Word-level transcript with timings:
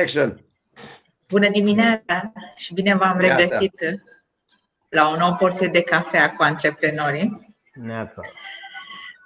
Action! 0.00 0.44
Bună 1.28 1.48
dimineața 1.48 2.32
și 2.56 2.74
bine 2.74 2.94
v-am 2.94 3.18
regăsit 3.18 3.74
la 4.88 5.08
o 5.08 5.16
nouă 5.16 5.34
porție 5.38 5.66
de 5.66 5.82
cafea 5.82 6.32
cu 6.32 6.42
antreprenorii. 6.42 7.54
Neața. 7.74 8.20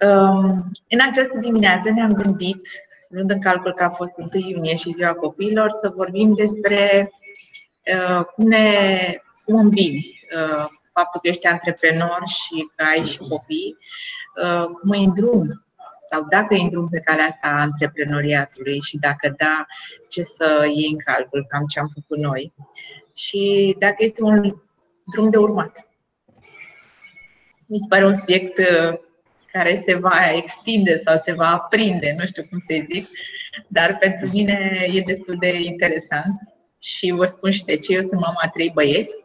Um, 0.01 0.71
în 0.89 1.01
această 1.09 1.39
dimineață 1.39 1.91
ne-am 1.91 2.13
gândit, 2.13 2.69
luând 3.09 3.31
în 3.31 3.41
calcul 3.41 3.73
că 3.73 3.85
a 3.85 3.91
fost 3.91 4.13
1 4.17 4.29
iunie 4.33 4.75
și 4.75 4.91
ziua 4.91 5.15
copiilor, 5.15 5.71
să 5.71 5.93
vorbim 5.97 6.33
despre 6.33 7.11
uh, 7.95 8.25
cum 8.25 8.49
ne 8.49 8.69
cum 9.45 9.59
îmbini 9.59 10.21
uh, 10.37 10.67
faptul 10.93 11.21
că 11.23 11.29
ești 11.29 11.47
antreprenor 11.47 12.23
și 12.27 12.71
că 12.77 12.85
ai 12.85 13.05
și 13.05 13.19
copii, 13.19 13.77
uh, 14.43 14.65
cum 14.65 14.91
îi 14.91 15.05
îndrum 15.05 15.64
sau 16.11 16.27
dacă 16.29 16.55
îi 16.55 16.69
drum 16.71 16.89
pe 16.89 17.01
calea 17.01 17.25
asta 17.25 17.49
a 17.49 17.61
antreprenoriatului 17.61 18.81
și 18.81 18.99
dacă 18.99 19.35
da, 19.37 19.67
ce 20.09 20.23
să 20.23 20.65
iei 20.75 20.91
în 20.93 20.99
calcul, 20.99 21.47
cam 21.49 21.65
ce 21.67 21.79
am 21.79 21.91
făcut 21.95 22.19
noi 22.19 22.53
și 23.17 23.75
dacă 23.79 23.97
este 23.99 24.23
un 24.23 24.55
drum 25.13 25.31
de 25.31 25.37
urmat. 25.37 25.89
Mi 27.67 27.79
se 27.79 27.87
pare 27.89 28.07
un 28.07 28.15
subiect 28.15 28.59
uh, 28.59 28.99
care 29.53 29.75
se 29.75 29.95
va 29.95 30.31
extinde 30.35 31.01
sau 31.05 31.21
se 31.25 31.33
va 31.33 31.47
aprinde, 31.47 32.15
nu 32.19 32.27
știu 32.27 32.43
cum 32.51 32.59
să 32.69 32.87
zic, 32.93 33.09
dar 33.69 33.97
pentru 33.99 34.29
mine 34.33 34.87
e 34.93 35.01
destul 35.01 35.37
de 35.39 35.61
interesant 35.61 36.41
și 36.81 37.11
vă 37.11 37.25
spun 37.25 37.51
și 37.51 37.65
de 37.65 37.77
ce. 37.77 37.93
Eu 37.93 38.01
sunt 38.01 38.21
mama 38.21 38.41
a 38.43 38.49
trei 38.49 38.71
băieți 38.75 39.17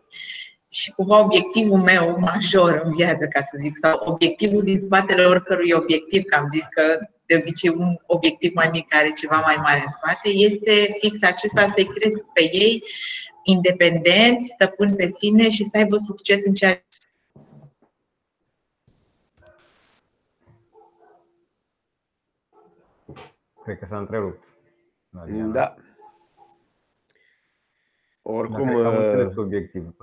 și 0.71 0.91
cumva 0.91 1.19
obiectivul 1.19 1.77
meu 1.77 2.19
major 2.19 2.81
în 2.83 2.93
viață, 2.95 3.27
ca 3.27 3.41
să 3.41 3.57
zic, 3.59 3.75
sau 3.75 3.99
obiectivul 4.03 4.63
din 4.63 4.79
spatele 4.79 5.25
oricărui 5.25 5.71
obiectiv, 5.71 6.23
că 6.23 6.35
am 6.35 6.47
zis 6.47 6.65
că 6.69 7.09
de 7.25 7.35
obicei 7.35 7.69
un 7.69 7.97
obiectiv 8.05 8.51
mai 8.53 8.69
mic 8.71 8.95
are 8.95 9.11
ceva 9.11 9.39
mai 9.39 9.55
mare 9.55 9.81
în 9.85 9.91
spate, 9.91 10.29
este 10.29 10.97
fix 10.99 11.23
acesta 11.23 11.67
să-i 11.67 11.85
cresc 11.85 12.23
pe 12.33 12.41
ei 12.41 12.83
independenți, 13.43 14.47
stăpâni 14.47 14.95
pe 14.95 15.07
sine 15.07 15.49
și 15.49 15.63
să 15.63 15.77
aibă 15.77 15.97
succes 15.97 16.45
în 16.45 16.53
ceea 16.53 16.83
Cred 23.63 23.79
că 23.79 23.85
s-a 23.85 23.97
întrerupt. 23.97 24.43
Da. 25.51 25.75
Oricum. 28.21 28.81
Dar 28.81 29.33
obiectivul. 29.35 29.95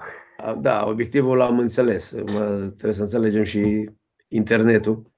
Da, 0.59 0.87
obiectivul 0.87 1.37
l-am 1.37 1.59
înțeles. 1.59 2.09
Trebuie 2.09 2.93
să 2.93 3.03
înțelegem 3.03 3.45
și 3.45 3.91
internetul. 4.29 5.15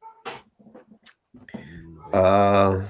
Uh, 2.13 2.83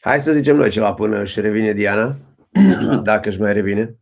hai 0.00 0.20
să 0.20 0.32
zicem 0.32 0.56
noi 0.56 0.70
ceva 0.70 0.94
până 0.94 1.20
își 1.20 1.40
revine 1.40 1.72
Diana, 1.72 2.16
dacă 3.02 3.28
își 3.28 3.40
mai 3.40 3.52
revine. 3.52 3.96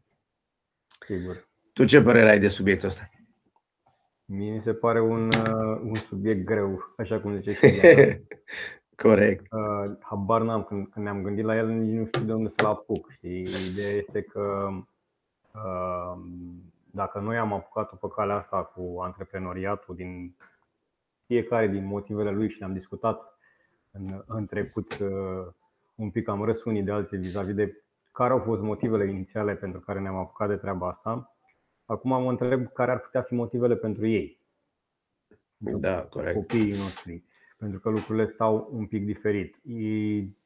Sigur. 1.06 1.48
Tu 1.72 1.84
ce 1.84 2.02
părere 2.02 2.30
ai 2.30 2.38
de 2.38 2.48
subiectul 2.48 2.88
ăsta? 2.88 3.10
Mie 4.24 4.52
mi 4.52 4.60
se 4.60 4.72
pare 4.72 5.00
un, 5.00 5.26
uh, 5.26 5.80
un 5.82 5.94
subiect 5.94 6.44
greu, 6.44 6.94
așa 6.96 7.20
cum 7.20 7.36
zice 7.36 7.52
și 7.52 7.82
Corect. 9.02 9.46
Uh, 9.50 9.96
habar 10.00 10.42
n-am, 10.42 10.62
când, 10.62 10.88
când 10.88 11.04
ne-am 11.04 11.22
gândit 11.22 11.44
la 11.44 11.56
el, 11.56 11.68
nici 11.68 11.98
nu 11.98 12.06
știu 12.06 12.22
de 12.22 12.32
unde 12.32 12.48
să-l 12.48 12.66
apuc. 12.66 13.10
Știi? 13.10 13.46
Ideea 13.72 13.90
este 13.90 14.22
că 14.22 14.68
uh, 15.54 16.22
dacă 16.92 17.18
noi 17.18 17.38
am 17.38 17.52
apucat-o 17.52 17.96
pe 17.96 18.06
calea 18.14 18.36
asta 18.36 18.62
cu 18.64 19.00
antreprenoriatul 19.00 19.94
din 19.94 20.36
fiecare 21.26 21.68
din 21.68 21.84
motivele 21.84 22.30
lui 22.30 22.48
și 22.48 22.58
le-am 22.58 22.72
discutat 22.72 23.38
în, 23.90 24.24
în 24.26 24.46
trecut 24.46 24.98
uh, 24.98 25.46
un 25.94 26.10
pic, 26.10 26.28
am 26.28 26.44
râs 26.44 26.64
unii 26.64 26.82
de 26.82 26.90
alții 26.90 27.18
vis-a-vis 27.18 27.54
de 27.54 27.82
care 28.12 28.32
au 28.32 28.38
fost 28.38 28.62
motivele 28.62 29.10
inițiale 29.10 29.54
pentru 29.54 29.80
care 29.80 30.00
ne-am 30.00 30.16
apucat 30.16 30.48
de 30.48 30.56
treaba 30.56 30.88
asta. 30.88 31.34
Acum 31.84 32.22
mă 32.22 32.30
întreb 32.30 32.72
care 32.72 32.90
ar 32.90 32.98
putea 32.98 33.22
fi 33.22 33.34
motivele 33.34 33.76
pentru 33.76 34.06
ei. 34.06 34.40
Da, 35.56 36.04
corect. 36.04 36.34
Copiii 36.34 36.70
noștri. 36.70 37.24
Pentru 37.58 37.80
că 37.80 37.88
lucrurile 37.88 38.26
stau 38.26 38.68
un 38.72 38.86
pic 38.86 39.04
diferit. 39.04 39.56
Mm, 39.62 40.36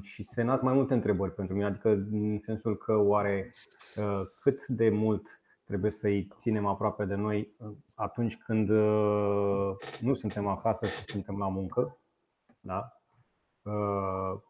și 0.00 0.22
se 0.22 0.42
nasc 0.42 0.62
mai 0.62 0.74
multe 0.74 0.94
întrebări 0.94 1.34
pentru 1.34 1.54
mine, 1.54 1.66
adică 1.66 1.88
în 1.90 2.38
sensul 2.38 2.76
că 2.76 2.96
oare 2.96 3.52
uh, 3.96 4.22
cât 4.40 4.66
de 4.66 4.88
mult 4.88 5.40
trebuie 5.64 5.90
să-i 5.90 6.28
ținem 6.36 6.66
aproape 6.66 7.04
de 7.04 7.14
noi 7.14 7.54
uh, 7.56 7.70
atunci 7.94 8.36
când 8.36 8.68
uh, 8.68 9.76
nu 10.00 10.14
suntem 10.14 10.46
acasă 10.46 10.86
și 10.86 11.02
suntem 11.02 11.38
la 11.38 11.48
muncă, 11.48 11.98
da? 12.60 12.94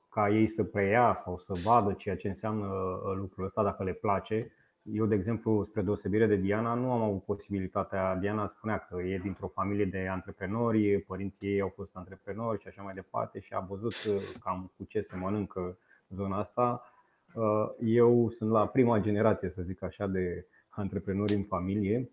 ca 0.08 0.28
ei 0.28 0.48
să 0.48 0.64
preia 0.64 1.14
sau 1.14 1.38
să 1.38 1.52
vadă 1.64 1.92
ceea 1.92 2.16
ce 2.16 2.28
înseamnă 2.28 2.68
lucrul 3.16 3.44
ăsta, 3.44 3.62
dacă 3.62 3.84
le 3.84 3.92
place 3.92 4.52
eu, 4.92 5.06
de 5.06 5.14
exemplu, 5.14 5.64
spre 5.64 5.82
deosebire 5.82 6.26
de 6.26 6.36
Diana, 6.36 6.74
nu 6.74 6.92
am 6.92 7.02
avut 7.02 7.24
posibilitatea. 7.24 8.16
Diana 8.16 8.46
spunea 8.46 8.78
că 8.78 9.02
e 9.02 9.18
dintr-o 9.18 9.48
familie 9.48 9.84
de 9.84 10.08
antreprenori, 10.08 11.00
părinții 11.00 11.48
ei 11.48 11.60
au 11.60 11.72
fost 11.74 11.96
antreprenori 11.96 12.60
și 12.60 12.68
așa 12.68 12.82
mai 12.82 12.94
departe 12.94 13.40
și 13.40 13.54
a 13.54 13.60
văzut 13.60 13.92
uh, 13.92 14.22
cam 14.40 14.72
cu 14.76 14.84
ce 14.84 15.00
se 15.00 15.16
mănâncă 15.16 15.78
zona 16.08 16.38
asta. 16.38 16.82
Uh, 17.34 17.68
eu 17.78 18.28
sunt 18.28 18.50
la 18.50 18.66
prima 18.66 18.98
generație, 18.98 19.48
să 19.48 19.62
zic 19.62 19.82
așa, 19.82 20.06
de 20.06 20.46
antreprenori 20.68 21.34
în 21.34 21.42
familie 21.42 22.10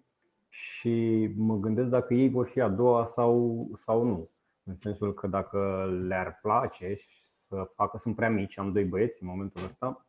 și 0.49 1.29
mă 1.35 1.57
gândesc 1.57 1.89
dacă 1.89 2.13
ei 2.13 2.29
vor 2.29 2.47
fi 2.47 2.61
a 2.61 2.69
doua 2.69 3.05
sau, 3.05 3.67
sau 3.77 4.03
nu. 4.03 4.29
În 4.63 4.75
sensul 4.75 5.13
că 5.13 5.27
dacă 5.27 5.89
le-ar 6.07 6.39
place 6.41 6.97
să 7.31 7.71
facă, 7.75 7.97
sunt 7.97 8.16
prea 8.16 8.29
mici, 8.29 8.57
am 8.59 8.71
doi 8.71 8.85
băieți 8.85 9.23
în 9.23 9.27
momentul 9.27 9.63
ăsta, 9.63 10.06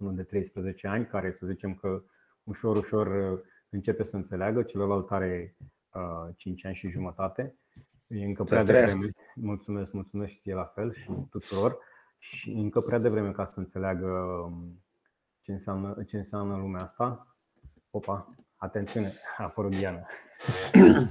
unul 0.00 0.14
de 0.14 0.22
13 0.22 0.86
ani, 0.86 1.06
care 1.06 1.32
să 1.32 1.46
zicem 1.46 1.74
că 1.74 2.02
ușor, 2.42 2.76
ușor 2.76 3.32
uh, 3.32 3.40
începe 3.68 4.02
să 4.02 4.16
înțeleagă, 4.16 4.62
celălalt 4.62 5.10
are 5.10 5.56
5 6.36 6.58
uh, 6.58 6.66
ani 6.66 6.74
și 6.74 6.90
jumătate. 6.90 7.54
E 8.06 8.24
încă 8.24 8.42
prea 8.42 8.64
devreme. 8.64 9.10
Mulțumesc, 9.34 9.92
mulțumesc 9.92 10.32
și 10.32 10.38
ție 10.38 10.54
la 10.54 10.64
fel 10.64 10.92
și 10.92 11.10
tuturor. 11.30 11.78
Și 12.18 12.50
încă 12.50 12.80
prea 12.80 12.98
devreme 12.98 13.32
ca 13.32 13.44
să 13.44 13.58
înțeleagă 13.58 14.06
um, 14.06 14.82
ce 15.40 15.52
înseamnă, 15.52 16.02
ce 16.06 16.16
înseamnă 16.16 16.56
lumea 16.56 16.82
asta. 16.82 17.36
Opa, 17.90 18.34
atențiune, 18.56 19.12
a 19.36 19.44
apărut 19.44 19.70
Diana. 19.76 20.06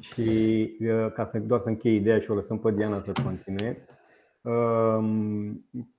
și 0.00 0.76
uh, 0.80 1.12
ca 1.12 1.24
să 1.24 1.38
doar 1.38 1.60
să 1.60 1.68
închei 1.68 1.96
ideea 1.96 2.18
și 2.18 2.30
o 2.30 2.34
lăsăm 2.34 2.58
pe 2.58 2.70
Diana 2.72 3.00
să 3.00 3.12
continue. 3.24 3.86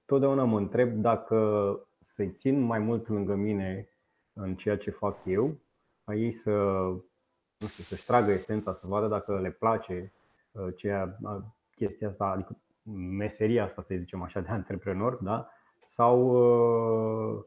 Um, 0.08 0.20
totdeauna 0.20 0.44
mă 0.44 0.58
întreb 0.58 0.92
dacă 0.92 1.80
să-i 2.00 2.32
țin 2.32 2.60
mai 2.62 2.80
mult 2.80 3.08
lângă 3.08 3.36
mine 3.36 3.90
în 4.34 4.56
ceea 4.56 4.78
ce 4.78 4.92
fac 4.92 5.18
eu, 5.26 5.56
a 6.04 6.14
ei 6.14 6.32
să, 6.32 6.52
nu 7.58 7.68
știu, 7.68 7.84
să-și 7.84 8.06
tragă 8.06 8.32
esența, 8.32 8.74
să 8.74 8.88
vadă 8.88 9.08
dacă 9.08 9.40
le 9.40 9.52
place 9.52 10.14
uh, 10.52 10.68
ceea, 10.76 11.18
chestia 11.76 12.08
asta, 12.08 12.26
adică 12.26 12.58
meseria 13.18 13.64
asta, 13.64 13.82
să 13.82 13.96
zicem 13.96 14.22
așa, 14.22 14.40
de 14.40 14.50
antreprenor, 14.50 15.16
da? 15.16 15.50
sau, 15.80 16.20
uh, 17.38 17.44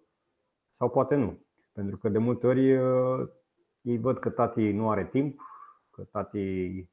sau 0.70 0.90
poate 0.90 1.14
nu. 1.14 1.38
Pentru 1.72 1.96
că 1.96 2.08
de 2.08 2.18
multe 2.18 2.46
ori 2.46 2.76
uh, 2.76 3.28
ei 3.80 3.98
văd 3.98 4.18
că 4.18 4.30
tati 4.30 4.72
nu 4.72 4.90
are 4.90 5.06
timp, 5.06 5.40
că 5.90 6.02
tati 6.02 6.88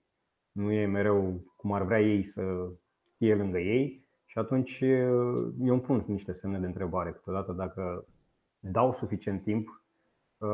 nu 0.51 0.71
e 0.71 0.85
mereu 0.85 1.41
cum 1.55 1.71
ar 1.71 1.83
vrea 1.83 2.01
ei 2.01 2.23
să 2.23 2.69
fie 3.17 3.35
lângă 3.35 3.59
ei 3.59 4.06
și 4.37 4.43
atunci 4.43 4.79
eu 4.79 5.73
îmi 5.73 5.81
pun 5.81 6.03
niște 6.07 6.31
semne 6.31 6.57
de 6.57 6.65
întrebare 6.65 7.11
câteodată 7.11 7.51
dacă 7.51 8.05
dau 8.59 8.93
suficient 8.93 9.43
timp 9.43 9.83
uh, 10.37 10.49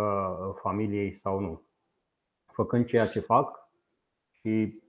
familiei 0.62 1.14
sau 1.14 1.40
nu. 1.40 1.62
Făcând 2.46 2.86
ceea 2.86 3.08
ce 3.08 3.20
fac 3.20 3.70
și 4.32 4.82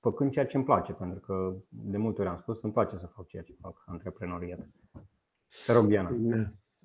făcând 0.00 0.30
ceea 0.30 0.46
ce 0.46 0.56
îmi 0.56 0.64
place, 0.64 0.92
pentru 0.92 1.20
că 1.20 1.54
de 1.68 1.96
multe 1.96 2.20
ori 2.20 2.30
am 2.30 2.36
spus, 2.36 2.62
îmi 2.62 2.72
place 2.72 2.96
să 2.96 3.06
fac 3.06 3.26
ceea 3.26 3.42
ce 3.42 3.56
fac, 3.60 3.82
antreprenoriat. 3.86 4.58
Te 5.66 5.72
rog, 5.72 5.86
Diana. 5.86 6.10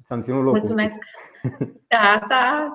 Ți-am 0.04 0.22
ținut 0.22 0.44
locul. 0.44 0.60
Mulțumesc. 0.60 0.98
Da, 1.88 1.98
asta 1.98 2.68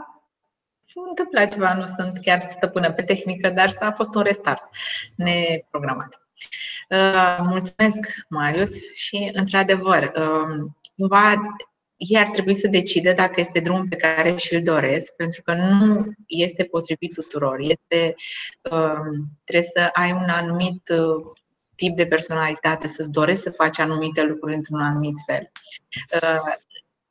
întâmplat 1.08 1.52
ceva, 1.52 1.75
nu 1.75 1.87
sunt 1.87 2.19
chiar 2.19 2.46
stăpână 2.46 2.93
pe 2.93 3.02
tehnică, 3.02 3.50
dar 3.50 3.67
asta 3.67 3.87
a 3.87 3.93
fost 3.93 4.14
un 4.14 4.23
restart 4.23 4.62
neprogramat. 5.14 6.27
Uh, 6.88 7.38
mulțumesc, 7.43 7.99
Marius, 8.29 8.70
și 8.94 9.31
într-adevăr, 9.32 10.12
um, 10.17 10.76
cumva 10.96 11.35
ei 11.99 12.19
ar 12.19 12.26
trebui 12.26 12.55
să 12.55 12.67
decide 12.67 13.12
dacă 13.12 13.40
este 13.40 13.61
drumul 13.61 13.87
pe 13.88 13.96
care 13.96 14.37
și-l 14.37 14.62
doresc, 14.62 15.12
pentru 15.17 15.43
că 15.43 15.55
nu 15.55 16.12
este 16.26 16.64
potrivit 16.64 17.12
tuturor. 17.12 17.58
Este, 17.61 18.14
um, 18.70 19.29
trebuie 19.44 19.70
să 19.76 19.90
ai 19.93 20.12
un 20.12 20.29
anumit 20.29 20.88
uh, 20.88 21.32
tip 21.75 21.96
de 21.96 22.06
personalitate, 22.06 22.87
să-ți 22.87 23.11
dorești 23.11 23.43
să 23.43 23.50
faci 23.50 23.79
anumite 23.79 24.23
lucruri 24.23 24.55
într-un 24.55 24.81
anumit 24.81 25.14
fel. 25.26 25.50
Uh, 26.23 26.55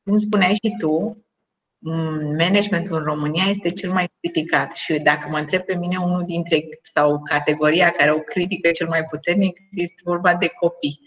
cum 0.04 0.18
spuneai 0.18 0.54
și 0.54 0.76
tu, 0.80 1.26
managementul 2.38 2.96
în 2.96 3.04
România 3.04 3.46
este 3.50 3.70
cel 3.70 3.92
mai 3.92 4.10
criticat 4.20 4.76
și 4.76 4.94
dacă 4.94 5.28
mă 5.30 5.38
întreb 5.38 5.62
pe 5.62 5.76
mine, 5.76 5.98
unul 5.98 6.24
dintre 6.26 6.68
sau 6.82 7.22
categoria 7.24 7.90
care 7.90 8.12
o 8.12 8.20
critică 8.20 8.72
cel 8.72 8.88
mai 8.88 9.04
puternic 9.04 9.58
este 9.72 10.02
vorba 10.04 10.36
de 10.36 10.48
copii. 10.48 11.00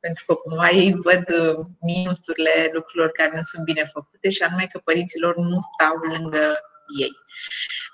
Pentru 0.00 0.24
că 0.26 0.34
cumva 0.34 0.68
ei 0.68 0.92
văd 0.92 1.24
uh, 1.28 1.66
minusurile 1.80 2.70
lucrurilor 2.72 3.10
care 3.10 3.30
nu 3.34 3.42
sunt 3.42 3.64
bine 3.64 3.90
făcute 3.92 4.30
și 4.30 4.42
anume 4.42 4.66
că 4.72 4.80
părinților 4.84 5.36
nu 5.36 5.56
stau 5.58 5.94
lângă 6.14 6.58
ei. 7.00 7.12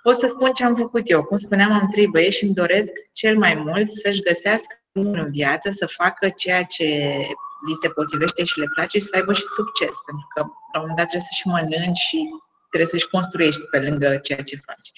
Pot 0.02 0.18
să 0.18 0.26
spun 0.26 0.50
ce 0.52 0.64
am 0.64 0.74
făcut 0.74 1.10
eu. 1.10 1.24
Cum 1.24 1.36
spuneam, 1.36 1.72
am 1.72 1.88
trei 1.92 2.06
băieți 2.06 2.36
și 2.36 2.44
îmi 2.44 2.54
doresc 2.54 2.92
cel 3.12 3.38
mai 3.38 3.54
mult 3.54 3.88
să-și 3.88 4.22
găsească 4.22 4.74
în 4.92 5.30
viață, 5.30 5.70
să 5.70 5.86
facă 5.86 6.28
ceea 6.28 6.62
ce 6.62 7.16
li 7.66 7.74
se 7.80 7.88
potrivește 7.88 8.44
și 8.44 8.58
le 8.58 8.68
place 8.74 8.98
și 8.98 9.04
să 9.04 9.14
aibă 9.14 9.32
și 9.32 9.54
succes. 9.58 9.94
Pentru 10.06 10.26
că 10.34 10.40
la 10.72 10.78
un 10.80 10.80
moment 10.80 10.96
dat 10.96 11.08
trebuie 11.08 11.30
să 11.30 11.34
și 11.38 11.46
mănânci 11.46 12.06
și 12.08 12.18
trebuie 12.68 12.92
să-și 12.94 13.12
construiești 13.14 13.64
pe 13.72 13.78
lângă 13.80 14.08
ceea 14.16 14.42
ce 14.48 14.56
faci. 14.66 14.88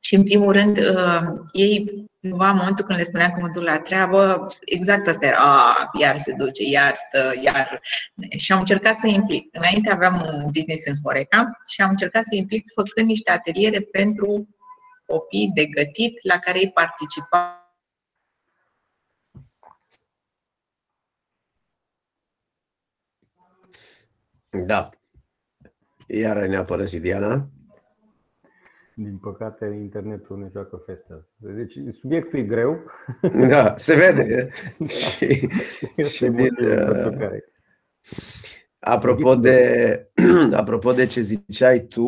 Și 0.00 0.14
în 0.14 0.24
primul 0.24 0.52
rând, 0.52 0.78
uh, 0.78 1.22
ei, 1.52 2.08
cumva, 2.20 2.48
în 2.48 2.56
momentul 2.56 2.84
când 2.84 2.98
le 2.98 3.04
spuneam 3.04 3.32
că 3.32 3.40
mă 3.40 3.48
duc 3.54 3.62
la 3.62 3.78
treabă, 3.78 4.46
exact 4.64 5.06
asta 5.06 5.26
era, 5.26 5.38
a, 5.38 5.90
iar 5.98 6.18
se 6.18 6.32
duce, 6.32 6.62
iar 6.64 6.94
stă, 6.94 7.32
iar... 7.42 7.80
Și 8.36 8.52
am 8.52 8.58
încercat 8.58 8.94
să 8.94 9.06
implic. 9.06 9.48
Înainte 9.52 9.90
aveam 9.90 10.14
un 10.20 10.50
business 10.52 10.86
în 10.86 10.94
Horeca 11.04 11.56
și 11.68 11.80
am 11.80 11.88
încercat 11.88 12.22
să 12.22 12.34
implic 12.34 12.64
făcând 12.74 13.06
niște 13.06 13.30
ateliere 13.30 13.80
pentru 13.80 14.48
copii 15.06 15.50
de 15.54 15.64
gătit 15.64 16.18
la 16.22 16.38
care 16.38 16.58
ei 16.58 16.70
participa 16.70 17.59
Da. 24.50 24.90
Iar 26.06 26.46
ne-a 26.46 26.64
părăsit 26.64 27.02
Diana. 27.02 27.48
Din 28.94 29.18
păcate, 29.18 29.64
internetul 29.64 30.38
ne 30.38 30.48
joacă 30.52 30.82
festa. 30.86 31.26
Deci, 31.36 31.74
subiectul 32.00 32.38
e 32.38 32.42
greu. 32.42 32.78
Da, 33.48 33.74
se 33.76 33.94
vede. 33.94 34.50
și, 34.98 35.48
și 36.02 36.26
din, 36.26 36.54
uh, 36.64 37.30
apropo, 38.78 39.34
de, 39.34 40.10
apropo 40.52 40.92
de 40.92 41.06
ce 41.06 41.20
ziceai 41.20 41.80
tu, 41.80 42.06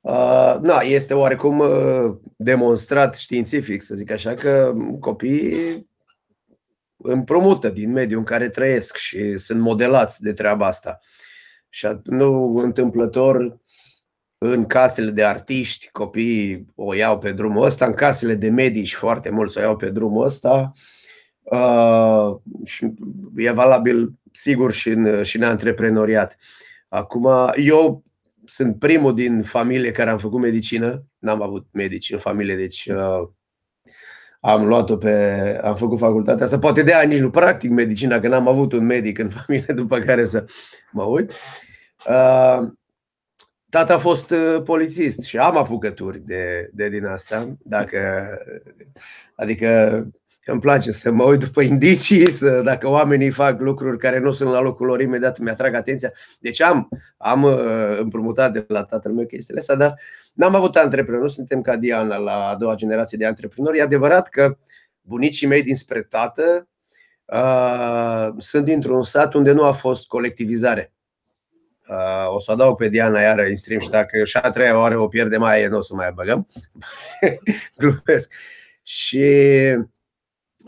uh, 0.00 0.56
na, 0.60 0.78
este 0.80 1.14
oarecum 1.14 1.58
uh, 1.58 2.16
demonstrat 2.36 3.16
științific, 3.16 3.82
să 3.82 3.94
zic 3.94 4.10
așa, 4.10 4.34
că 4.34 4.74
copiii 5.00 5.90
împrumută 6.96 7.68
din 7.68 7.92
mediul 7.92 8.18
în 8.18 8.24
care 8.24 8.48
trăiesc 8.48 8.96
și 8.96 9.38
sunt 9.38 9.60
modelați 9.60 10.22
de 10.22 10.32
treaba 10.32 10.66
asta. 10.66 10.98
Și 11.70 11.86
nu 12.04 12.54
întâmplător 12.54 13.60
în 14.38 14.66
casele 14.66 15.10
de 15.10 15.24
artiști, 15.24 15.88
copiii 15.92 16.66
o 16.74 16.94
iau 16.94 17.18
pe 17.18 17.32
drumul 17.32 17.64
ăsta, 17.64 17.86
în 17.86 17.94
casele 17.94 18.34
de 18.34 18.50
medici 18.50 18.94
foarte 18.94 19.30
mulți 19.30 19.58
o 19.58 19.60
iau 19.60 19.76
pe 19.76 19.90
drumul 19.90 20.24
ăsta 20.24 20.72
uh, 21.42 22.36
și 22.64 22.94
e 23.36 23.50
valabil 23.50 24.12
sigur 24.32 24.72
și 24.72 24.88
în, 24.88 25.22
și 25.22 25.36
în 25.36 25.42
antreprenoriat. 25.42 26.36
Acum, 26.88 27.28
eu 27.56 28.04
sunt 28.44 28.78
primul 28.78 29.14
din 29.14 29.42
familie 29.42 29.90
care 29.90 30.10
am 30.10 30.18
făcut 30.18 30.40
medicină, 30.40 31.04
n-am 31.18 31.42
avut 31.42 31.66
medici 31.72 32.10
în 32.12 32.18
familie, 32.18 32.56
deci 32.56 32.86
uh, 32.86 33.28
am 34.40 34.66
luat-o 34.66 34.96
pe, 34.96 35.60
am 35.62 35.74
făcut 35.76 35.98
facultatea 35.98 36.44
asta, 36.44 36.58
poate 36.58 36.82
de 36.82 36.92
ani 36.92 37.12
nici 37.12 37.22
nu 37.22 37.30
practic 37.30 37.70
medicina, 37.70 38.20
că 38.20 38.28
n-am 38.28 38.48
avut 38.48 38.72
un 38.72 38.84
medic 38.84 39.18
în 39.18 39.30
familie 39.46 39.74
după 39.74 39.98
care 39.98 40.24
să 40.24 40.44
mă 40.92 41.02
uit. 41.02 41.30
Uh, 42.08 42.68
tata 43.68 43.94
a 43.94 43.98
fost 43.98 44.30
uh, 44.30 44.62
polițist 44.62 45.22
și 45.22 45.38
am 45.38 45.56
apucături 45.56 46.18
de, 46.18 46.70
de 46.72 46.88
din 46.88 47.04
asta, 47.04 47.56
dacă, 47.62 48.28
adică 49.34 50.04
îmi 50.44 50.60
place 50.60 50.90
să 50.90 51.10
mă 51.10 51.22
uit 51.22 51.40
după 51.40 51.60
indicii, 51.60 52.30
să, 52.30 52.62
dacă 52.62 52.88
oamenii 52.88 53.30
fac 53.30 53.60
lucruri 53.60 53.98
care 53.98 54.18
nu 54.18 54.32
sunt 54.32 54.50
la 54.50 54.60
locul 54.60 54.86
lor, 54.86 55.00
imediat 55.00 55.38
mi-atrag 55.38 55.74
atenția. 55.74 56.12
Deci 56.40 56.62
am, 56.62 56.88
am 57.16 57.42
uh, 57.42 57.98
împrumutat 57.98 58.52
de 58.52 58.64
la 58.68 58.84
tatăl 58.84 59.12
meu 59.12 59.26
chestiile 59.26 59.60
astea, 59.60 59.74
dar 59.74 60.00
n-am 60.32 60.54
avut 60.54 60.76
antreprenori, 60.76 61.22
nu 61.22 61.28
suntem 61.28 61.60
ca 61.60 61.76
Diana 61.76 62.16
la 62.16 62.48
a 62.48 62.56
doua 62.56 62.74
generație 62.74 63.18
de 63.18 63.26
antreprenori. 63.26 63.78
E 63.78 63.82
adevărat 63.82 64.28
că 64.28 64.56
bunicii 65.00 65.46
mei 65.46 65.62
dinspre 65.62 66.02
tată 66.02 66.68
uh, 67.24 68.28
sunt 68.38 68.64
dintr-un 68.64 69.02
sat 69.02 69.34
unde 69.34 69.52
nu 69.52 69.64
a 69.64 69.72
fost 69.72 70.06
colectivizare. 70.06 70.92
Uh, 71.88 72.34
o 72.34 72.40
să 72.40 72.50
adaug 72.50 72.76
pe 72.76 72.88
Diana 72.88 73.20
iară 73.20 73.42
în 73.42 73.56
stream 73.56 73.80
și 73.80 73.90
dacă 73.90 74.24
și 74.24 74.36
a 74.36 74.50
treia 74.50 74.78
oară 74.78 74.98
o 74.98 75.08
pierde 75.08 75.36
mai 75.36 75.66
nu 75.66 75.76
o 75.76 75.82
să 75.82 75.94
mai 75.94 76.12
băgăm. 76.12 76.46
Glumesc. 77.78 78.32
Și 78.82 79.24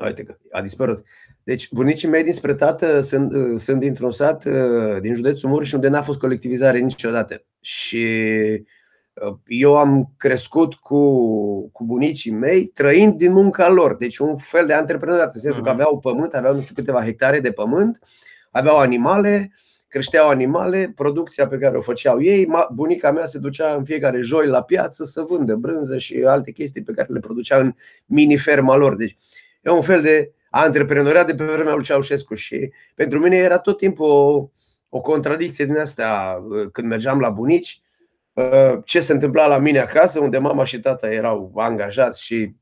uite 0.05 0.23
că 0.23 0.37
a 0.51 0.63
dispărut. 0.63 1.05
Deci 1.45 1.69
bunicii 1.71 2.09
mei 2.09 2.23
dinspre 2.23 2.55
tată 2.55 3.01
sunt, 3.01 3.33
uh, 3.33 3.59
sunt 3.61 3.81
dintr-un 3.81 4.13
sat 4.13 4.45
uh, 4.45 5.01
din 5.01 5.15
județul 5.15 5.49
Mureș 5.49 5.73
unde 5.73 5.89
n-a 5.89 6.03
fost 6.03 6.19
colectivizare 6.19 6.79
niciodată. 6.79 7.45
Și 7.61 8.07
eu 9.47 9.77
am 9.77 10.13
crescut 10.17 10.75
cu, 10.75 11.71
cu 11.71 11.85
bunicii 11.85 12.31
mei 12.31 12.67
trăind 12.67 13.15
din 13.15 13.33
munca 13.33 13.69
lor. 13.69 13.97
Deci 13.97 14.19
un 14.19 14.37
fel 14.37 14.67
de 14.67 14.73
antreprenoriat, 14.73 15.35
în 15.35 15.41
sensul 15.41 15.63
că 15.63 15.71
mhm. 15.71 15.81
aveau 15.81 15.99
pământ, 15.99 16.35
aveau 16.35 16.55
nu 16.55 16.61
știu 16.61 16.75
câteva 16.75 17.05
hectare 17.05 17.41
de 17.41 17.53
pământ, 17.53 17.99
aveau 18.51 18.79
animale, 18.79 19.53
creșteau 19.89 20.29
animale, 20.29 20.93
producția 20.97 21.47
pe 21.47 21.59
care 21.59 21.77
o 21.77 21.81
făceau 21.81 22.23
ei, 22.23 22.49
bunica 22.73 23.13
mea 23.13 23.27
se 23.27 23.39
ducea 23.39 23.75
în 23.75 23.85
fiecare 23.85 24.21
joi 24.21 24.47
la 24.47 24.63
piață 24.63 25.05
să 25.05 25.23
vândă 25.23 25.55
brânză 25.55 25.99
și 25.99 26.23
alte 26.27 26.53
chestii 26.53 26.83
pe 26.83 26.93
care 26.93 27.09
le 27.11 27.21
producea 27.21 27.59
în 27.59 27.75
mini-ferma 28.07 28.77
lor. 28.77 28.97
Deci 28.97 29.17
e 29.63 29.71
un 29.71 29.83
fel 29.83 30.03
de 30.03 30.33
antreprenoriat 30.51 31.27
de 31.27 31.35
pe 31.35 31.45
vremea 31.45 31.75
lui 31.75 31.83
Ceaușescu 31.83 32.35
și 32.35 32.73
pentru 32.95 33.19
mine 33.19 33.37
era 33.37 33.59
tot 33.59 33.77
timpul 33.77 34.07
o, 34.07 34.49
o 34.89 35.01
contradicție 35.01 35.65
din 35.65 35.77
asta 35.77 36.43
când 36.73 36.89
mergeam 36.89 37.21
la 37.21 37.31
bunici, 37.31 37.82
ce 38.85 39.01
se 39.01 39.13
întâmpla 39.13 39.47
la 39.47 39.59
mine 39.59 39.79
acasă, 39.79 40.21
unde 40.21 40.39
mama 40.39 40.65
și 40.65 40.81
tata 40.81 41.13
erau 41.13 41.53
angajați 41.57 42.25
și 42.25 42.55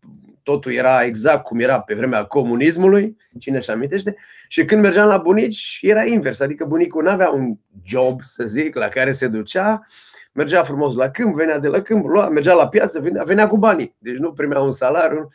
totul 0.43 0.73
era 0.73 1.05
exact 1.05 1.45
cum 1.45 1.61
era 1.61 1.81
pe 1.81 1.95
vremea 1.95 2.25
comunismului, 2.25 3.17
cine 3.39 3.57
își 3.57 3.71
amintește, 3.71 4.17
și 4.49 4.65
când 4.65 4.83
mergeam 4.83 5.09
la 5.09 5.19
bunici 5.19 5.79
era 5.83 6.05
invers, 6.05 6.41
adică 6.41 6.65
bunicul 6.65 7.03
nu 7.03 7.11
avea 7.11 7.31
un 7.31 7.57
job, 7.83 8.21
să 8.23 8.45
zic, 8.47 8.75
la 8.75 8.89
care 8.89 9.13
se 9.13 9.29
ducea, 9.29 9.87
mergea 10.33 10.63
frumos 10.63 10.95
la 10.95 11.11
câmp, 11.11 11.35
venea 11.35 11.59
de 11.59 11.69
la 11.69 11.83
câmp, 11.83 12.07
lua, 12.07 12.29
mergea 12.29 12.55
la 12.55 12.69
piață, 12.69 13.01
venea, 13.01 13.23
venea 13.23 13.47
cu 13.47 13.59
banii, 13.59 13.95
deci 13.99 14.17
nu 14.17 14.33
primea 14.33 14.61
un 14.61 14.73
salariu. 14.73 15.29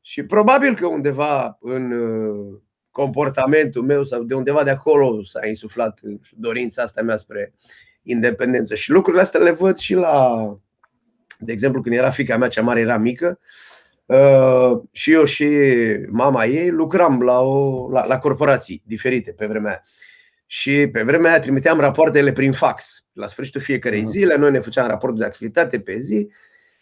Și 0.00 0.22
probabil 0.22 0.74
că 0.74 0.86
undeva 0.86 1.58
în 1.60 1.92
uh, 1.92 2.58
comportamentul 2.90 3.82
meu 3.82 4.04
sau 4.04 4.22
de 4.22 4.34
undeva 4.34 4.62
de 4.62 4.70
acolo 4.70 5.24
s-a 5.24 5.46
insuflat 5.46 6.00
dorința 6.36 6.82
asta 6.82 7.02
mea 7.02 7.16
spre 7.16 7.54
independență. 8.08 8.74
Și 8.74 8.90
lucrurile 8.90 9.22
astea 9.22 9.40
le 9.40 9.50
văd 9.50 9.76
și 9.76 9.94
la, 9.94 10.38
de 11.38 11.52
exemplu, 11.52 11.80
când 11.82 11.94
era 11.94 12.10
fica 12.10 12.36
mea 12.36 12.48
cea 12.48 12.62
mare, 12.62 12.80
era 12.80 12.96
mică, 12.96 13.38
Uh, 14.08 14.80
și 14.92 15.12
eu 15.12 15.24
și 15.24 15.48
mama 16.10 16.44
ei 16.44 16.70
lucram 16.70 17.22
la, 17.22 17.40
o, 17.40 17.88
la, 17.90 18.06
la 18.06 18.18
corporații 18.18 18.82
diferite 18.86 19.32
pe 19.32 19.46
vremea 19.46 19.70
aia. 19.70 19.82
Și 20.46 20.88
pe 20.92 21.02
vremea 21.02 21.30
aia 21.30 21.40
trimiteam 21.40 21.80
rapoartele 21.80 22.32
prin 22.32 22.52
fax. 22.52 23.04
La 23.12 23.26
sfârșitul 23.26 23.60
fiecarei 23.60 24.00
mhm. 24.00 24.10
zile, 24.10 24.36
noi 24.36 24.50
ne 24.50 24.58
făceam 24.58 24.86
raportul 24.86 25.18
de 25.18 25.24
activitate 25.24 25.80
pe 25.80 25.98
zi 25.98 26.28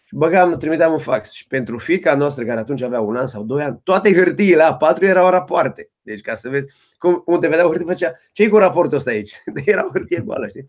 și 0.04 0.14
băgam, 0.14 0.56
trimiteam 0.56 0.92
un 0.92 0.99
fax. 0.99 1.33
Și 1.33 1.47
pentru 1.47 1.78
fica 1.78 2.14
noastră, 2.14 2.45
care 2.45 2.61
atunci 2.61 2.83
avea 2.83 3.00
un 3.00 3.16
an 3.16 3.26
sau 3.26 3.42
doi 3.42 3.62
ani, 3.62 3.80
toate 3.83 4.14
hârtiile 4.14 4.62
a 4.62 4.75
patru 4.75 5.04
erau 5.04 5.30
rapoarte. 5.30 5.90
Deci 6.02 6.21
ca 6.21 6.35
să 6.35 6.49
vezi, 6.49 6.68
cum, 6.99 7.23
unde 7.26 7.49
vedeau 7.49 7.68
hârtie, 7.68 7.87
făcea, 7.87 8.12
ce 8.33 8.49
cu 8.49 8.56
raportul 8.56 8.97
ăsta 8.97 9.11
aici? 9.11 9.42
De 9.54 9.62
era 9.64 9.88
hârtie 9.92 10.21
goală, 10.21 10.49
știi? 10.49 10.68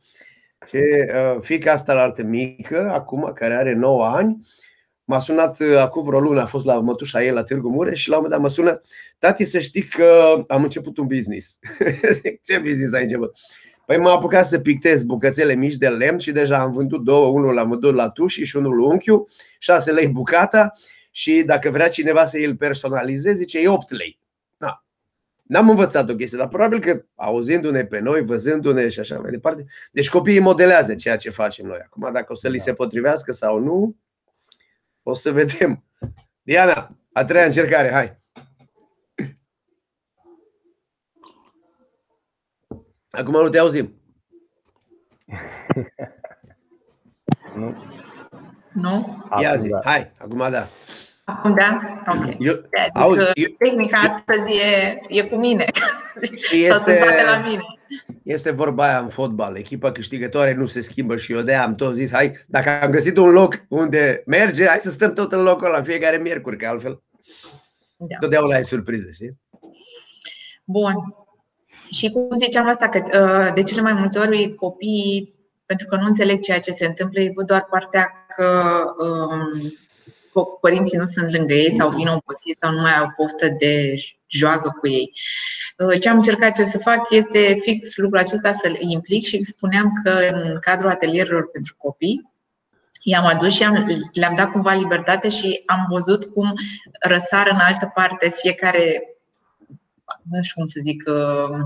Și 0.67 0.77
uh, 0.77 1.38
fica 1.41 1.71
asta 1.71 1.93
la 1.93 2.01
altă 2.01 2.24
mică, 2.24 2.89
acum, 2.93 3.31
care 3.33 3.55
are 3.55 3.74
9 3.74 4.05
ani, 4.05 4.39
M-a 5.09 5.19
sunat 5.19 5.59
uh, 5.59 5.77
acum 5.77 6.03
vreo 6.03 6.19
lună, 6.19 6.41
a 6.41 6.45
fost 6.45 6.65
la 6.65 6.79
mătușa 6.79 7.24
ei 7.24 7.31
la 7.31 7.43
Târgu 7.43 7.69
Mureș 7.69 8.01
și 8.01 8.09
la 8.09 8.17
un 8.17 8.21
moment 8.24 8.41
dat 8.41 8.50
mă 8.50 8.55
sună 8.55 8.81
Tati, 9.19 9.43
să 9.43 9.59
știi 9.59 9.83
că 9.83 10.43
am 10.47 10.63
început 10.63 10.97
un 10.97 11.07
business. 11.07 11.59
Ce 12.45 12.57
business 12.57 12.93
ai 12.93 13.01
început? 13.01 13.38
Păi 13.86 13.97
m-am 13.97 14.17
apucat 14.17 14.47
să 14.47 14.59
pictez 14.59 15.03
bucățele 15.03 15.53
mici 15.53 15.75
de 15.75 15.89
lemn 15.89 16.17
și 16.17 16.31
deja 16.31 16.57
am 16.57 16.71
vândut 16.71 17.03
două, 17.03 17.27
unul 17.27 17.53
la 17.53 17.63
mădur 17.63 17.93
la 17.93 18.09
tuși 18.09 18.43
și 18.43 18.55
unul 18.55 18.79
la 18.79 18.86
unchiu, 18.86 19.27
6 19.59 19.91
lei 19.91 20.07
bucata 20.07 20.71
și 21.12 21.43
dacă 21.45 21.69
vrea 21.69 21.89
cineva 21.89 22.25
să 22.25 22.38
îl 22.38 22.55
personalizeze, 22.55 23.33
zice, 23.33 23.59
e 23.59 23.67
8 23.67 23.91
lei. 23.91 24.19
Na. 25.47 25.59
N-am 25.59 25.69
învățat 25.69 26.09
o 26.09 26.15
chestie, 26.15 26.37
dar 26.37 26.47
probabil 26.47 26.79
că 26.79 27.05
auzindu-ne 27.15 27.85
pe 27.85 27.99
noi, 27.99 28.21
văzându-ne 28.21 28.89
și 28.89 28.99
așa 28.99 29.19
mai 29.19 29.31
departe. 29.31 29.65
Deci 29.91 30.09
copiii 30.09 30.39
modelează 30.39 30.95
ceea 30.95 31.15
ce 31.17 31.29
facem 31.29 31.65
noi. 31.65 31.79
Acum, 31.83 32.11
dacă 32.13 32.31
o 32.31 32.35
să 32.35 32.47
li 32.47 32.57
da. 32.57 32.63
se 32.63 32.73
potrivească 32.73 33.31
sau 33.31 33.59
nu, 33.59 33.95
o 35.03 35.13
să 35.13 35.31
vedem. 35.31 35.83
Diana, 36.41 36.97
a 37.11 37.25
treia 37.25 37.45
încercare, 37.45 37.91
hai. 37.91 38.19
Acum 43.09 43.33
nu 43.33 43.49
te 43.49 43.59
auzim. 43.59 44.01
Nu? 47.55 47.75
Nu? 48.73 49.23
Ia 49.41 49.55
zi, 49.55 49.69
da. 49.69 49.79
hai, 49.83 50.11
acum 50.17 50.51
da. 50.51 50.67
Acum 51.29 51.53
da? 51.55 51.79
Ok. 52.07 52.36
Eu, 52.39 52.53
adică, 52.53 52.89
auzi, 52.93 53.22
eu, 53.34 53.50
tehnica 53.57 54.00
eu, 54.03 54.12
astăzi 54.12 54.53
e, 54.53 55.00
e 55.07 55.22
cu 55.22 55.36
mine. 55.36 55.65
Este, 56.51 57.00
la 57.25 57.41
mine. 57.48 57.62
este 58.24 58.51
vorba 58.51 58.84
aia 58.84 59.00
în 59.00 59.10
fotbal. 59.10 59.57
Echipa 59.57 59.91
câștigătoare 59.91 60.53
nu 60.53 60.65
se 60.65 60.81
schimbă 60.81 61.17
și 61.17 61.31
eu 61.31 61.41
de 61.41 61.53
am 61.53 61.74
tot 61.74 61.96
zis, 61.96 62.12
hai, 62.12 62.31
dacă 62.48 62.69
am 62.69 62.91
găsit 62.91 63.17
un 63.17 63.29
loc 63.29 63.65
unde 63.69 64.24
merge, 64.25 64.67
hai 64.67 64.77
să 64.77 64.91
stăm 64.91 65.13
tot 65.13 65.31
în 65.31 65.41
locul 65.41 65.65
ăla 65.67 65.81
fiecare 65.81 66.17
miercuri, 66.17 66.57
că 66.57 66.67
altfel 66.67 67.01
da. 67.98 68.17
totdeauna 68.19 68.55
ai 68.55 68.65
surpriză, 68.65 69.10
știi? 69.13 69.38
Bun. 70.63 70.93
Și 71.91 72.10
cum 72.10 72.38
ziceam 72.38 72.67
asta, 72.67 72.89
că 72.89 73.01
uh, 73.03 73.53
de 73.53 73.63
cele 73.63 73.81
mai 73.81 73.93
multe 73.93 74.19
ori 74.19 74.55
copiii, 74.55 75.36
pentru 75.65 75.88
că 75.88 75.96
nu 75.96 76.05
înțeleg 76.05 76.39
ceea 76.39 76.60
ce 76.60 76.72
se 76.72 76.86
întâmplă, 76.86 77.22
ei 77.22 77.31
văd 77.36 77.46
doar 77.46 77.67
partea 77.69 78.25
că 78.36 78.79
um, 79.05 79.77
părinții 80.44 80.98
nu 80.98 81.06
sunt 81.06 81.32
lângă 81.32 81.53
ei 81.53 81.72
sau 81.72 81.89
vin 81.89 82.08
obosiți 82.08 82.58
sau 82.62 82.72
nu 82.72 82.82
mai 82.82 82.98
au 82.98 83.13
poftă 83.15 83.48
de 83.60 83.96
joacă 84.27 84.75
cu 84.79 84.88
ei. 84.88 85.12
Uh, 85.77 86.00
ce 86.00 86.10
am 86.10 86.15
încercat 86.15 86.60
eu 86.60 86.65
să 86.65 86.77
fac 86.77 87.06
este 87.10 87.58
fix 87.62 87.96
lucrul 87.96 88.20
acesta 88.20 88.51
să-l 88.51 88.75
implic 88.79 89.24
și 89.24 89.44
spuneam 89.44 90.01
că 90.03 90.10
în 90.32 90.58
cadrul 90.60 90.89
atelierilor 90.89 91.50
pentru 91.50 91.75
copii, 91.77 92.32
i-am 93.01 93.25
adus 93.25 93.53
și 93.53 93.63
am, 93.63 93.86
le-am 94.12 94.36
dat 94.36 94.51
cumva 94.51 94.74
libertate 94.74 95.29
și 95.29 95.63
am 95.65 95.86
văzut 95.89 96.25
cum 96.25 96.53
răsar 97.00 97.48
în 97.51 97.58
altă 97.60 97.91
parte 97.94 98.34
fiecare, 98.36 99.15
nu 100.32 100.41
știu 100.41 100.56
cum 100.56 100.65
să 100.65 100.79
zic, 100.82 101.03
uh, 101.08 101.60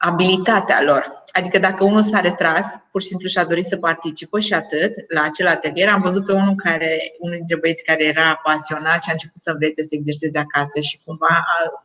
abilitatea 0.00 0.82
lor. 0.82 1.18
Adică 1.32 1.58
dacă 1.58 1.84
unul 1.84 2.02
s-a 2.02 2.20
retras, 2.20 2.66
pur 2.90 3.00
și 3.02 3.06
simplu 3.06 3.28
și-a 3.28 3.44
dorit 3.44 3.64
să 3.64 3.76
participă 3.76 4.38
și 4.38 4.54
atât 4.54 4.92
la 5.08 5.22
acel 5.22 5.46
atelier, 5.46 5.88
am 5.88 6.00
văzut 6.00 6.26
pe 6.26 6.32
unul 6.32 6.54
care, 6.54 7.14
unul 7.18 7.36
dintre 7.36 7.56
băieți 7.56 7.84
care 7.84 8.04
era 8.04 8.40
pasionat 8.42 9.02
și 9.02 9.08
a 9.08 9.12
început 9.12 9.38
să 9.38 9.50
învețe 9.50 9.82
să 9.82 9.94
exerseze 9.94 10.38
acasă 10.38 10.80
și 10.80 11.00
cumva 11.04 11.26
a, 11.28 11.84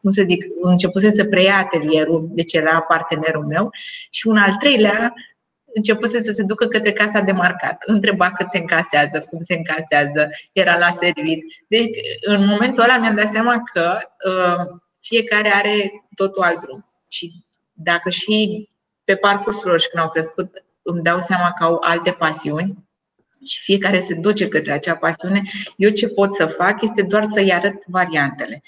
cum 0.00 0.10
să 0.10 0.22
zic, 0.22 0.44
începuse 0.60 1.10
să 1.10 1.24
preia 1.24 1.56
atelierul, 1.56 2.28
deci 2.30 2.52
era 2.52 2.80
partenerul 2.80 3.46
meu 3.46 3.70
și 4.10 4.26
un 4.26 4.36
al 4.36 4.52
treilea 4.52 5.14
începuse 5.74 6.20
să 6.20 6.32
se 6.32 6.42
ducă 6.42 6.66
către 6.66 6.92
casa 6.92 7.20
de 7.20 7.32
marcat. 7.32 7.82
Întreba 7.86 8.30
cât 8.30 8.50
se 8.50 8.58
încasează, 8.58 9.20
cum 9.20 9.40
se 9.40 9.54
încasează, 9.54 10.30
era 10.52 10.78
la 10.78 10.90
servit. 10.90 11.44
Deci, 11.68 11.90
în 12.20 12.46
momentul 12.46 12.82
ăla 12.82 12.98
mi-am 12.98 13.16
dat 13.16 13.26
seama 13.26 13.62
că 13.72 13.98
uh, 14.28 14.78
fiecare 15.08 15.52
are 15.54 16.04
totul 16.14 16.42
alt 16.42 16.60
drum. 16.60 16.86
Și 17.08 17.44
dacă 17.72 18.10
și 18.10 18.68
pe 19.04 19.16
parcursul 19.16 19.70
lor 19.70 19.80
și 19.80 19.88
când 19.88 20.02
au 20.02 20.10
crescut 20.10 20.64
îmi 20.82 21.02
dau 21.02 21.20
seama 21.20 21.52
că 21.52 21.64
au 21.64 21.78
alte 21.80 22.10
pasiuni 22.10 22.88
și 23.46 23.60
fiecare 23.60 24.00
se 24.00 24.14
duce 24.14 24.48
către 24.48 24.72
acea 24.72 24.96
pasiune, 24.96 25.42
eu 25.76 25.90
ce 25.90 26.08
pot 26.08 26.34
să 26.34 26.46
fac 26.46 26.82
este 26.82 27.02
doar 27.02 27.24
să-i 27.24 27.52
arăt 27.52 27.86
variantele 27.86 28.62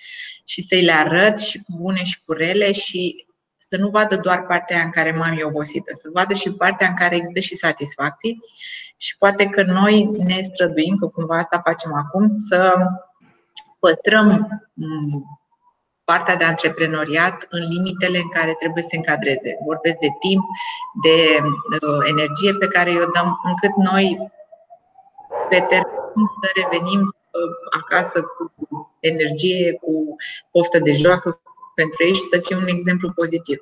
și 0.45 0.63
să-i 0.63 0.83
le 0.83 0.93
arăt 0.93 1.39
și 1.39 1.59
cu 1.59 1.77
bune 1.77 2.05
și 2.05 2.23
cu 2.25 2.33
rele 2.33 2.73
și 2.73 3.27
să 3.57 3.77
nu 3.77 3.89
vadă 3.89 4.17
doar 4.17 4.47
partea 4.47 4.83
în 4.83 4.91
care 4.91 5.13
m-am 5.13 5.39
eu 5.39 5.49
obosită, 5.49 5.93
să 5.95 6.11
vadă 6.13 6.35
și 6.35 6.53
partea 6.53 6.89
în 6.89 6.95
care 6.95 7.17
există 7.17 7.41
și 7.41 7.55
satisfacții 7.55 8.39
și 8.97 9.17
poate 9.19 9.47
că 9.47 9.63
noi 9.63 10.05
ne 10.05 10.43
străduim, 10.43 10.97
că 10.97 11.07
cumva 11.07 11.37
asta 11.37 11.61
facem 11.65 11.95
acum, 11.95 12.29
să 12.49 12.75
păstrăm 13.79 14.49
partea 16.11 16.37
de 16.37 16.45
antreprenoriat 16.45 17.47
în 17.49 17.63
limitele 17.73 18.19
în 18.19 18.29
care 18.29 18.53
trebuie 18.59 18.83
să 18.83 18.89
se 18.91 18.97
încadreze. 18.97 19.51
Vorbesc 19.65 19.99
de 20.07 20.13
timp, 20.27 20.45
de 21.07 21.17
uh, 21.43 22.03
energie 22.15 22.53
pe 22.63 22.67
care 22.67 22.91
o 22.91 23.07
dăm, 23.17 23.29
încât 23.51 23.75
noi 23.91 24.07
pe 25.51 25.59
termen 25.71 26.25
să 26.41 26.47
revenim 26.61 27.01
uh, 27.01 27.53
acasă 27.81 28.19
cu 28.23 28.43
energie, 29.01 29.73
cu 29.83 30.17
poftă 30.51 30.79
de 30.79 30.93
joacă 30.93 31.41
pentru 31.75 32.05
ei 32.05 32.15
și 32.15 32.31
să 32.33 32.41
fie 32.45 32.57
un 32.57 32.67
exemplu 32.67 33.13
pozitiv. 33.13 33.59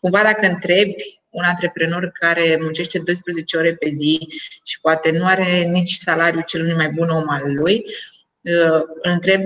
Cumva 0.00 0.22
dacă 0.22 0.46
întrebi 0.46 1.20
un 1.30 1.44
antreprenor 1.44 2.10
care 2.12 2.58
muncește 2.60 2.98
12 2.98 3.56
ore 3.56 3.74
pe 3.74 3.88
zi 3.90 4.28
și 4.64 4.80
poate 4.80 5.10
nu 5.10 5.24
are 5.26 5.62
nici 5.62 5.92
salariul 5.92 6.44
cel 6.46 6.76
mai 6.76 6.88
bun 6.88 7.08
om 7.08 7.28
al 7.28 7.54
lui, 7.54 7.84
uh, 8.40 8.82
îl 9.02 9.10
întreb 9.10 9.40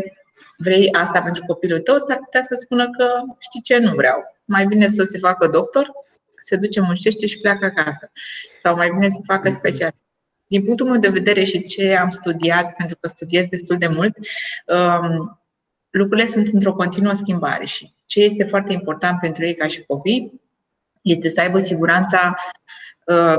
vrei 0.57 0.93
asta 0.93 1.23
pentru 1.23 1.45
copilul 1.47 1.79
tău, 1.79 1.97
s-ar 1.97 2.19
putea 2.19 2.43
să 2.43 2.55
spună 2.55 2.91
că 2.91 3.23
știi 3.39 3.63
ce, 3.63 3.79
nu 3.79 3.95
vreau. 3.95 4.37
Mai 4.45 4.67
bine 4.67 4.89
să 4.89 5.03
se 5.03 5.19
facă 5.19 5.47
doctor, 5.47 5.91
se 6.39 6.57
duce, 6.57 6.81
muncește 6.81 7.27
și 7.27 7.39
pleacă 7.39 7.65
acasă. 7.65 8.11
Sau 8.63 8.77
mai 8.77 8.91
bine 8.91 9.09
să 9.09 9.21
facă 9.27 9.51
special. 9.51 9.93
Din 10.47 10.65
punctul 10.65 10.87
meu 10.87 10.99
de 10.99 11.09
vedere 11.09 11.45
și 11.45 11.65
ce 11.65 11.97
am 11.97 12.11
studiat, 12.11 12.73
pentru 12.73 12.97
că 13.01 13.09
studiez 13.09 13.47
destul 13.47 13.79
de 13.79 13.87
mult, 13.87 14.17
um, 14.67 15.41
lucrurile 15.91 16.27
sunt 16.27 16.49
într-o 16.53 16.75
continuă 16.75 17.13
schimbare 17.13 17.65
și 17.65 17.95
ce 18.07 18.21
este 18.21 18.45
foarte 18.45 18.73
important 18.73 19.21
pentru 19.21 19.45
ei 19.45 19.55
ca 19.55 19.67
și 19.67 19.85
copii 19.85 20.41
este 21.03 21.29
să 21.29 21.41
aibă 21.41 21.59
siguranța 21.59 22.37
Uh, 22.37 22.76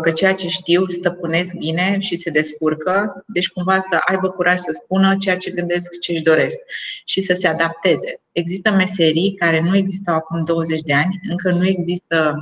că 0.01 0.12
ceea 0.15 0.33
ce 0.33 0.47
știu 0.47 0.86
stăpânesc 0.86 1.55
bine 1.55 1.97
și 2.00 2.15
se 2.15 2.29
descurcă, 2.29 3.24
deci 3.27 3.50
cumva 3.50 3.79
să 3.79 4.00
aibă 4.05 4.29
curaj 4.29 4.59
să 4.59 4.79
spună 4.83 5.17
ceea 5.17 5.38
ce 5.38 5.51
gândesc, 5.51 6.00
ce 6.00 6.12
își 6.12 6.21
doresc 6.21 6.57
și 7.05 7.21
să 7.21 7.33
se 7.33 7.47
adapteze. 7.47 8.21
Există 8.31 8.71
meserii 8.71 9.36
care 9.36 9.62
nu 9.62 9.75
existau 9.75 10.15
acum 10.15 10.43
20 10.43 10.81
de 10.81 10.93
ani, 10.93 11.19
încă 11.29 11.51
nu 11.51 11.67
există 11.67 12.36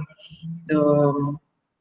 uh, 0.74 1.38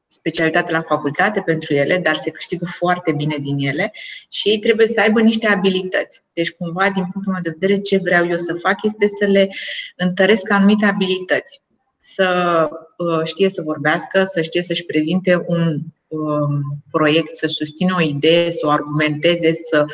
specialitate 0.07 0.71
la 0.71 0.81
facultate 0.81 1.41
pentru 1.41 1.73
ele, 1.73 1.97
dar 1.97 2.15
se 2.15 2.29
câștigă 2.29 2.65
foarte 2.65 3.11
bine 3.11 3.35
din 3.39 3.57
ele 3.57 3.91
și 4.29 4.49
ei 4.49 4.59
trebuie 4.59 4.87
să 4.87 4.99
aibă 4.99 5.21
niște 5.21 5.47
abilități. 5.47 6.21
Deci, 6.33 6.51
cumva, 6.51 6.89
din 6.89 7.05
punctul 7.11 7.33
meu 7.33 7.41
de 7.41 7.55
vedere, 7.59 7.81
ce 7.81 7.97
vreau 7.97 8.27
eu 8.27 8.37
să 8.37 8.53
fac 8.53 8.83
este 8.83 9.07
să 9.07 9.25
le 9.25 9.49
întăresc 9.95 10.51
anumite 10.51 10.85
abilități 10.85 11.63
să 12.13 12.69
uh, 12.97 13.23
știe 13.23 13.49
să 13.49 13.61
vorbească, 13.61 14.23
să 14.23 14.41
știe 14.41 14.61
să-și 14.61 14.85
prezinte 14.85 15.43
un 15.47 15.77
um, 16.07 16.83
proiect, 16.91 17.35
să 17.35 17.47
susțină 17.47 17.95
o 17.97 18.01
idee, 18.01 18.49
să 18.49 18.67
o 18.67 18.69
argumenteze, 18.69 19.53
să 19.53 19.85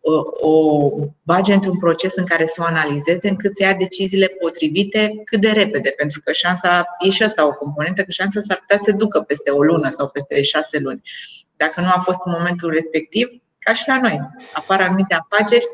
uh, 0.00 0.24
o 0.40 0.90
bage 1.22 1.52
într-un 1.52 1.78
proces 1.78 2.16
în 2.16 2.24
care 2.24 2.44
să 2.44 2.54
o 2.58 2.64
analizeze, 2.64 3.28
încât 3.28 3.54
să 3.54 3.62
ia 3.62 3.74
deciziile 3.74 4.26
potrivite 4.26 5.22
cât 5.24 5.40
de 5.40 5.50
repede, 5.50 5.92
pentru 5.96 6.20
că 6.24 6.32
șansa, 6.32 6.84
e 7.06 7.10
și 7.10 7.22
asta 7.22 7.46
o 7.46 7.52
componentă, 7.52 8.02
că 8.02 8.10
șansa 8.10 8.40
s-ar 8.40 8.58
putea 8.58 8.76
să 8.76 8.92
ducă 8.92 9.20
peste 9.20 9.50
o 9.50 9.62
lună 9.62 9.90
sau 9.90 10.08
peste 10.08 10.42
șase 10.42 10.78
luni. 10.78 11.02
Dacă 11.56 11.80
nu 11.80 11.88
a 11.88 12.00
fost 12.04 12.18
în 12.24 12.32
momentul 12.36 12.70
respectiv, 12.70 13.28
ca 13.58 13.72
și 13.72 13.84
la 13.86 14.00
noi, 14.00 14.20
apar 14.52 14.80
anumite 14.80 15.14
afaceri 15.14 15.64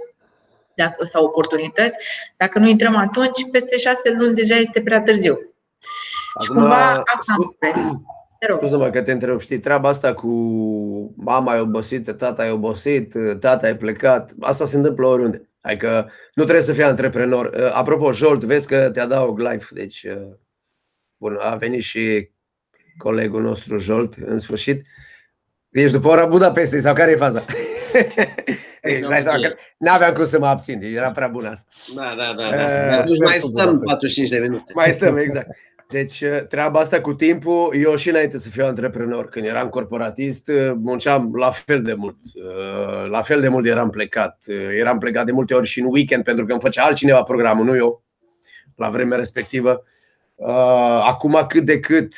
sau 1.03 1.25
oportunități, 1.25 1.99
dacă 2.37 2.59
nu 2.59 2.69
intrăm 2.69 2.97
atunci, 2.97 3.51
peste 3.51 3.79
șase 3.79 4.11
luni 4.11 4.35
deja 4.35 4.55
este 4.55 4.83
prea 4.83 5.03
tărziu. 5.03 5.50
Și 6.31 6.49
Acum, 6.49 6.57
cumva 6.57 7.03
asta 7.15 7.35
am 7.37 7.57
Scuze-mă 8.57 8.91
că 8.91 9.03
te 9.03 9.13
întreb, 9.13 9.41
știi, 9.41 9.59
treaba 9.59 9.89
asta 9.89 10.15
cu 10.15 10.29
mama 11.17 11.57
e 11.57 11.61
obosită, 11.61 12.13
tata 12.13 12.47
e 12.47 12.51
obosit, 12.51 13.15
tata 13.41 13.69
e 13.69 13.75
plecat, 13.75 14.33
asta 14.41 14.67
se 14.67 14.77
întâmplă 14.77 15.07
oriunde. 15.07 15.49
Adică 15.61 16.11
nu 16.35 16.43
trebuie 16.43 16.65
să 16.65 16.73
fii 16.73 16.83
antreprenor. 16.83 17.47
Uh, 17.47 17.71
apropo, 17.73 18.13
Jolt, 18.13 18.45
vezi 18.45 18.67
că 18.67 18.91
te 18.91 19.01
adaug 19.01 19.39
live, 19.39 19.65
deci 19.71 20.03
uh, 20.03 20.37
bun, 21.17 21.39
a 21.41 21.55
venit 21.55 21.83
și 21.83 22.31
colegul 22.97 23.43
nostru 23.43 23.79
Jolt 23.79 24.15
în 24.15 24.39
sfârșit. 24.39 24.87
Ești 25.71 25.93
după 25.93 26.09
ora 26.09 26.27
Budapestei 26.27 26.81
sau 26.81 26.95
care 26.95 27.11
e 27.11 27.17
faza? 27.17 27.45
exact, 28.83 29.59
n-aveam 29.79 30.15
cum 30.15 30.25
să 30.25 30.39
mă 30.39 30.47
abțin, 30.47 30.81
deci 30.81 30.95
era 30.95 31.13
prea 31.13 31.29
bună 31.29 31.49
asta. 31.49 31.69
Da, 31.95 32.15
da, 32.17 32.35
da. 32.37 32.57
da. 32.57 33.05
Uh, 33.07 33.19
mai 33.25 33.41
stăm 33.41 33.81
45 33.81 34.29
de 34.29 34.39
minute. 34.39 34.73
Mai 34.75 34.93
stăm, 34.93 35.17
exact. 35.17 35.57
Deci 35.91 36.21
uh, 36.21 36.41
treaba 36.49 36.81
asta 36.81 37.01
cu 37.01 37.15
timpul, 37.15 37.75
eu 37.83 37.97
și 37.97 38.09
înainte 38.09 38.39
să 38.39 38.49
fiu 38.49 38.65
antreprenor, 38.67 39.29
când 39.29 39.47
eram 39.47 39.69
corporatist, 39.69 40.49
uh, 40.49 40.73
munceam 40.77 41.35
la 41.35 41.51
fel 41.51 41.83
de 41.83 41.95
mult. 41.95 42.17
Uh, 42.35 43.09
la 43.09 43.23
fel 43.23 43.41
de 43.41 43.49
mult 43.49 43.67
eram 43.67 43.91
plecat. 43.91 44.45
Eram 44.79 44.99
plecat 44.99 45.27
de 45.27 45.33
multe 45.33 45.55
ori 45.55 45.67
și 45.67 45.81
în 45.81 45.87
weekend 45.91 46.25
pentru 46.25 46.45
că 46.45 46.53
îmi 46.53 46.61
făcea 46.61 46.83
altcineva 46.83 47.23
programul, 47.23 47.65
nu 47.65 47.77
eu, 47.77 48.05
la 48.77 48.91
vremea 48.91 49.19
respectivă. 49.19 49.83
Acum 51.03 51.45
cât 51.49 51.65
de 51.65 51.81
cât 51.81 52.15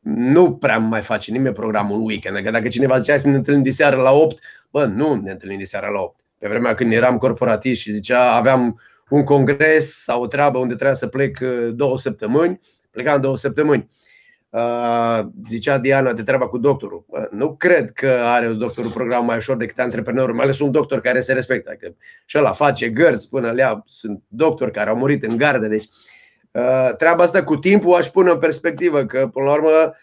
nu 0.00 0.54
prea 0.54 0.78
mai 0.78 1.02
face 1.02 1.30
nimeni 1.30 1.54
programul 1.54 1.96
în 1.96 2.04
weekend. 2.04 2.36
Adică 2.36 2.50
dacă 2.50 2.68
cineva 2.68 2.98
zicea 2.98 3.18
să 3.18 3.28
ne 3.28 3.36
întâlnim 3.36 3.62
de 3.62 3.70
seară 3.70 3.96
la 3.96 4.10
8, 4.10 4.42
bă, 4.70 4.84
nu 4.84 5.14
ne 5.14 5.30
întâlnim 5.30 5.58
de 5.58 5.64
seară 5.64 5.86
la 5.86 6.00
8. 6.00 6.20
Pe 6.38 6.48
vremea 6.48 6.74
când 6.74 6.92
eram 6.92 7.18
corporatist 7.18 7.80
și 7.80 7.92
zicea, 7.92 8.34
aveam 8.34 8.80
un 9.14 9.24
congres 9.24 10.02
sau 10.02 10.22
o 10.22 10.26
treabă 10.26 10.58
unde 10.58 10.74
trebuia 10.74 10.96
să 10.96 11.06
plec 11.06 11.38
uh, 11.42 11.68
două 11.74 11.98
săptămâni, 11.98 12.58
plecam 12.90 13.20
două 13.20 13.36
săptămâni. 13.36 13.88
Uh, 14.50 15.20
zicea 15.48 15.78
Diana 15.78 16.12
de 16.12 16.22
treaba 16.22 16.48
cu 16.48 16.58
doctorul. 16.58 17.06
Nu 17.30 17.56
cred 17.56 17.90
că 17.90 18.08
are 18.08 18.48
doctorul 18.48 18.90
program 18.90 19.24
mai 19.24 19.36
ușor 19.36 19.56
decât 19.56 19.78
antreprenorul, 19.78 20.34
mai 20.34 20.44
ales 20.44 20.58
un 20.58 20.70
doctor 20.70 21.00
care 21.00 21.20
se 21.20 21.32
respectă. 21.32 21.76
Că 21.78 21.92
și 22.24 22.38
ăla 22.38 22.52
face 22.52 22.88
gărzi 22.88 23.28
până 23.28 23.50
lea. 23.50 23.82
Sunt 23.86 24.22
doctori 24.28 24.70
care 24.70 24.90
au 24.90 24.96
murit 24.96 25.22
în 25.22 25.36
gardă. 25.36 25.66
Deci 25.66 25.84
uh, 26.50 26.90
treaba 26.96 27.22
asta 27.22 27.44
cu 27.44 27.56
timpul 27.56 27.94
aș 27.94 28.06
pune 28.06 28.30
în 28.30 28.38
perspectivă 28.38 29.04
că, 29.04 29.28
până 29.32 29.46
la 29.46 29.52
urmă, 29.52 29.94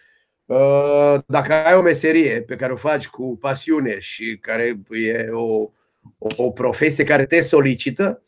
Uh, 0.51 1.19
dacă 1.25 1.53
ai 1.53 1.75
o 1.75 1.81
meserie 1.81 2.41
pe 2.41 2.55
care 2.55 2.73
o 2.73 2.75
faci 2.75 3.07
cu 3.07 3.37
pasiune 3.37 3.99
și 3.99 4.37
care 4.41 4.79
e 4.89 5.29
o, 5.31 5.69
o, 6.17 6.27
o 6.35 6.49
profesie 6.51 7.03
care 7.03 7.25
te 7.25 7.41
solicită, 7.41 8.23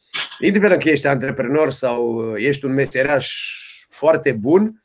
indiferent 0.46 0.82
că 0.82 0.90
ești 0.90 1.08
antreprenor 1.08 1.72
sau 1.72 2.32
ești 2.38 2.66
un 2.66 2.74
meseriaș 2.74 3.42
foarte 3.90 4.32
bun, 4.32 4.84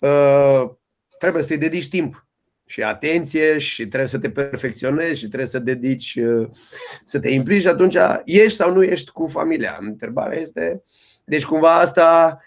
uh, 0.00 0.70
trebuie 1.18 1.42
să-i 1.42 1.58
dedici 1.58 1.88
timp 1.88 2.26
și 2.66 2.82
atenție 2.82 3.58
și 3.58 3.86
trebuie 3.86 4.08
să 4.08 4.18
te 4.18 4.30
perfecționezi 4.30 5.18
și 5.18 5.26
trebuie 5.26 5.48
să 5.48 5.58
dedici, 5.58 6.14
uh, 6.14 6.48
să 7.04 7.18
te 7.18 7.28
implici 7.28 7.60
și 7.60 7.68
atunci 7.68 7.96
ești 8.24 8.56
sau 8.56 8.72
nu 8.72 8.82
ești 8.82 9.10
cu 9.10 9.26
familia. 9.26 9.78
Întrebarea 9.80 10.40
este, 10.40 10.82
deci 11.24 11.44
cumva 11.44 11.78
asta 11.78 12.38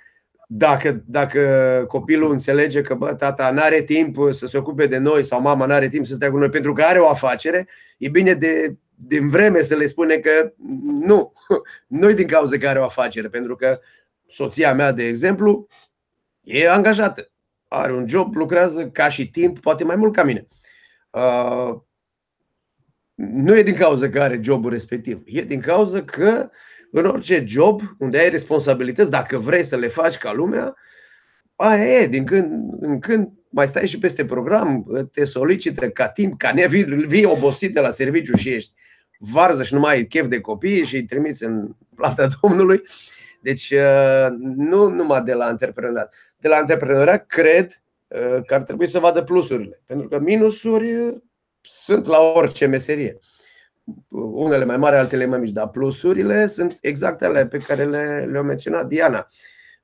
dacă, 0.48 1.04
dacă 1.06 1.84
copilul 1.88 2.32
înțelege 2.32 2.82
că 2.82 2.94
bă, 2.94 3.14
tata 3.14 3.52
nu 3.52 3.62
are 3.62 3.82
timp 3.82 4.16
să 4.32 4.48
se 4.48 4.58
ocupe 4.58 4.86
de 4.86 4.98
noi 4.98 5.25
sau 5.25 5.42
mama 5.42 5.66
nu 5.66 5.74
are 5.74 5.88
timp 5.88 6.06
să 6.06 6.14
stea 6.14 6.32
cu 6.32 6.38
noi 6.38 6.50
pentru 6.50 6.74
că 6.74 6.84
are 6.84 7.00
o 7.00 7.10
afacere, 7.10 7.68
e 7.98 8.10
bine 8.10 8.34
de, 8.34 8.75
din 8.96 9.30
vreme 9.30 9.62
să 9.62 9.75
le 9.75 9.86
spune 9.86 10.18
că 10.18 10.54
nu, 10.84 11.34
nu 11.88 12.12
din 12.12 12.28
cauza 12.28 12.58
că 12.58 12.68
are 12.68 12.80
o 12.80 12.84
afacere, 12.84 13.30
pentru 13.30 13.56
că 13.56 13.80
soția 14.28 14.74
mea, 14.74 14.92
de 14.92 15.04
exemplu, 15.04 15.68
e 16.42 16.70
angajată, 16.70 17.32
are 17.68 17.94
un 17.94 18.08
job, 18.08 18.36
lucrează 18.36 18.90
ca 18.90 19.10
și 19.10 19.30
timp, 19.30 19.60
poate 19.60 19.84
mai 19.84 19.96
mult 19.96 20.14
ca 20.14 20.24
mine. 20.24 20.48
Uh, 21.10 21.75
nu 23.16 23.58
e 23.58 23.64
din 23.64 23.75
cauza 23.75 24.10
că 24.10 24.22
are 24.22 24.40
jobul 24.44 24.72
respectiv, 24.72 25.22
e 25.25 25.42
din 25.42 25.62
cauza 25.62 26.04
că 26.04 26.50
în 26.92 27.06
orice 27.06 27.44
job 27.48 27.82
unde 28.00 28.18
ai 28.18 28.30
responsabilități, 28.30 29.12
dacă 29.12 29.38
vrei 29.38 29.64
să 29.64 29.75
le 29.75 29.88
faci 29.88 30.18
ca 30.18 30.34
lumea, 30.34 30.75
aia 31.56 31.86
e, 31.86 32.08
din 32.08 32.26
când 32.26 32.74
în 32.80 33.00
când 33.00 33.32
mai 33.50 33.68
stai 33.68 33.88
și 33.88 33.98
peste 33.98 34.26
program, 34.26 34.86
te 35.12 35.26
solicită 35.26 35.90
ca 35.90 36.08
timp, 36.08 36.38
ca 36.38 36.52
ne 36.54 36.68
vii 37.08 37.26
obosit 37.26 37.74
de 37.74 37.80
la 37.80 37.92
serviciu 37.92 38.36
și 38.36 38.50
ești 38.50 38.74
varză 39.20 39.64
și 39.64 39.74
nu 39.74 39.80
mai 39.80 39.96
ai 39.96 40.06
chef 40.06 40.28
de 40.28 40.40
copii 40.40 40.86
și 40.86 40.96
îi 40.96 41.06
trimiți 41.06 41.44
în 41.44 41.70
plata 41.96 42.28
Domnului. 42.42 42.82
Deci 43.42 43.72
uh, 43.72 44.28
nu 44.40 44.88
numai 44.88 45.22
de 45.22 45.34
la 45.34 45.46
antreprenoriat. 45.46 46.16
De 46.38 46.48
la 46.48 46.56
antreprenoriat 46.56 47.26
cred 47.26 47.82
uh, 48.08 48.42
că 48.46 48.54
ar 48.54 48.64
trebui 48.64 48.88
să 48.88 49.00
vadă 49.00 49.24
plusurile, 49.24 49.82
pentru 49.86 50.08
că 50.08 50.20
minusuri 50.20 50.96
uh, 50.96 51.16
sunt 51.62 52.06
la 52.06 52.20
orice 52.20 52.66
meserie 52.66 53.20
unele 54.10 54.66
mai 54.66 54.78
mari, 54.78 54.96
altele 54.96 55.26
mai 55.26 55.40
mici, 55.40 55.52
dar 55.52 55.70
plusurile 55.70 56.48
sunt 56.48 56.78
exact 56.82 57.22
alea 57.22 57.48
pe 57.48 57.58
care 57.58 57.86
le, 57.86 58.28
le-a 58.32 58.42
menționat 58.42 58.88
Diana. 58.88 59.28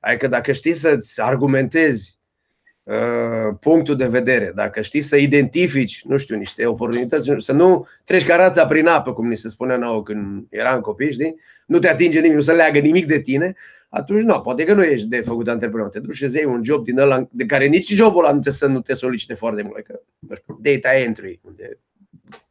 Adică 0.04 0.26
dacă 0.26 0.52
știi 0.52 0.72
să-ți 0.72 1.20
argumentezi 1.20 2.18
uh, 2.82 3.56
punctul 3.60 3.96
de 3.96 4.06
vedere, 4.06 4.52
dacă 4.54 4.80
știi 4.80 5.00
să 5.00 5.16
identifici, 5.16 6.02
nu 6.04 6.16
știu, 6.16 6.36
niște 6.36 6.66
oportunități, 6.66 7.30
să 7.36 7.52
nu 7.52 7.86
treci 8.04 8.26
carața 8.26 8.66
prin 8.66 8.86
apă, 8.86 9.12
cum 9.12 9.28
ni 9.28 9.36
se 9.36 9.48
spunea 9.48 9.76
nouă 9.76 10.02
când 10.02 10.46
eram 10.50 10.80
copii, 10.80 11.12
știi? 11.12 11.36
Nu 11.66 11.78
te 11.78 11.88
atinge 11.88 12.16
nimeni, 12.16 12.34
nu 12.34 12.40
se 12.40 12.52
leagă 12.52 12.78
nimic 12.78 13.06
de 13.06 13.20
tine, 13.20 13.54
atunci 13.88 14.22
nu, 14.22 14.40
poate 14.40 14.64
că 14.64 14.74
nu 14.74 14.82
ești 14.82 15.06
de 15.06 15.20
făcut 15.20 15.48
antreprenor. 15.48 15.88
Te 15.88 16.00
duci 16.00 16.16
și 16.16 16.24
iei 16.24 16.44
un 16.44 16.64
job 16.64 16.84
din 16.84 16.98
ăla 16.98 17.28
de 17.30 17.46
care 17.46 17.66
nici 17.66 17.92
jobul 17.92 18.24
ăla 18.24 18.34
nu 18.34 18.40
te, 18.40 18.50
să 18.50 18.66
nu 18.66 18.80
te 18.80 18.94
solicite 18.94 19.34
foarte 19.34 19.62
mult. 19.62 19.84
Că, 19.84 20.00
nu 20.18 20.34
știu, 20.34 20.58
data 20.62 20.94
entry, 20.94 21.40
unde 21.42 21.78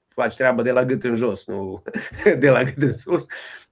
faci 0.08 0.36
treaba 0.36 0.62
de 0.62 0.72
la 0.72 0.86
gât 0.86 1.03
în 1.03 1.15
jos, 1.15 1.46
nu 1.46 1.84
de 2.39 2.50
la 2.50 2.63
gât 2.63 2.81
în 2.81 2.98
sus. 2.98 3.25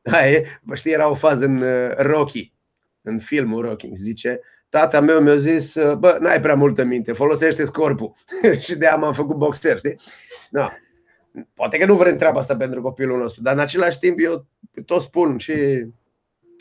Aia 0.03 0.41
Vă 0.61 0.75
știi, 0.75 0.91
era 0.91 1.09
o 1.09 1.13
fază 1.13 1.45
în 1.45 1.61
uh, 1.61 1.95
Rocky, 1.97 2.53
în 3.01 3.19
filmul 3.19 3.61
Rocky, 3.61 3.89
zice, 3.93 4.39
tata 4.69 4.99
meu 4.99 5.21
mi-a 5.21 5.35
zis, 5.35 5.75
uh, 5.75 5.95
bă, 5.95 6.17
n-ai 6.21 6.41
prea 6.41 6.55
multă 6.55 6.83
minte, 6.83 7.11
folosește 7.11 7.63
corpul. 7.63 8.13
și 8.65 8.77
de 8.77 8.87
am 8.87 9.13
făcut 9.13 9.35
boxer, 9.35 9.77
știi? 9.77 9.99
No. 10.49 10.69
Poate 11.53 11.77
că 11.77 11.85
nu 11.85 11.95
vrem 11.95 12.17
treaba 12.17 12.39
asta 12.39 12.55
pentru 12.55 12.81
copilul 12.81 13.19
nostru, 13.19 13.41
dar 13.41 13.53
în 13.53 13.59
același 13.59 13.99
timp 13.99 14.19
eu 14.19 14.47
tot 14.85 15.01
spun 15.01 15.37
și 15.37 15.85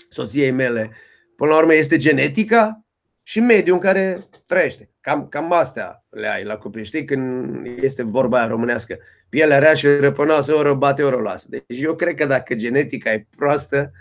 soției 0.09 0.51
mele, 0.51 0.91
până 1.37 1.51
la 1.51 1.57
urmă 1.57 1.75
este 1.75 1.97
genetica 1.97 2.85
și 3.23 3.41
mediul 3.41 3.75
în 3.75 3.83
care 3.83 4.29
trăiește. 4.47 4.91
Cam, 5.01 5.29
cam 5.29 5.53
astea 5.53 6.05
le 6.09 6.29
ai 6.29 6.45
la 6.45 6.57
copii. 6.57 6.85
Știi 6.85 7.05
când 7.05 7.67
este 7.83 8.03
vorba 8.03 8.39
aia 8.39 8.47
românească, 8.47 8.99
pielea 9.29 9.59
rea 9.59 9.75
și 9.75 9.87
răpănoasă, 9.87 10.55
ori 10.55 10.69
o 10.69 10.77
bate, 10.77 11.03
ori 11.03 11.17
o 11.17 11.21
lasă. 11.21 11.47
Deci 11.49 11.81
eu 11.81 11.95
cred 11.95 12.15
că 12.15 12.27
dacă 12.27 12.55
genetica 12.55 13.13
e 13.13 13.27
proastă, 13.37 13.93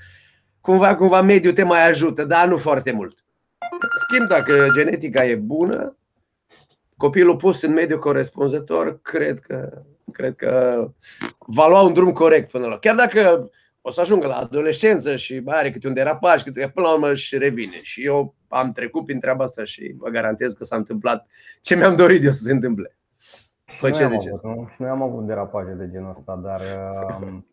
cumva, 0.68 0.96
cumva 0.96 1.22
mediul 1.22 1.54
te 1.54 1.64
mai 1.64 1.88
ajută, 1.88 2.24
dar 2.24 2.48
nu 2.48 2.58
foarte 2.58 2.92
mult. 2.92 3.26
Schimb, 4.02 4.28
dacă 4.28 4.68
genetica 4.76 5.26
e 5.26 5.36
bună, 5.36 5.98
copilul 6.98 7.36
pus 7.36 7.62
în 7.62 7.74
mediul 7.74 8.00
corespunzător, 8.00 9.02
cred 9.02 9.40
că, 9.40 9.84
cred 10.12 10.36
că 10.36 10.86
va 11.40 11.68
lua 11.68 11.82
un 11.82 11.94
drum 11.94 12.12
corect 12.12 12.52
până 12.52 12.66
la. 12.66 12.78
Chiar 12.78 12.96
dacă 12.96 13.50
o 13.82 13.92
să 13.92 14.02
ajungă 14.02 14.28
la 14.28 14.36
adolescență 14.36 15.16
și 15.16 15.40
mai 15.40 15.58
are 15.58 15.72
câte 15.72 15.88
un 15.88 15.94
derapaj, 15.94 16.44
câte, 16.44 16.72
până 16.74 16.88
la 16.88 16.94
urmă 16.94 17.14
și 17.14 17.38
revine. 17.38 17.82
Și 17.82 18.06
eu 18.06 18.36
am 18.48 18.72
trecut 18.72 19.06
prin 19.06 19.20
treaba 19.20 19.44
asta 19.44 19.64
și 19.64 19.94
vă 19.98 20.10
garantez 20.10 20.54
că 20.54 20.64
s-a 20.64 20.76
întâmplat 20.76 21.28
ce 21.62 21.76
mi-am 21.76 21.96
dorit 21.96 22.24
eu 22.24 22.32
să 22.32 22.42
se 22.42 22.52
întâmple. 22.52 22.98
Păi 23.80 23.92
ce 23.92 24.08
ziceți? 24.08 24.46
Avut, 24.46 24.70
și 24.70 24.82
noi 24.82 24.90
am 24.90 25.02
avut 25.02 25.26
derapaje 25.26 25.72
de 25.72 25.90
genul 25.90 26.10
ăsta, 26.10 26.36
dar 26.36 26.62
um, 27.22 27.46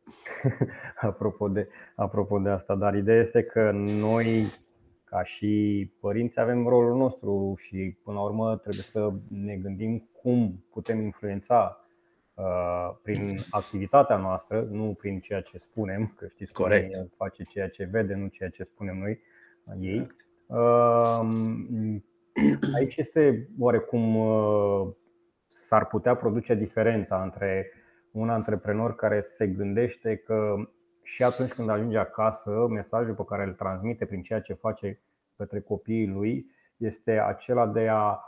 apropo, 1.11 1.49
de, 1.49 1.69
apropo 1.95 2.39
de 2.39 2.49
asta, 2.49 2.75
dar 2.75 2.95
ideea 2.95 3.21
este 3.21 3.43
că 3.43 3.71
noi 3.75 4.47
ca 5.05 5.23
și 5.23 5.93
părinți 6.01 6.41
avem 6.41 6.67
rolul 6.67 6.97
nostru 6.97 7.55
și 7.57 7.99
până 8.05 8.17
la 8.17 8.23
urmă 8.23 8.57
trebuie 8.57 8.83
să 8.83 9.13
ne 9.29 9.57
gândim 9.57 10.09
cum 10.23 10.65
putem 10.71 11.01
influența 11.01 11.79
Uh, 12.35 12.97
prin 13.03 13.39
activitatea 13.51 14.17
noastră, 14.17 14.67
nu 14.71 14.95
prin 14.99 15.21
ceea 15.21 15.41
ce 15.41 15.59
spunem, 15.59 16.13
că 16.17 16.27
știți 16.27 16.53
Corect. 16.53 16.95
că 16.95 17.07
face 17.17 17.43
ceea 17.43 17.69
ce 17.69 17.89
vede, 17.91 18.15
nu 18.15 18.27
ceea 18.27 18.49
ce 18.49 18.63
spunem 18.63 18.99
noi 18.99 19.21
ei. 19.81 20.07
Um, 20.47 22.05
aici 22.77 22.97
este 22.97 23.49
oarecum 23.59 24.17
uh, 24.17 24.89
s-ar 25.55 25.87
putea 25.87 26.17
produce 26.17 26.55
diferența 26.55 27.23
între 27.23 27.71
un 28.11 28.31
antreprenor 28.31 28.95
care 28.95 29.21
se 29.21 29.47
gândește 29.47 30.17
că 30.17 30.55
și 31.03 31.23
atunci 31.23 31.53
când 31.53 31.69
ajunge 31.69 31.99
acasă, 31.99 32.67
mesajul 32.71 33.15
pe 33.15 33.25
care 33.25 33.45
îl 33.45 33.53
transmite 33.53 34.07
prin 34.07 34.23
ceea 34.23 34.41
ce 34.41 34.53
face 34.55 35.01
către 35.37 35.61
copiii 35.61 36.07
lui 36.07 36.47
este 36.77 37.19
acela 37.19 37.67
de 37.67 37.89
a, 37.89 38.21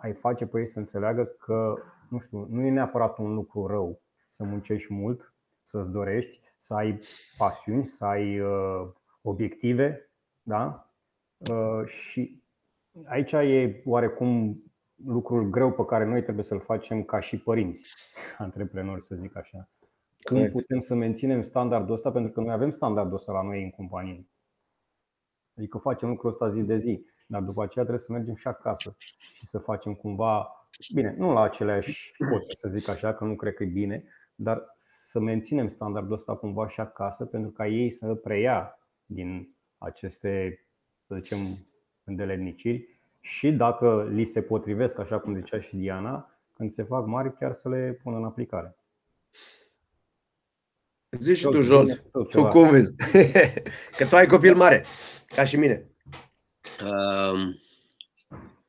a-i 0.00 0.12
face 0.12 0.46
pe 0.46 0.58
ei 0.58 0.66
să 0.66 0.78
înțeleagă 0.78 1.24
că 1.24 1.74
nu 2.08 2.18
știu, 2.18 2.46
nu 2.50 2.62
e 2.62 2.70
neapărat 2.70 3.18
un 3.18 3.34
lucru 3.34 3.66
rău 3.66 4.02
să 4.28 4.44
muncești 4.44 4.92
mult, 4.94 5.34
să-ți 5.62 5.90
dorești, 5.90 6.40
să 6.56 6.74
ai 6.74 6.98
pasiuni, 7.36 7.84
să 7.84 8.04
ai 8.04 8.40
uh, 8.40 8.88
obiective, 9.22 10.10
da? 10.42 10.92
Uh, 11.50 11.86
și 11.86 12.42
aici 13.04 13.32
e 13.32 13.82
oarecum 13.84 14.62
lucrul 15.04 15.50
greu 15.50 15.72
pe 15.72 15.84
care 15.84 16.04
noi 16.04 16.22
trebuie 16.22 16.44
să-l 16.44 16.60
facem 16.60 17.02
ca 17.02 17.20
și 17.20 17.38
părinți, 17.38 17.94
antreprenori, 18.38 19.02
să 19.02 19.14
zic 19.14 19.36
așa. 19.36 19.68
Cum 20.22 20.50
putem 20.50 20.80
să 20.80 20.94
menținem 20.94 21.42
standardul 21.42 21.94
ăsta, 21.94 22.10
pentru 22.10 22.32
că 22.32 22.40
noi 22.40 22.52
avem 22.52 22.70
standardul 22.70 23.16
ăsta 23.16 23.32
la 23.32 23.42
noi 23.42 23.62
în 23.62 23.70
companie. 23.70 24.26
Adică 25.56 25.78
facem 25.78 26.08
lucrul 26.08 26.30
ăsta 26.30 26.48
zi 26.48 26.62
de 26.62 26.76
zi, 26.76 27.06
dar 27.26 27.42
după 27.42 27.62
aceea 27.62 27.84
trebuie 27.84 28.06
să 28.06 28.12
mergem 28.12 28.34
și 28.34 28.48
acasă 28.48 28.96
și 29.34 29.46
să 29.46 29.58
facem 29.58 29.94
cumva 29.94 30.52
Bine, 30.94 31.14
nu 31.18 31.32
la 31.32 31.42
aceleași 31.42 32.12
cote, 32.30 32.54
să 32.54 32.68
zic 32.68 32.88
așa, 32.88 33.14
că 33.14 33.24
nu 33.24 33.36
cred 33.36 33.54
că 33.54 33.62
e 33.62 33.66
bine, 33.66 34.04
dar 34.34 34.72
să 34.76 35.20
menținem 35.20 35.68
standardul 35.68 36.12
ăsta 36.12 36.36
cumva 36.36 36.68
și 36.68 36.80
acasă 36.80 37.24
pentru 37.24 37.50
ca 37.50 37.66
ei 37.66 37.90
să 37.90 38.14
preia 38.14 38.78
din 39.04 39.56
aceste, 39.78 40.64
să 41.06 41.14
zicem, 41.14 41.38
îndeletniciri 42.04 42.97
și 43.28 43.50
dacă 43.50 44.08
li 44.12 44.24
se 44.24 44.42
potrivesc, 44.42 44.98
așa 44.98 45.18
cum 45.18 45.34
zicea 45.34 45.60
și 45.60 45.76
Diana, 45.76 46.30
când 46.54 46.70
se 46.70 46.82
fac 46.82 47.06
mari, 47.06 47.36
chiar 47.38 47.52
să 47.52 47.68
le 47.68 47.98
pună 48.02 48.16
în 48.16 48.24
aplicare. 48.24 48.76
Zici 51.10 51.36
și 51.36 51.44
tu, 51.44 51.60
Jolt, 51.60 52.04
tu 52.30 52.46
cum 52.46 52.70
vezi? 52.70 52.92
Că 53.96 54.06
tu 54.08 54.16
ai 54.16 54.26
copil 54.26 54.54
mare, 54.54 54.84
ca 55.26 55.44
și 55.44 55.56
mine. 55.56 55.90
Um, 56.84 57.58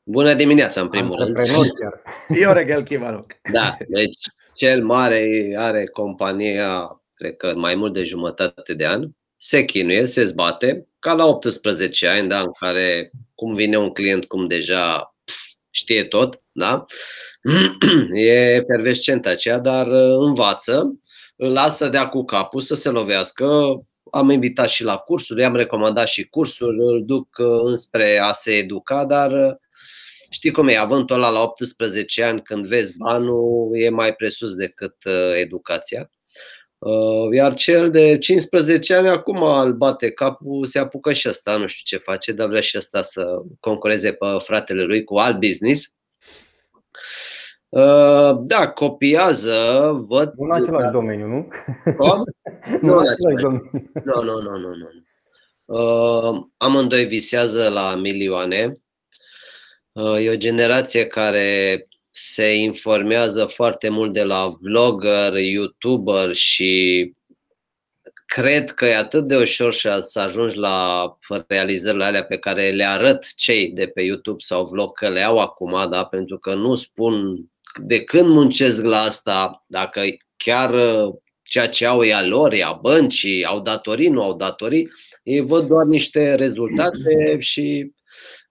Bună 0.03 0.33
dimineața, 0.33 0.81
în 0.81 0.89
primul 0.89 1.15
rând. 1.15 1.37
Iorel 2.39 2.83
Chivanoc. 2.87 3.31
Da, 3.51 3.77
deci 3.87 4.25
cel 4.53 4.83
mare 4.83 5.53
are 5.57 5.85
compania, 5.85 7.01
cred 7.13 7.37
că 7.37 7.53
mai 7.55 7.75
mult 7.75 7.93
de 7.93 8.03
jumătate 8.03 8.73
de 8.73 8.87
an, 8.87 9.09
se 9.41 9.65
chinuie, 9.65 10.05
se 10.05 10.23
zbate, 10.23 10.87
ca 10.99 11.13
la 11.13 11.25
18 11.25 12.07
ani, 12.07 12.27
da, 12.27 12.39
în 12.39 12.51
care 12.59 13.11
cum 13.35 13.55
vine 13.55 13.77
un 13.77 13.89
client, 13.89 14.25
cum 14.25 14.47
deja 14.47 15.15
știe 15.69 16.03
tot, 16.03 16.41
da? 16.51 16.85
E 18.13 18.63
pervescent 18.67 19.25
aceea, 19.25 19.59
dar 19.59 19.87
uh, 19.87 20.17
învață, 20.27 20.99
îl 21.35 21.51
lasă 21.51 21.87
dea 21.87 22.07
cu 22.07 22.23
capul 22.23 22.61
să 22.61 22.75
se 22.75 22.89
lovească. 22.89 23.45
Am 24.11 24.29
invitat 24.29 24.69
și 24.69 24.83
la 24.83 24.97
cursuri, 24.97 25.41
i-am 25.41 25.55
recomandat 25.55 26.07
și 26.07 26.27
cursuri, 26.27 26.77
îl 26.77 27.05
duc 27.05 27.27
uh, 27.37 27.61
înspre 27.63 28.17
a 28.17 28.33
se 28.33 28.51
educa, 28.51 29.05
dar 29.05 29.31
uh, 29.31 29.55
știi 30.29 30.51
cum 30.51 30.67
e, 30.67 30.75
avântul 30.75 31.15
ăla 31.15 31.29
la 31.29 31.39
18 31.39 32.23
ani, 32.23 32.41
când 32.41 32.65
vezi 32.65 32.97
banul, 32.97 33.71
e 33.73 33.89
mai 33.89 34.13
presus 34.13 34.53
decât 34.53 34.95
uh, 35.05 35.33
educația. 35.35 36.09
Uh, 36.79 37.33
iar 37.33 37.53
cel 37.53 37.91
de 37.91 38.17
15 38.17 38.95
ani 38.95 39.09
acum 39.09 39.43
îl 39.43 39.73
bate 39.73 40.11
capul, 40.11 40.65
se 40.65 40.79
apucă 40.79 41.13
și 41.13 41.29
ăsta, 41.29 41.57
nu 41.57 41.67
știu 41.67 41.97
ce 41.97 42.03
face, 42.03 42.31
dar 42.31 42.47
vrea 42.47 42.61
și 42.61 42.77
ăsta 42.77 43.01
să 43.01 43.41
concureze 43.59 44.11
pe 44.11 44.25
fratele 44.39 44.83
lui 44.83 45.03
cu 45.03 45.17
alt 45.17 45.39
business. 45.39 45.95
Uh, 47.69 48.37
da, 48.39 48.67
copiază, 48.67 49.91
văd... 50.07 50.33
Nu 50.37 50.45
în 50.45 50.51
același 50.51 50.85
da. 50.85 50.91
domeniu, 50.91 51.27
nu? 51.27 51.47
nu, 51.97 52.23
nu 52.81 52.97
în 52.97 53.07
același 53.07 53.43
domeniu. 53.43 53.91
Nu, 54.03 54.23
nu, 54.23 54.41
nu, 54.41 54.57
nu. 54.57 54.75
nu. 54.75 54.87
Uh, 55.69 56.45
amândoi 56.57 57.05
visează 57.05 57.69
la 57.69 57.95
milioane. 57.95 58.81
Uh, 59.91 60.23
e 60.25 60.29
o 60.29 60.35
generație 60.35 61.07
care 61.07 61.87
se 62.21 62.55
informează 62.55 63.45
foarte 63.45 63.89
mult 63.89 64.13
de 64.13 64.23
la 64.23 64.57
vlogger, 64.61 65.33
youtuber 65.33 66.33
și 66.33 67.13
cred 68.25 68.71
că 68.71 68.85
e 68.85 68.97
atât 68.97 69.27
de 69.27 69.37
ușor 69.37 69.73
să 69.73 70.19
ajungi 70.19 70.57
la 70.57 71.07
realizările 71.47 72.05
alea 72.05 72.23
pe 72.23 72.37
care 72.37 72.69
le 72.69 72.83
arăt 72.83 73.25
cei 73.35 73.71
de 73.71 73.87
pe 73.87 74.01
YouTube 74.01 74.39
sau 74.39 74.65
vlog 74.65 74.97
că 74.97 75.09
le 75.09 75.21
au 75.21 75.39
acum, 75.39 75.89
da? 75.89 76.05
pentru 76.05 76.37
că 76.37 76.53
nu 76.53 76.75
spun 76.75 77.45
de 77.81 78.03
când 78.03 78.27
muncesc 78.27 78.83
la 78.83 79.01
asta, 79.01 79.63
dacă 79.67 80.01
chiar 80.37 80.73
uh, 80.73 81.13
ceea 81.43 81.69
ce 81.69 81.85
au 81.85 82.03
e 82.03 82.13
a 82.13 82.25
lor, 82.25 82.53
e 82.53 82.63
a 82.63 82.73
băncii, 82.73 83.45
au 83.45 83.59
datorii, 83.59 84.09
nu 84.09 84.23
au 84.23 84.35
datorii, 84.35 84.89
ei 85.23 85.39
văd 85.39 85.67
doar 85.67 85.85
niște 85.85 86.35
rezultate 86.35 87.37
și 87.39 87.91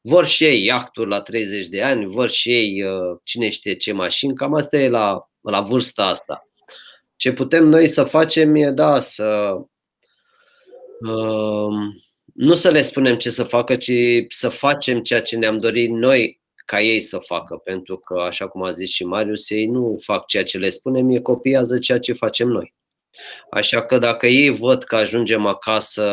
vor 0.09 0.27
și 0.27 0.45
ei 0.45 0.65
iahturi 0.65 1.09
la 1.09 1.21
30 1.21 1.67
de 1.67 1.83
ani, 1.83 2.07
vor 2.07 2.29
și 2.29 2.53
ei 2.53 2.83
uh, 2.83 3.19
cine 3.23 3.49
știe 3.49 3.75
ce 3.75 3.93
mașini, 3.93 4.35
cam 4.35 4.55
asta 4.55 4.77
e 4.77 4.89
la, 4.89 5.31
la 5.41 5.61
vârsta 5.61 6.07
asta. 6.07 6.49
Ce 7.17 7.33
putem 7.33 7.65
noi 7.65 7.87
să 7.87 8.05
facem 8.05 8.55
e, 8.55 8.71
da, 8.71 9.01
să 9.01 9.57
uh, 11.01 11.73
nu 12.35 12.55
să 12.55 12.71
le 12.71 12.81
spunem 12.81 13.17
ce 13.17 13.31
să 13.31 13.45
facă, 13.45 13.77
ci 13.77 13.93
să 14.29 14.49
facem 14.49 15.01
ceea 15.01 15.23
ce 15.23 15.37
ne-am 15.37 15.59
dorit 15.59 15.91
noi 15.91 16.41
ca 16.65 16.81
ei 16.81 17.01
să 17.01 17.19
facă, 17.19 17.57
pentru 17.57 17.97
că, 17.99 18.21
așa 18.21 18.49
cum 18.49 18.63
a 18.63 18.71
zis 18.71 18.91
și 18.91 19.05
Marius, 19.05 19.51
ei 19.51 19.67
nu 19.67 19.99
fac 20.01 20.27
ceea 20.27 20.45
ce 20.45 20.59
le 20.59 20.69
spunem, 20.69 21.11
ei 21.11 21.23
copiază 21.23 21.79
ceea 21.79 21.99
ce 21.99 22.13
facem 22.13 22.49
noi. 22.49 22.75
Așa 23.51 23.87
că 23.87 23.99
dacă 23.99 24.27
ei 24.27 24.51
văd 24.51 24.83
că 24.83 24.97
ajungem 24.97 25.47
acasă 25.47 26.05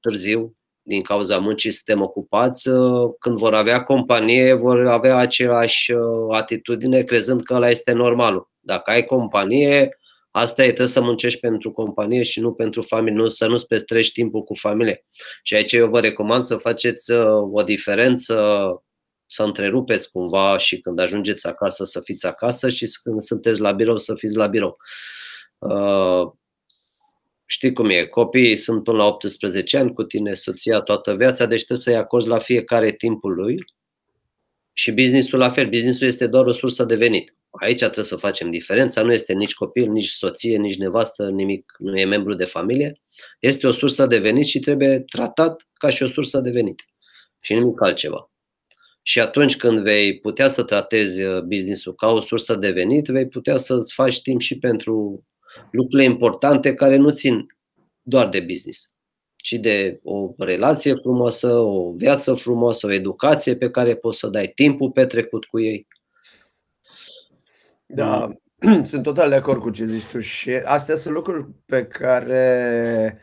târziu, 0.00 0.57
din 0.88 1.02
cauza 1.02 1.38
muncii 1.38 1.70
suntem 1.70 2.02
ocupați, 2.02 2.70
când 3.18 3.36
vor 3.36 3.54
avea 3.54 3.82
companie, 3.82 4.52
vor 4.52 4.86
avea 4.86 5.16
aceeași 5.16 5.92
uh, 5.92 6.00
atitudine, 6.36 7.02
crezând 7.02 7.42
că 7.42 7.54
ăla 7.54 7.68
este 7.68 7.92
normalul. 7.92 8.50
Dacă 8.60 8.90
ai 8.90 9.04
companie, 9.04 9.98
asta 10.30 10.62
e, 10.62 10.66
trebuie 10.66 10.86
să 10.86 11.00
muncești 11.00 11.40
pentru 11.40 11.72
companie 11.72 12.22
și 12.22 12.40
nu 12.40 12.52
pentru 12.52 12.82
familie, 12.82 13.22
nu, 13.22 13.28
să 13.28 13.46
nu-ți 13.46 13.66
petrești 13.66 14.12
timpul 14.12 14.42
cu 14.42 14.54
familie. 14.54 15.04
Și 15.42 15.54
aici 15.54 15.72
eu 15.72 15.88
vă 15.88 16.00
recomand 16.00 16.44
să 16.44 16.56
faceți 16.56 17.12
uh, 17.12 17.48
o 17.52 17.62
diferență 17.62 18.34
să 19.26 19.42
întrerupeți 19.42 20.10
cumva 20.10 20.58
și 20.58 20.80
când 20.80 21.00
ajungeți 21.00 21.46
acasă 21.46 21.84
să 21.84 22.00
fiți 22.00 22.26
acasă 22.26 22.68
și 22.68 22.86
când 23.02 23.20
sunteți 23.20 23.60
la 23.60 23.72
birou 23.72 23.98
să 23.98 24.14
fiți 24.14 24.36
la 24.36 24.46
birou. 24.46 24.76
Uh, 27.48 27.54
știi 27.54 27.72
cum 27.72 27.88
e, 27.88 28.04
copiii 28.04 28.56
sunt 28.56 28.82
până 28.82 28.96
la 28.96 29.04
18 29.04 29.78
ani 29.78 29.92
cu 29.92 30.02
tine, 30.02 30.34
soția 30.34 30.80
toată 30.80 31.14
viața, 31.14 31.46
deci 31.46 31.64
trebuie 31.64 31.84
să-i 31.84 31.96
acorzi 31.96 32.28
la 32.28 32.38
fiecare 32.38 32.92
timpul 32.92 33.34
lui 33.34 33.64
și 34.72 34.92
businessul 34.92 35.38
la 35.38 35.48
fel. 35.48 35.68
Businessul 35.68 36.06
este 36.06 36.26
doar 36.26 36.46
o 36.46 36.52
sursă 36.52 36.84
de 36.84 36.96
venit. 36.96 37.34
Aici 37.50 37.78
trebuie 37.78 38.04
să 38.04 38.16
facem 38.16 38.50
diferența, 38.50 39.02
nu 39.02 39.12
este 39.12 39.32
nici 39.32 39.54
copil, 39.54 39.90
nici 39.90 40.08
soție, 40.08 40.56
nici 40.56 40.76
nevastă, 40.76 41.30
nimic, 41.30 41.74
nu 41.78 41.98
e 41.98 42.04
membru 42.04 42.34
de 42.34 42.44
familie. 42.44 43.00
Este 43.40 43.66
o 43.66 43.70
sursă 43.70 44.06
de 44.06 44.18
venit 44.18 44.44
și 44.44 44.58
trebuie 44.58 45.00
tratat 45.00 45.66
ca 45.72 45.88
și 45.88 46.02
o 46.02 46.08
sursă 46.08 46.40
de 46.40 46.50
venit 46.50 46.84
și 47.40 47.54
nimic 47.54 47.82
altceva. 47.82 48.30
Și 49.02 49.20
atunci 49.20 49.56
când 49.56 49.82
vei 49.82 50.18
putea 50.18 50.48
să 50.48 50.62
tratezi 50.62 51.22
uh, 51.22 51.42
businessul 51.42 51.94
ca 51.94 52.06
o 52.06 52.20
sursă 52.20 52.54
de 52.54 52.70
venit, 52.70 53.06
vei 53.06 53.28
putea 53.28 53.56
să-ți 53.56 53.94
faci 53.94 54.22
timp 54.22 54.40
și 54.40 54.58
pentru 54.58 55.24
lucrurile 55.70 56.08
importante 56.08 56.74
care 56.74 56.96
nu 56.96 57.10
țin 57.10 57.46
doar 58.02 58.28
de 58.28 58.40
business, 58.40 58.92
ci 59.36 59.52
de 59.52 60.00
o 60.02 60.30
relație 60.36 60.94
frumoasă, 60.94 61.52
o 61.52 61.92
viață 61.92 62.34
frumoasă, 62.34 62.86
o 62.86 62.92
educație 62.92 63.56
pe 63.56 63.70
care 63.70 63.94
poți 63.94 64.18
să 64.18 64.26
dai 64.26 64.52
timpul 64.54 64.90
petrecut 64.90 65.44
cu 65.44 65.60
ei. 65.60 65.86
Da, 67.86 68.28
sunt 68.84 69.02
total 69.02 69.28
de 69.28 69.34
acord 69.34 69.60
cu 69.60 69.70
ce 69.70 69.84
zici 69.84 70.04
tu 70.04 70.20
și 70.20 70.50
astea 70.50 70.96
sunt 70.96 71.14
lucruri 71.14 71.46
pe 71.66 71.84
care 71.84 73.18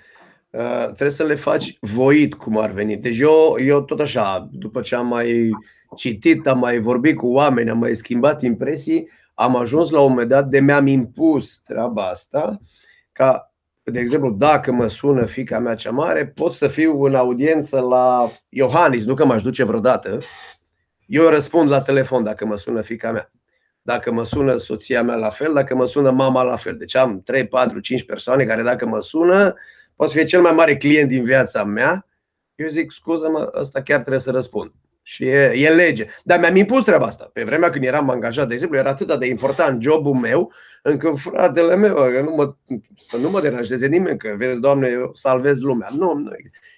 uh, 0.49 0.83
trebuie 0.83 1.09
să 1.09 1.23
le 1.23 1.35
faci 1.35 1.77
voit 1.81 2.33
cum 2.33 2.57
ar 2.57 2.71
veni. 2.71 2.97
Deci 2.97 3.19
eu, 3.19 3.55
eu 3.65 3.81
tot 3.81 3.99
așa, 3.99 4.49
după 4.51 4.81
ce 4.81 4.95
am 4.95 5.07
mai 5.07 5.49
citit, 5.95 6.47
am 6.47 6.59
mai 6.59 6.79
vorbit 6.79 7.15
cu 7.15 7.27
oameni, 7.27 7.69
am 7.69 7.77
mai 7.77 7.95
schimbat 7.95 8.41
impresii, 8.41 9.09
am 9.35 9.55
ajuns 9.55 9.89
la 9.89 10.01
un 10.01 10.09
moment 10.09 10.29
dat 10.29 10.47
de 10.47 10.59
mi-am 10.59 10.87
impus 10.87 11.59
treaba 11.59 12.07
asta 12.09 12.59
ca, 13.11 13.53
de 13.83 13.99
exemplu, 13.99 14.29
dacă 14.29 14.71
mă 14.71 14.87
sună 14.87 15.25
fica 15.25 15.59
mea 15.59 15.75
cea 15.75 15.91
mare, 15.91 16.27
pot 16.27 16.53
să 16.53 16.67
fiu 16.67 17.01
în 17.01 17.15
audiență 17.15 17.79
la 17.79 18.31
Iohannis, 18.49 19.05
nu 19.05 19.13
că 19.13 19.25
m-aș 19.25 19.41
duce 19.41 19.63
vreodată, 19.63 20.19
eu 21.05 21.27
răspund 21.27 21.69
la 21.69 21.81
telefon 21.81 22.23
dacă 22.23 22.45
mă 22.45 22.57
sună 22.57 22.81
fica 22.81 23.11
mea. 23.11 23.31
Dacă 23.81 24.11
mă 24.11 24.23
sună 24.23 24.57
soția 24.57 25.03
mea 25.03 25.15
la 25.15 25.29
fel, 25.29 25.53
dacă 25.53 25.75
mă 25.75 25.85
sună 25.85 26.11
mama 26.11 26.43
la 26.43 26.55
fel. 26.55 26.77
Deci 26.77 26.95
am 26.95 27.21
3, 27.21 27.47
4, 27.47 27.79
5 27.79 28.05
persoane 28.05 28.45
care 28.45 28.63
dacă 28.63 28.85
mă 28.85 28.99
sună, 28.99 29.55
pot 29.95 30.09
să 30.09 30.15
fie 30.15 30.25
cel 30.25 30.41
mai 30.41 30.51
mare 30.51 30.77
client 30.77 31.09
din 31.09 31.23
viața 31.23 31.63
mea. 31.63 32.05
Eu 32.55 32.67
zic, 32.67 32.91
scuză-mă, 32.91 33.51
ăsta 33.55 33.81
chiar 33.81 33.99
trebuie 33.99 34.19
să 34.19 34.31
răspund. 34.31 34.71
Și 35.07 35.23
e, 35.23 35.51
e 35.55 35.69
lege. 35.69 36.05
Dar 36.23 36.39
mi-am 36.39 36.55
impus 36.55 36.83
treaba 36.83 37.05
asta. 37.05 37.29
Pe 37.33 37.43
vremea 37.43 37.69
când 37.69 37.83
eram 37.83 38.09
angajat, 38.09 38.47
de 38.47 38.53
exemplu, 38.53 38.77
era 38.77 38.89
atât 38.89 39.19
de 39.19 39.25
important 39.25 39.81
jobul 39.81 40.13
meu, 40.13 40.51
încât 40.83 41.17
fratele 41.17 41.75
meu, 41.75 41.95
că 41.95 42.21
nu 42.23 42.35
mă, 42.35 42.55
să 42.97 43.17
nu 43.17 43.29
mă 43.29 43.41
deranjeze 43.41 43.87
nimeni, 43.87 44.17
că 44.17 44.35
vezi, 44.37 44.59
Doamne, 44.59 44.87
eu 44.87 45.11
salvez 45.13 45.61
lumea. 45.61 45.87
Nu, 45.97 46.13
nu. 46.13 46.31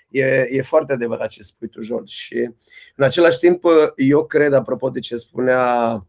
E, 0.10 0.48
e 0.50 0.62
foarte 0.62 0.94
adevărat 0.94 1.30
ce 1.30 1.44
spui 1.44 1.68
tu, 1.68 1.82
George. 1.82 2.14
Și 2.16 2.50
în 2.96 3.06
același 3.06 3.40
timp, 3.40 3.64
eu 3.96 4.26
cred, 4.26 4.54
apropo 4.54 4.90
de 4.90 5.00
ce 5.00 5.18
spunea 5.18 6.06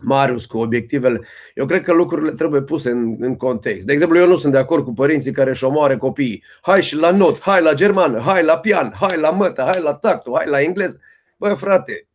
Marius 0.00 0.46
cu 0.46 0.58
obiectivele, 0.58 1.20
eu 1.54 1.66
cred 1.66 1.82
că 1.82 1.92
lucrurile 1.92 2.30
trebuie 2.30 2.62
puse 2.62 2.90
în, 2.90 3.16
în 3.18 3.36
context. 3.36 3.86
De 3.86 3.92
exemplu, 3.92 4.18
eu 4.18 4.26
nu 4.26 4.36
sunt 4.36 4.52
de 4.52 4.58
acord 4.58 4.84
cu 4.84 4.92
părinții 4.92 5.32
care 5.32 5.50
își 5.50 5.64
omoare 5.64 5.96
copiii. 5.96 6.44
Hai 6.60 6.82
și 6.82 6.96
la 6.96 7.10
not, 7.10 7.40
hai 7.40 7.62
la 7.62 7.72
germană, 7.72 8.20
hai 8.20 8.42
la 8.42 8.58
pian, 8.58 8.92
hai 9.00 9.18
la 9.18 9.30
mătă, 9.30 9.62
hai 9.62 9.82
la 9.82 9.94
tactul, 9.94 10.34
hai 10.36 10.46
la 10.48 10.60
engleză. 10.60 11.00
Bă, 11.42 11.54
frate, 11.54 12.08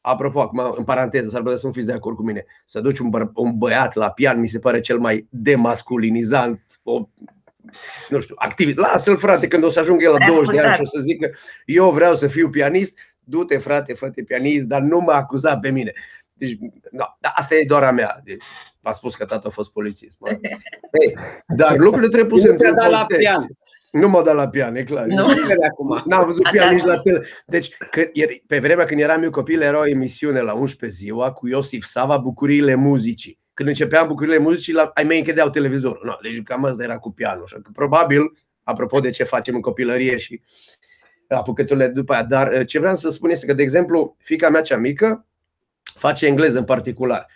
apropo, 0.00 0.40
acum, 0.40 0.74
în 0.76 0.84
paranteză, 0.84 1.28
s-ar 1.28 1.42
putea 1.42 1.56
să 1.56 1.66
nu 1.66 1.72
fiți 1.72 1.86
de 1.86 1.92
acord 1.92 2.16
cu 2.16 2.22
mine, 2.22 2.44
să 2.64 2.80
duci 2.80 2.98
un, 2.98 3.10
bă- 3.16 3.32
un 3.34 3.58
băiat 3.58 3.94
la 3.94 4.10
pian 4.10 4.40
mi 4.40 4.48
se 4.48 4.58
pare 4.58 4.80
cel 4.80 4.98
mai 4.98 5.26
demasculinizant, 5.30 6.60
o, 6.82 7.08
nu 8.08 8.20
știu, 8.20 8.34
activ. 8.38 8.76
Lasă-l, 8.76 9.16
frate, 9.16 9.48
când 9.48 9.64
o 9.64 9.70
să 9.70 9.80
ajung 9.80 10.02
el 10.02 10.10
la 10.10 10.26
20 10.26 10.54
de 10.54 10.60
ani 10.60 10.74
și 10.74 10.80
o 10.80 10.84
să 10.84 10.98
zică 11.00 11.30
eu 11.64 11.90
vreau 11.90 12.14
să 12.14 12.26
fiu 12.26 12.48
pianist, 12.50 12.98
du-te, 13.24 13.58
frate, 13.58 13.94
fă 13.94 14.10
pianist, 14.26 14.66
dar 14.66 14.80
nu 14.80 14.98
mă 14.98 15.12
acuza 15.12 15.58
pe 15.58 15.70
mine. 15.70 15.92
Deci, 16.32 16.58
no, 16.90 17.04
dar 17.20 17.32
asta 17.34 17.54
e 17.54 17.64
doar 17.66 17.82
a 17.82 17.90
mea. 17.90 18.20
Deci, 18.24 18.42
a 18.82 18.90
spus 18.90 19.14
că 19.14 19.24
tata 19.24 19.48
a 19.48 19.50
fost 19.50 19.70
polițist. 19.70 20.18
Hey, 20.22 21.16
dar 21.60 21.76
lucrurile 21.76 22.08
trebuie 22.08 22.30
puse 22.30 22.48
într-un 22.48 22.74
context. 22.74 22.90
La 22.90 23.16
pian. 23.16 23.46
Nu 24.00 24.08
m-a 24.08 24.22
dat 24.22 24.34
la 24.34 24.48
pian, 24.48 24.76
e 24.76 24.82
clar. 24.82 25.04
Nu, 25.06 25.24
acum. 25.64 26.02
N-am 26.06 26.24
văzut 26.24 26.50
pian 26.50 26.74
nici 26.74 26.84
la 26.84 26.98
tele. 26.98 27.24
Deci, 27.46 27.76
că, 27.90 28.02
pe 28.46 28.58
vremea 28.58 28.84
când 28.84 29.00
eram 29.00 29.22
eu 29.22 29.30
copil, 29.30 29.62
era 29.62 29.78
o 29.78 29.86
emisiune 29.86 30.40
la 30.40 30.52
11 30.52 30.98
ziua 30.98 31.32
cu 31.32 31.48
Iosif 31.48 31.84
Sava, 31.84 32.16
Bucuriile 32.16 32.74
muzicii. 32.74 33.38
Când 33.54 33.68
începeam 33.68 34.06
Bucuriile 34.06 34.38
muzicii, 34.38 34.72
la, 34.72 34.90
ai 34.94 35.04
mei 35.04 35.18
închedeau 35.18 35.50
televizorul. 35.50 36.02
No, 36.04 36.12
deci 36.22 36.42
cam 36.42 36.64
asta 36.64 36.82
era 36.82 36.98
cu 36.98 37.12
pianul. 37.12 37.42
Așa 37.44 37.56
că, 37.62 37.70
probabil, 37.72 38.32
apropo 38.62 39.00
de 39.00 39.10
ce 39.10 39.24
facem 39.24 39.54
în 39.54 39.60
copilărie 39.60 40.16
și 40.16 40.42
apucăturile 41.28 41.88
după 41.88 42.12
aia. 42.12 42.22
Dar 42.22 42.52
uh, 42.52 42.66
ce 42.66 42.78
vreau 42.78 42.94
să 42.94 43.10
spun 43.10 43.30
este 43.30 43.46
că, 43.46 43.52
de 43.52 43.62
exemplu, 43.62 44.16
fica 44.18 44.48
mea 44.48 44.60
cea 44.60 44.76
mică 44.76 45.26
face 45.82 46.26
engleză 46.26 46.58
în 46.58 46.64
particular. 46.64 47.26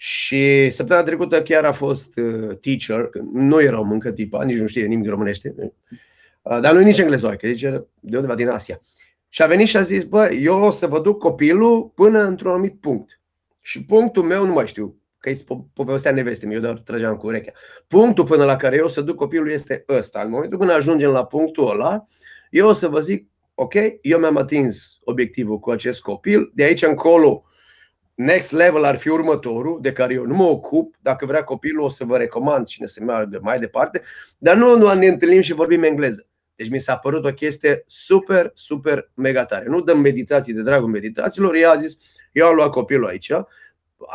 Și 0.00 0.70
săptămâna 0.70 1.06
trecută 1.06 1.42
chiar 1.42 1.64
a 1.64 1.72
fost 1.72 2.16
uh, 2.16 2.56
teacher, 2.60 3.10
nu 3.32 3.60
e 3.60 3.68
român 3.68 3.92
încă 3.92 4.12
tipa, 4.12 4.44
nici 4.44 4.58
nu 4.58 4.66
știe 4.66 4.86
nimic 4.86 5.08
românește, 5.08 5.54
uh, 6.42 6.60
dar 6.60 6.72
nu 6.72 6.80
e 6.80 6.84
nici 6.84 6.98
englezoică, 6.98 7.46
deci 7.46 7.60
de 8.00 8.16
undeva 8.16 8.34
din 8.34 8.48
Asia. 8.48 8.80
Și 9.28 9.42
a 9.42 9.46
venit 9.46 9.66
și 9.66 9.76
a 9.76 9.80
zis, 9.80 10.02
bă, 10.02 10.30
eu 10.40 10.60
o 10.60 10.70
să 10.70 10.86
vă 10.86 11.00
duc 11.00 11.18
copilul 11.18 11.92
până 11.94 12.22
într-un 12.22 12.50
anumit 12.50 12.80
punct. 12.80 13.20
Și 13.62 13.84
punctul 13.84 14.22
meu, 14.22 14.46
nu 14.46 14.52
mai 14.52 14.66
știu, 14.66 14.96
că 15.18 15.28
îi 15.28 15.44
povestea 15.72 16.12
neveste, 16.12 16.48
eu 16.50 16.60
doar 16.60 16.78
trăgeam 16.78 17.16
cu 17.16 17.26
urechea. 17.26 17.52
Punctul 17.86 18.24
până 18.24 18.44
la 18.44 18.56
care 18.56 18.76
eu 18.76 18.84
o 18.84 18.88
să 18.88 19.00
duc 19.00 19.16
copilul 19.16 19.50
este 19.50 19.84
ăsta. 19.88 20.20
În 20.20 20.30
momentul 20.30 20.58
când 20.58 20.70
ajungem 20.70 21.10
la 21.10 21.24
punctul 21.24 21.70
ăla, 21.70 22.06
eu 22.50 22.68
o 22.68 22.72
să 22.72 22.88
vă 22.88 23.00
zic, 23.00 23.28
ok, 23.54 23.74
eu 24.00 24.18
mi-am 24.18 24.36
atins 24.36 24.98
obiectivul 25.00 25.58
cu 25.58 25.70
acest 25.70 26.00
copil, 26.00 26.50
de 26.54 26.62
aici 26.62 26.82
încolo 26.82 27.42
next 28.18 28.52
level 28.52 28.84
ar 28.84 28.96
fi 28.96 29.08
următorul, 29.08 29.78
de 29.80 29.92
care 29.92 30.14
eu 30.14 30.24
nu 30.24 30.34
mă 30.34 30.44
ocup. 30.44 30.94
Dacă 31.00 31.26
vrea 31.26 31.44
copilul, 31.44 31.84
o 31.84 31.88
să 31.88 32.04
vă 32.04 32.16
recomand 32.16 32.66
cine 32.66 32.86
să 32.86 33.02
meargă 33.02 33.38
mai 33.42 33.58
departe. 33.58 34.02
Dar 34.38 34.56
nu, 34.56 34.76
nu 34.76 34.94
ne 34.94 35.06
întâlnim 35.06 35.40
și 35.40 35.52
vorbim 35.52 35.82
engleză. 35.82 36.26
Deci 36.54 36.68
mi 36.70 36.78
s-a 36.78 36.96
părut 36.96 37.24
o 37.24 37.32
chestie 37.32 37.84
super, 37.86 38.50
super 38.54 39.10
mega 39.14 39.44
tare. 39.44 39.64
Nu 39.68 39.80
dăm 39.80 40.00
meditații 40.00 40.52
de 40.52 40.62
dragul 40.62 40.88
meditațiilor. 40.88 41.54
Ea 41.54 41.70
a 41.70 41.76
zis, 41.76 41.98
eu 42.32 42.46
am 42.46 42.54
luat 42.54 42.70
copilul 42.70 43.06
aici. 43.06 43.32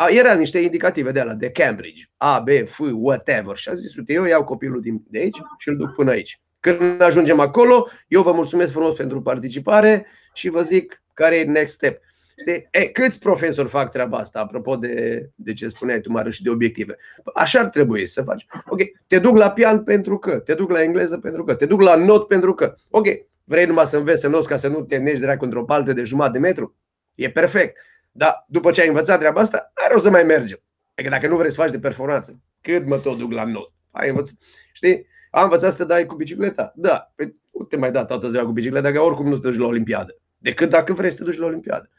Era 0.09 0.33
niște 0.33 0.59
indicative 0.59 1.11
de 1.11 1.21
la 1.21 1.33
de 1.33 1.51
Cambridge. 1.51 2.03
A, 2.17 2.39
B, 2.39 2.49
F, 2.67 2.79
whatever. 2.93 3.57
Și 3.57 3.69
a 3.69 3.73
zis, 3.73 3.95
uite, 3.95 4.13
eu 4.13 4.25
iau 4.25 4.43
copilul 4.43 4.81
din 4.81 5.03
de 5.09 5.19
aici 5.19 5.37
și 5.57 5.69
îl 5.69 5.75
duc 5.75 5.93
până 5.95 6.11
aici. 6.11 6.41
Când 6.59 7.01
ajungem 7.01 7.39
acolo, 7.39 7.87
eu 8.07 8.21
vă 8.21 8.31
mulțumesc 8.31 8.71
frumos 8.71 8.95
pentru 8.95 9.21
participare 9.21 10.05
și 10.33 10.49
vă 10.49 10.61
zic 10.61 11.03
care 11.13 11.37
e 11.37 11.43
next 11.43 11.73
step. 11.73 12.01
Știi? 12.38 12.67
E, 12.72 12.86
câți 12.86 13.19
profesori 13.19 13.69
fac 13.69 13.91
treaba 13.91 14.17
asta, 14.17 14.39
apropo 14.39 14.76
de, 14.76 15.30
de 15.36 15.54
ce 15.54 15.67
spuneai 15.67 16.00
tu, 16.00 16.12
Mariu, 16.12 16.32
și 16.32 16.43
de 16.43 16.50
obiective? 16.50 16.98
Așa 17.34 17.60
ar 17.60 17.65
trebui 17.65 18.08
să 18.08 18.22
faci. 18.22 18.46
Ok, 18.65 18.80
te 19.08 19.19
duc 19.19 19.38
la 19.38 19.52
pian 19.52 19.84
pentru 19.84 20.17
că, 20.17 20.39
te 20.39 20.54
duc 20.54 20.72
la 20.72 20.82
engleză 20.82 21.17
pentru 21.17 21.43
că, 21.43 21.56
te 21.56 21.65
duc 21.65 21.82
la 21.82 21.96
not 21.96 22.28
pentru 22.28 22.54
că. 22.54 22.76
Ok, 22.89 23.08
vrei 23.43 23.65
numai 23.65 23.86
să 23.86 23.98
înveți 23.98 24.22
să 24.22 24.28
noți 24.28 24.48
ca 24.48 24.58
să 24.58 24.67
nu 24.67 24.82
te 24.82 24.98
nești 24.98 25.19
dracu 25.19 25.43
într-o 25.43 25.65
paltă 25.65 25.93
de 25.93 26.04
jumătate 26.04 26.34
de 26.34 26.48
metru? 26.48 26.76
E 27.15 27.30
perfect. 27.30 27.78
Dar 28.12 28.46
după 28.48 28.72
ce 28.72 28.82
ai 28.82 28.88
învățat 28.88 29.19
treaba 29.19 29.41
asta, 29.41 29.72
are 29.74 29.93
o 29.93 29.98
să 29.98 30.10
mai 30.10 30.24
mergem. 30.24 30.62
Adică 30.96 31.13
dacă 31.13 31.28
nu 31.28 31.38
vrei 31.38 31.52
să 31.52 31.62
faci 31.62 31.72
de 31.72 31.80
performanță, 31.80 32.39
cât 32.62 32.86
mă 32.86 32.98
tot 32.98 33.17
duc 33.17 33.32
la 33.32 33.43
not? 33.43 33.74
Ai 33.91 34.10
învățat, 34.10 34.36
știi? 34.74 35.08
Am 35.32 35.43
învățat 35.43 35.72
să 35.72 35.78
te 35.78 35.86
dai 35.86 36.06
cu 36.06 36.15
bicicleta? 36.15 36.74
Da. 36.76 37.12
Păi, 37.15 37.36
nu 37.52 37.65
te 37.65 37.78
mai 37.78 37.91
da 37.91 38.06
toată 38.06 38.30
ziua 38.30 38.46
cu 38.46 38.52
bicicleta, 38.52 38.91
că 38.91 39.00
oricum 39.00 39.28
nu 39.28 39.38
te 39.38 39.50
duci 39.50 39.60
la 39.60 39.65
Olimpiadă. 39.65 40.17
Decât 40.38 40.69
dacă 40.69 40.93
vrei 40.93 41.12
să 41.12 41.17
te 41.17 41.24
duci 41.24 41.38
la 41.38 41.46
Olimpiadă. 41.46 41.89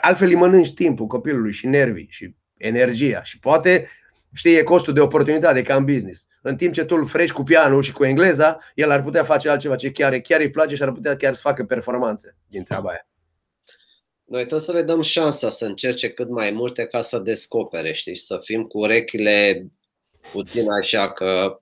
Altfel 0.00 0.28
îi 0.28 0.34
mănânci 0.34 0.74
timpul 0.74 1.06
copilului 1.06 1.52
și 1.52 1.66
nervii 1.66 2.08
și 2.10 2.34
energia 2.56 3.22
și 3.22 3.38
poate 3.38 3.88
știi, 4.34 4.56
e 4.56 4.62
costul 4.62 4.94
de 4.94 5.00
oportunitate 5.00 5.62
ca 5.62 5.74
în 5.74 5.84
business. 5.84 6.26
În 6.42 6.56
timp 6.56 6.72
ce 6.72 6.84
tu 6.84 6.94
îl 6.96 7.06
frești 7.06 7.34
cu 7.34 7.42
pianul 7.42 7.82
și 7.82 7.92
cu 7.92 8.04
engleza, 8.04 8.58
el 8.74 8.90
ar 8.90 9.02
putea 9.02 9.22
face 9.22 9.48
altceva 9.48 9.76
ce 9.76 9.90
chiar, 9.90 10.18
chiar 10.18 10.40
îi 10.40 10.50
place 10.50 10.74
și 10.74 10.82
ar 10.82 10.92
putea 10.92 11.16
chiar 11.16 11.34
să 11.34 11.40
facă 11.40 11.64
performanțe 11.64 12.36
din 12.46 12.62
treaba 12.62 12.88
aia. 12.88 13.08
Noi 14.24 14.40
trebuie 14.40 14.60
să 14.60 14.72
le 14.72 14.82
dăm 14.82 15.00
șansa 15.00 15.48
să 15.48 15.64
încerce 15.64 16.10
cât 16.10 16.28
mai 16.28 16.50
multe 16.50 16.86
ca 16.86 17.00
să 17.00 17.18
descopere, 17.18 17.92
știi, 17.92 18.16
să 18.16 18.38
fim 18.42 18.62
cu 18.62 18.78
urechile 18.78 19.66
puțin 20.32 20.70
așa 20.70 21.12
că 21.12 21.60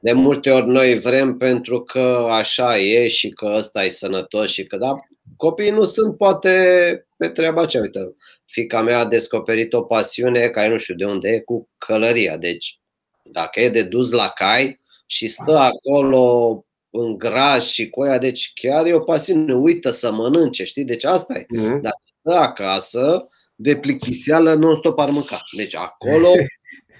de 0.00 0.12
multe 0.12 0.50
ori 0.50 0.66
noi 0.66 0.98
vrem 1.00 1.36
pentru 1.36 1.82
că 1.82 2.28
așa 2.30 2.78
e 2.78 3.08
și 3.08 3.28
că 3.28 3.52
ăsta 3.56 3.84
e 3.84 3.90
sănătos 3.90 4.50
și 4.50 4.66
că 4.66 4.76
da, 4.76 4.92
copiii 5.36 5.70
nu 5.70 5.84
sunt 5.84 6.16
poate 6.16 7.06
pe 7.16 7.28
treaba 7.28 7.62
aceea. 7.62 7.82
Uite, 7.82 8.16
fica 8.46 8.82
mea 8.82 8.98
a 8.98 9.06
descoperit 9.06 9.72
o 9.72 9.82
pasiune 9.82 10.48
care 10.48 10.68
nu 10.68 10.76
știu 10.76 10.94
de 10.94 11.04
unde 11.04 11.28
e 11.28 11.40
cu 11.40 11.68
călăria. 11.78 12.36
Deci 12.36 12.80
dacă 13.22 13.60
e 13.60 13.68
de 13.68 13.82
dus 13.82 14.10
la 14.10 14.28
cai 14.28 14.80
și 15.06 15.28
stă 15.28 15.56
acolo 15.56 16.64
în 16.90 17.18
gras 17.18 17.66
și 17.66 17.88
cu 17.90 18.02
aia, 18.02 18.18
deci 18.18 18.52
chiar 18.54 18.86
e 18.86 18.94
o 18.94 18.98
pasiune. 18.98 19.54
Uită 19.54 19.90
să 19.90 20.12
mănânce, 20.12 20.64
știi? 20.64 20.84
Deci 20.84 21.04
asta 21.04 21.34
e. 21.38 21.42
Mm-hmm. 21.42 21.80
Dacă 21.80 22.02
stă 22.20 22.34
acasă, 22.34 23.28
de 23.54 23.76
plictiseală 23.76 24.54
non-stop 24.54 24.98
ar 24.98 25.10
mânca. 25.10 25.40
Deci 25.56 25.76
acolo 25.76 26.28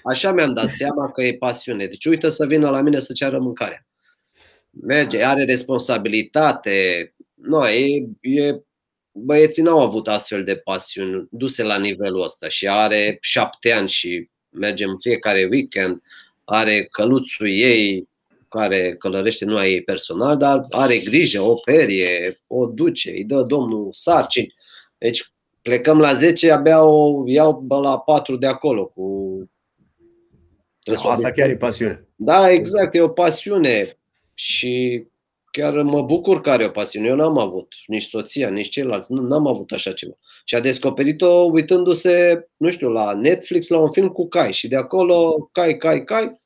Așa 0.05 0.31
mi-am 0.31 0.53
dat 0.53 0.69
seama 0.69 1.11
că 1.11 1.23
e 1.23 1.33
pasiune. 1.33 1.85
Deci 1.85 2.05
uită 2.05 2.29
să 2.29 2.45
vină 2.45 2.69
la 2.69 2.81
mine 2.81 2.99
să 2.99 3.13
ceară 3.13 3.39
mâncarea. 3.39 3.87
Merge, 4.69 5.23
are 5.23 5.43
responsabilitate. 5.43 7.09
Nu, 7.35 7.67
e, 7.67 8.09
e, 8.21 8.61
băieții 9.11 9.63
n-au 9.63 9.81
avut 9.81 10.07
astfel 10.07 10.43
de 10.43 10.55
pasiuni 10.55 11.27
duse 11.31 11.63
la 11.63 11.77
nivelul 11.77 12.23
ăsta 12.23 12.49
și 12.49 12.67
are 12.67 13.17
șapte 13.21 13.71
ani 13.71 13.89
și 13.89 14.29
mergem 14.49 14.89
în 14.89 14.99
fiecare 14.99 15.47
weekend, 15.51 16.01
are 16.43 16.87
căluțul 16.91 17.47
ei 17.47 18.07
care 18.49 18.95
călărește 18.95 19.45
nu 19.45 19.63
ei 19.63 19.83
personal, 19.83 20.37
dar 20.37 20.65
are 20.69 20.97
grijă, 20.97 21.41
o 21.41 21.53
perie, 21.53 22.41
o 22.47 22.65
duce, 22.65 23.11
îi 23.11 23.23
dă 23.23 23.41
domnul 23.41 23.89
sarcini. 23.91 24.53
Deci 24.97 25.31
plecăm 25.61 25.99
la 25.99 26.13
10, 26.13 26.51
abia 26.51 26.83
o 26.83 27.23
iau 27.27 27.65
la 27.67 27.99
4 27.99 28.35
de 28.35 28.47
acolo 28.47 28.85
cu 28.85 29.49
Asta 30.93 31.31
chiar 31.31 31.49
e 31.49 31.55
pasiune. 31.55 32.07
Da, 32.15 32.51
exact, 32.51 32.95
e 32.95 33.01
o 33.01 33.09
pasiune 33.09 33.87
și 34.33 35.05
chiar 35.57 35.81
mă 35.81 36.01
bucur 36.01 36.41
că 36.41 36.49
are 36.49 36.65
o 36.65 36.69
pasiune. 36.69 37.07
Eu 37.07 37.15
n-am 37.15 37.37
avut, 37.37 37.73
nici 37.87 38.03
soția, 38.03 38.49
nici 38.49 38.69
ceilalți, 38.69 39.13
n-am 39.13 39.47
avut 39.47 39.71
așa 39.71 39.93
ceva. 39.93 40.13
Și 40.45 40.55
a 40.55 40.59
descoperit-o 40.59 41.27
uitându-se, 41.27 42.47
nu 42.57 42.71
știu, 42.71 42.89
la 42.89 43.13
Netflix, 43.13 43.67
la 43.67 43.79
un 43.79 43.91
film 43.91 44.09
cu 44.09 44.27
cai 44.27 44.53
și 44.53 44.67
de 44.67 44.75
acolo, 44.75 45.49
cai, 45.51 45.77
cai, 45.77 46.03
cai. 46.03 46.41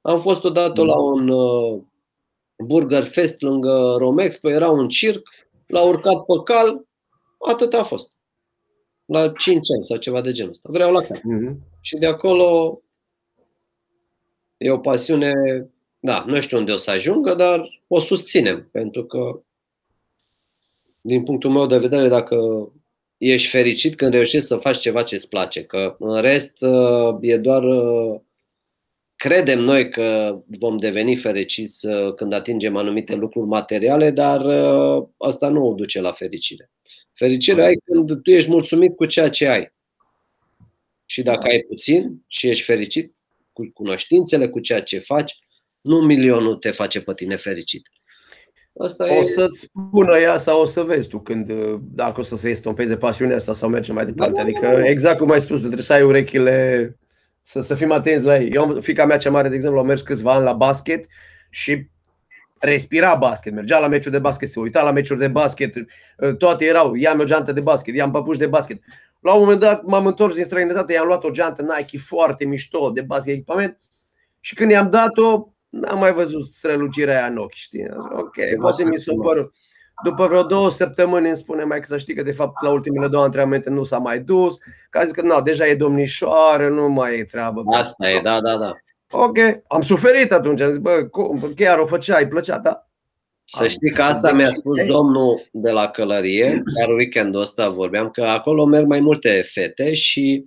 Am 0.00 0.20
fost 0.20 0.44
odată 0.44 0.84
la 0.84 1.00
un 1.00 1.28
uh, 1.28 1.80
Burger 2.64 3.04
Fest 3.04 3.40
lângă 3.40 3.94
Romexpo, 3.98 4.50
era 4.50 4.70
un 4.70 4.88
circ, 4.88 5.28
l-a 5.66 5.82
urcat 5.82 6.16
pe 6.16 6.34
cal, 6.44 6.84
atât 7.48 7.74
a 7.74 7.82
fost. 7.82 8.12
La 9.04 9.28
5 9.28 9.56
ani 9.56 9.84
sau 9.84 9.96
ceva 9.96 10.20
de 10.20 10.32
genul 10.32 10.50
ăsta. 10.50 10.68
Vreau 10.72 10.92
la 10.92 11.00
cal. 11.00 11.18
Mm-hmm. 11.18 11.56
Și 11.80 11.96
de 11.96 12.06
acolo 12.06 12.80
E 14.62 14.70
o 14.70 14.78
pasiune, 14.78 15.32
da, 16.00 16.24
nu 16.26 16.40
știu 16.40 16.58
unde 16.58 16.72
o 16.72 16.76
să 16.76 16.90
ajungă, 16.90 17.34
dar 17.34 17.81
o 17.94 17.98
susținem, 17.98 18.68
pentru 18.72 19.04
că, 19.04 19.42
din 21.00 21.22
punctul 21.22 21.50
meu 21.50 21.66
de 21.66 21.78
vedere, 21.78 22.08
dacă 22.08 22.36
ești 23.16 23.48
fericit 23.48 23.96
când 23.96 24.12
reușești 24.12 24.46
să 24.46 24.56
faci 24.56 24.78
ceva 24.78 25.02
ce 25.02 25.14
îți 25.14 25.28
place, 25.28 25.64
că 25.64 25.96
în 25.98 26.20
rest 26.20 26.60
uh, 26.60 27.16
e 27.20 27.36
doar 27.36 27.62
uh, 27.64 28.20
credem 29.16 29.60
noi 29.60 29.90
că 29.90 30.38
vom 30.46 30.78
deveni 30.78 31.16
fericiți 31.16 31.86
uh, 31.86 32.14
când 32.14 32.32
atingem 32.32 32.76
anumite 32.76 33.14
lucruri 33.14 33.46
materiale, 33.46 34.10
dar 34.10 34.46
asta 35.16 35.48
nu 35.48 35.66
o 35.66 35.74
duce 35.74 36.00
la 36.00 36.12
fericire. 36.12 36.70
Fericirea 37.12 37.64
ai 37.64 37.80
când 37.84 38.22
tu 38.22 38.30
ești 38.30 38.50
mulțumit 38.50 38.96
cu 38.96 39.06
ceea 39.06 39.30
ce 39.30 39.46
ai. 39.46 39.72
Și 41.06 41.22
dacă 41.22 41.46
ai 41.48 41.64
puțin 41.68 42.22
și 42.26 42.48
ești 42.48 42.64
fericit, 42.64 43.14
cu 43.52 43.70
cunoștințele, 43.74 44.48
cu 44.48 44.60
ceea 44.60 44.82
ce 44.82 44.98
faci, 44.98 45.36
nu 45.82 46.00
milionul 46.00 46.54
te 46.54 46.70
face 46.70 47.02
pe 47.02 47.14
tine 47.14 47.36
fericit. 47.36 47.88
Asta 48.78 49.04
o 49.04 49.18
e... 49.18 49.22
să-ți 49.22 49.58
spună 49.58 50.18
ea 50.18 50.38
sau 50.38 50.60
o 50.60 50.66
să 50.66 50.82
vezi 50.82 51.08
tu 51.08 51.20
când, 51.20 51.52
dacă 51.80 52.20
o 52.20 52.22
să 52.22 52.36
se 52.36 52.48
estompeze 52.48 52.96
pasiunea 52.96 53.36
asta 53.36 53.52
sau 53.52 53.68
merge 53.68 53.92
mai 53.92 54.04
departe. 54.04 54.32
Da, 54.32 54.38
da 54.38 54.42
adică, 54.42 54.66
da, 54.66 54.80
da. 54.80 54.88
exact 54.88 55.18
cum 55.18 55.30
ai 55.30 55.40
spus, 55.40 55.56
tu 55.56 55.62
trebuie 55.62 55.82
să 55.82 55.92
ai 55.92 56.02
urechile, 56.02 56.98
să, 57.40 57.60
să 57.60 57.74
fim 57.74 57.92
atenți 57.92 58.24
la 58.24 58.38
ei. 58.38 58.48
Eu, 58.48 58.80
fica 58.80 59.06
mea 59.06 59.16
cea 59.16 59.30
mare, 59.30 59.48
de 59.48 59.54
exemplu, 59.54 59.80
a 59.80 59.82
mers 59.82 60.00
câțiva 60.00 60.32
ani 60.32 60.44
la 60.44 60.52
basket 60.52 61.06
și 61.50 61.90
respira 62.58 63.14
basket, 63.14 63.52
mergea 63.52 63.78
la 63.78 63.88
meciuri 63.88 64.14
de 64.14 64.18
basket, 64.18 64.48
se 64.48 64.60
uita 64.60 64.82
la 64.82 64.92
meciuri 64.92 65.18
de 65.18 65.28
basket, 65.28 65.74
toate 66.38 66.64
erau, 66.64 66.94
ia-mi 66.94 67.20
o 67.20 67.24
geantă 67.24 67.52
de 67.52 67.60
basket, 67.60 67.94
ia-mi 67.94 68.12
păpuși 68.12 68.38
de 68.38 68.46
basket. 68.46 68.82
La 69.20 69.32
un 69.32 69.40
moment 69.40 69.60
dat 69.60 69.82
m-am 69.82 70.06
întors 70.06 70.34
din 70.34 70.44
străinătate, 70.44 70.92
i-am 70.92 71.06
luat 71.06 71.24
o 71.24 71.30
geantă 71.30 71.62
Nike 71.62 71.98
foarte 71.98 72.44
mișto 72.44 72.90
de 72.90 73.00
basket 73.00 73.34
echipament 73.34 73.78
și 74.40 74.54
când 74.54 74.70
i-am 74.70 74.90
dat-o, 74.90 75.51
n-am 75.72 75.98
mai 75.98 76.12
văzut 76.12 76.52
strălucirea 76.52 77.16
aia 77.16 77.26
în 77.26 77.36
ochi, 77.36 77.52
știi? 77.52 77.86
Ok, 78.16 78.34
poate 78.60 78.84
mi 78.84 78.98
s-a 78.98 79.12
părut. 79.22 79.54
După 80.04 80.26
vreo 80.26 80.42
două 80.42 80.70
săptămâni 80.70 81.28
îmi 81.28 81.36
spune 81.36 81.64
mai 81.64 81.78
că 81.78 81.84
să 81.84 81.96
știi 81.96 82.14
că 82.14 82.22
de 82.22 82.32
fapt 82.32 82.62
la 82.62 82.70
ultimele 82.70 83.08
două 83.08 83.24
antrenamente 83.24 83.70
nu 83.70 83.84
s-a 83.84 83.98
mai 83.98 84.20
dus, 84.20 84.58
că 84.90 84.98
a 84.98 85.02
zis 85.02 85.12
că 85.12 85.22
nu, 85.22 85.40
deja 85.40 85.66
e 85.66 85.74
domnișoară, 85.74 86.68
nu 86.68 86.88
mai 86.88 87.18
e 87.18 87.24
treabă. 87.24 87.62
Asta 87.66 88.10
e, 88.10 88.20
da, 88.20 88.40
da, 88.40 88.56
da. 88.56 88.72
Ok, 89.10 89.38
am 89.66 89.80
suferit 89.80 90.32
atunci, 90.32 90.60
am 90.60 90.68
zis, 90.68 90.78
bă, 90.78 91.08
cum, 91.10 91.52
chiar 91.56 91.78
o 91.78 91.86
făceai, 91.86 92.28
plăcea, 92.28 92.58
da? 92.58 92.86
Să 93.44 93.66
știi 93.66 93.90
că 93.90 94.02
asta 94.02 94.32
mi-a 94.32 94.50
spus 94.50 94.86
domnul 94.86 95.40
de 95.52 95.70
la 95.70 95.88
călărie, 95.88 96.62
chiar 96.74 96.88
weekendul 96.88 97.40
ăsta 97.40 97.68
vorbeam, 97.68 98.10
că 98.10 98.22
acolo 98.22 98.64
merg 98.64 98.86
mai 98.86 99.00
multe 99.00 99.42
fete 99.44 99.94
și 99.94 100.46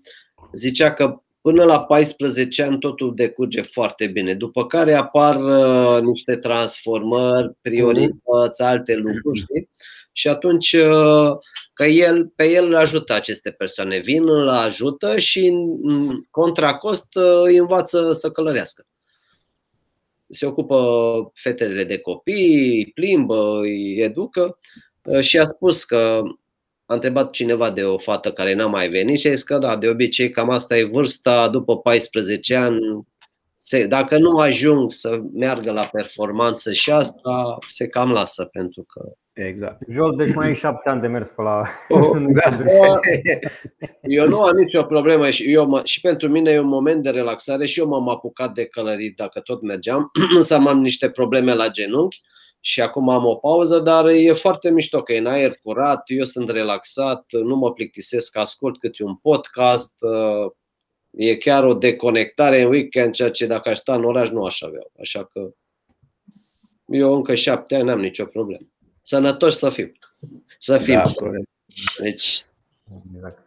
zicea 0.54 0.94
că 0.94 1.22
până 1.46 1.64
la 1.64 1.82
14 1.84 2.64
ani 2.64 2.80
totul 2.80 3.16
decurge 3.16 3.62
foarte 3.62 4.08
bine, 4.08 4.34
după 4.34 4.66
care 4.66 4.94
apar 4.94 5.44
uh, 5.44 6.02
niște 6.02 6.36
transformări, 6.36 7.54
priorități, 7.62 8.62
alte 8.62 8.96
lucruri, 8.96 9.40
știi? 9.40 9.70
Și 10.12 10.28
atunci 10.28 10.74
uh, 10.74 11.38
că 11.74 11.86
el, 11.86 12.28
pe 12.36 12.50
el 12.50 12.66
îl 12.66 12.76
ajută 12.76 13.14
aceste 13.14 13.52
persoane, 13.52 13.98
vin, 13.98 14.30
îl 14.30 14.50
ajută 14.50 15.18
și 15.18 15.46
în 15.48 16.24
contracost 16.30 17.16
uh, 17.16 17.42
îi 17.44 17.58
învață 17.58 18.12
să 18.12 18.32
călărească. 18.32 18.86
Se 20.30 20.46
ocupă 20.46 21.32
fetele 21.34 21.84
de 21.84 21.98
copii, 21.98 22.76
îi 22.76 22.92
plimbă, 22.94 23.60
îi 23.60 23.98
educă 23.98 24.58
uh, 25.04 25.20
și 25.20 25.40
a 25.40 25.44
spus 25.44 25.84
că 25.84 26.22
a 26.86 26.94
întrebat 26.94 27.32
cineva 27.32 27.72
de 27.72 27.84
o 27.84 27.98
fată 27.98 28.32
care 28.32 28.54
n-a 28.54 28.68
mai 28.68 28.90
venit 28.90 29.20
și 29.20 29.28
a 29.28 29.32
zis 29.32 29.44
că 29.44 29.58
da, 29.58 29.78
de 29.78 29.88
obicei 29.88 30.30
cam 30.30 30.50
asta 30.50 30.78
e 30.78 30.84
vârsta, 30.84 31.50
după 31.50 31.78
14 31.78 32.56
ani, 32.56 32.80
se, 33.56 33.88
dacă 33.88 34.18
nu 34.18 34.38
ajung 34.38 34.92
să 34.92 35.22
meargă 35.34 35.72
la 35.72 35.86
performanță 35.86 36.74
și 36.74 36.92
asta, 36.92 37.58
se 37.70 37.88
cam 37.88 38.12
lasă 38.12 38.46
pentru 38.46 38.84
că 38.84 39.12
Exact. 39.36 39.82
Jol, 39.90 40.16
deci 40.16 40.34
mai 40.34 40.48
ai 40.48 40.56
șapte 40.56 40.90
ani 40.90 41.02
de 41.02 41.08
mers 41.08 41.28
pe 41.28 41.42
la... 41.42 41.64
Oh, 41.90 42.12
da. 42.42 43.00
Eu 44.02 44.28
nu 44.28 44.42
am 44.42 44.56
nicio 44.56 44.84
problemă 44.84 45.30
și, 45.30 45.52
eu 45.52 45.68
mă, 45.68 45.82
și 45.84 46.02
pentru 46.02 46.30
mine 46.30 46.52
e 46.52 46.60
un 46.60 46.68
moment 46.68 47.04
de 47.04 47.10
relaxare 47.10 47.66
și 47.66 47.80
eu 47.80 47.88
m-am 47.88 48.10
apucat 48.10 48.54
de 48.54 48.66
călărit 48.66 49.16
dacă 49.16 49.40
tot 49.40 49.62
mergeam, 49.62 50.12
însă 50.38 50.56
am 50.56 50.78
niște 50.78 51.10
probleme 51.10 51.54
la 51.54 51.68
genunchi 51.68 52.22
și 52.66 52.82
acum 52.82 53.10
am 53.10 53.26
o 53.26 53.36
pauză, 53.36 53.80
dar 53.80 54.06
e 54.08 54.34
foarte 54.34 54.72
mișto 54.72 55.04
că 55.04 55.14
e 55.14 55.18
în 55.18 55.26
aer 55.26 55.54
curat, 55.64 56.04
eu 56.06 56.24
sunt 56.24 56.50
relaxat, 56.50 57.26
nu 57.32 57.56
mă 57.56 57.74
plictisesc, 57.74 58.38
ascult 58.38 58.80
câte 58.80 59.04
un 59.04 59.16
podcast, 59.16 59.94
e 61.10 61.38
chiar 61.38 61.64
o 61.64 61.74
deconectare 61.74 62.62
în 62.62 62.70
weekend, 62.70 63.14
ceea 63.14 63.32
ce 63.32 63.46
dacă 63.46 63.70
aș 63.70 63.78
sta 63.78 63.94
în 63.94 64.04
oraș 64.04 64.30
nu 64.30 64.44
aș 64.44 64.62
avea. 64.62 64.88
Așa 65.00 65.26
că 65.26 65.50
eu 66.86 67.14
încă 67.14 67.36
șapte 67.36 67.76
ani 67.76 67.84
n-am 67.84 68.00
nicio 68.00 68.26
problemă. 68.26 68.68
Sănătoși 69.02 69.58
să 69.58 69.70
fim. 69.70 69.92
Să 70.58 70.78
fim. 70.78 70.94
Da, 70.94 71.12
deci, 72.00 72.46
exact. 73.14 73.46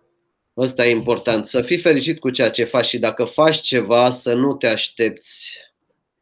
ăsta 0.57 0.87
e 0.87 0.91
important. 0.91 1.47
Să 1.47 1.63
fii 1.63 1.79
fericit 1.79 2.19
cu 2.19 2.31
ceea 2.31 2.51
ce 2.51 2.65
faci 2.65 2.87
și 2.87 2.99
dacă 2.99 3.25
faci 3.25 3.61
ceva, 3.61 4.11
să 4.11 4.35
nu 4.35 4.55
te 4.55 4.67
aștepți 4.67 5.68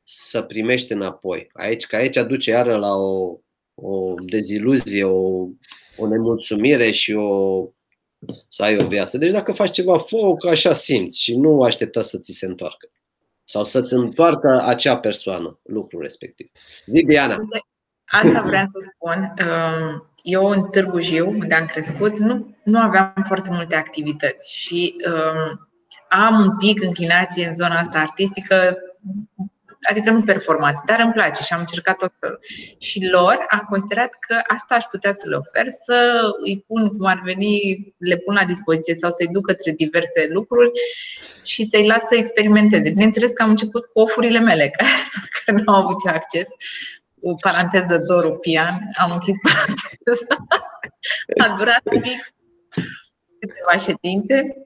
să 0.09 0.43
primești 0.43 0.93
înapoi. 0.93 1.51
Aici, 1.53 1.87
că 1.87 1.97
aici 1.97 2.17
aduce 2.17 2.51
iară 2.51 2.77
la 2.77 2.95
o, 2.95 3.39
o 3.75 4.15
deziluzie, 4.27 5.05
o, 5.05 5.49
o 5.97 6.07
nemulțumire 6.09 6.91
și 6.91 7.13
o 7.13 7.63
să 8.49 8.63
ai 8.63 8.77
o 8.77 8.87
viață. 8.87 9.19
Deci 9.19 9.31
dacă 9.31 9.53
faci 9.53 9.71
ceva, 9.71 9.99
fă 9.99 10.35
că 10.39 10.49
așa 10.49 10.73
simți 10.73 11.23
și 11.23 11.37
nu 11.37 11.63
aștepta 11.63 12.01
să 12.01 12.19
ți 12.19 12.33
se 12.33 12.47
întoarcă. 12.47 12.89
Sau 13.45 13.65
să-ți 13.65 13.95
întoarcă 13.95 14.63
acea 14.67 14.97
persoană 14.97 15.59
lucrul 15.63 16.03
respectiv. 16.03 16.51
Zi, 16.87 17.03
Diana. 17.03 17.37
Asta 18.05 18.43
vreau 18.43 18.65
să 18.65 18.91
spun. 18.95 19.35
Um, 19.47 20.11
eu 20.23 20.47
în 20.47 20.63
Târgu 20.71 21.01
Jiu, 21.01 21.29
unde 21.29 21.55
am 21.55 21.67
crescut, 21.67 22.19
nu, 22.19 22.57
nu 22.65 22.79
aveam 22.79 23.15
foarte 23.27 23.49
multe 23.53 23.77
activități 23.77 24.55
și 24.55 24.95
um, 25.07 25.69
am 26.09 26.39
un 26.39 26.57
pic 26.57 26.83
înclinație 26.83 27.47
în 27.47 27.55
zona 27.55 27.79
asta 27.79 27.99
artistică 27.99 28.77
adică 29.89 30.11
nu 30.11 30.23
performați, 30.23 30.83
dar 30.87 31.01
îmi 31.01 31.13
place 31.13 31.43
și 31.43 31.53
am 31.53 31.61
încercat 31.61 31.97
tot 31.97 32.13
felul. 32.21 32.39
Și 32.79 33.09
lor 33.11 33.47
am 33.51 33.67
considerat 33.69 34.11
că 34.27 34.41
asta 34.47 34.75
aș 34.75 34.85
putea 34.85 35.13
să 35.13 35.29
le 35.29 35.37
ofer, 35.37 35.67
să 35.85 36.21
îi 36.45 36.65
pun 36.67 36.89
cum 36.89 37.07
ar 37.07 37.21
veni, 37.25 37.59
le 37.99 38.17
pun 38.17 38.35
la 38.35 38.45
dispoziție 38.45 38.95
sau 38.95 39.11
să-i 39.11 39.33
duc 39.33 39.47
către 39.47 39.71
diverse 39.71 40.29
lucruri 40.31 40.71
și 41.43 41.65
să-i 41.65 41.87
las 41.87 42.03
să 42.03 42.15
experimenteze. 42.15 42.91
Bineînțeles 42.91 43.33
că 43.33 43.43
am 43.43 43.49
început 43.49 43.85
cu 43.85 44.01
ofurile 44.01 44.39
mele, 44.39 44.71
că 45.45 45.53
nu 45.53 45.73
au 45.73 45.83
avut 45.83 46.07
acces. 46.07 46.49
O 47.21 47.35
paranteză 47.35 47.99
Doru 47.99 48.33
Pian, 48.33 48.81
am 48.99 49.11
închis 49.13 49.37
paranteza. 49.43 50.37
A 51.39 51.57
durat 51.59 51.83
fix 52.03 52.31
câteva 53.39 53.77
ședințe 53.79 54.66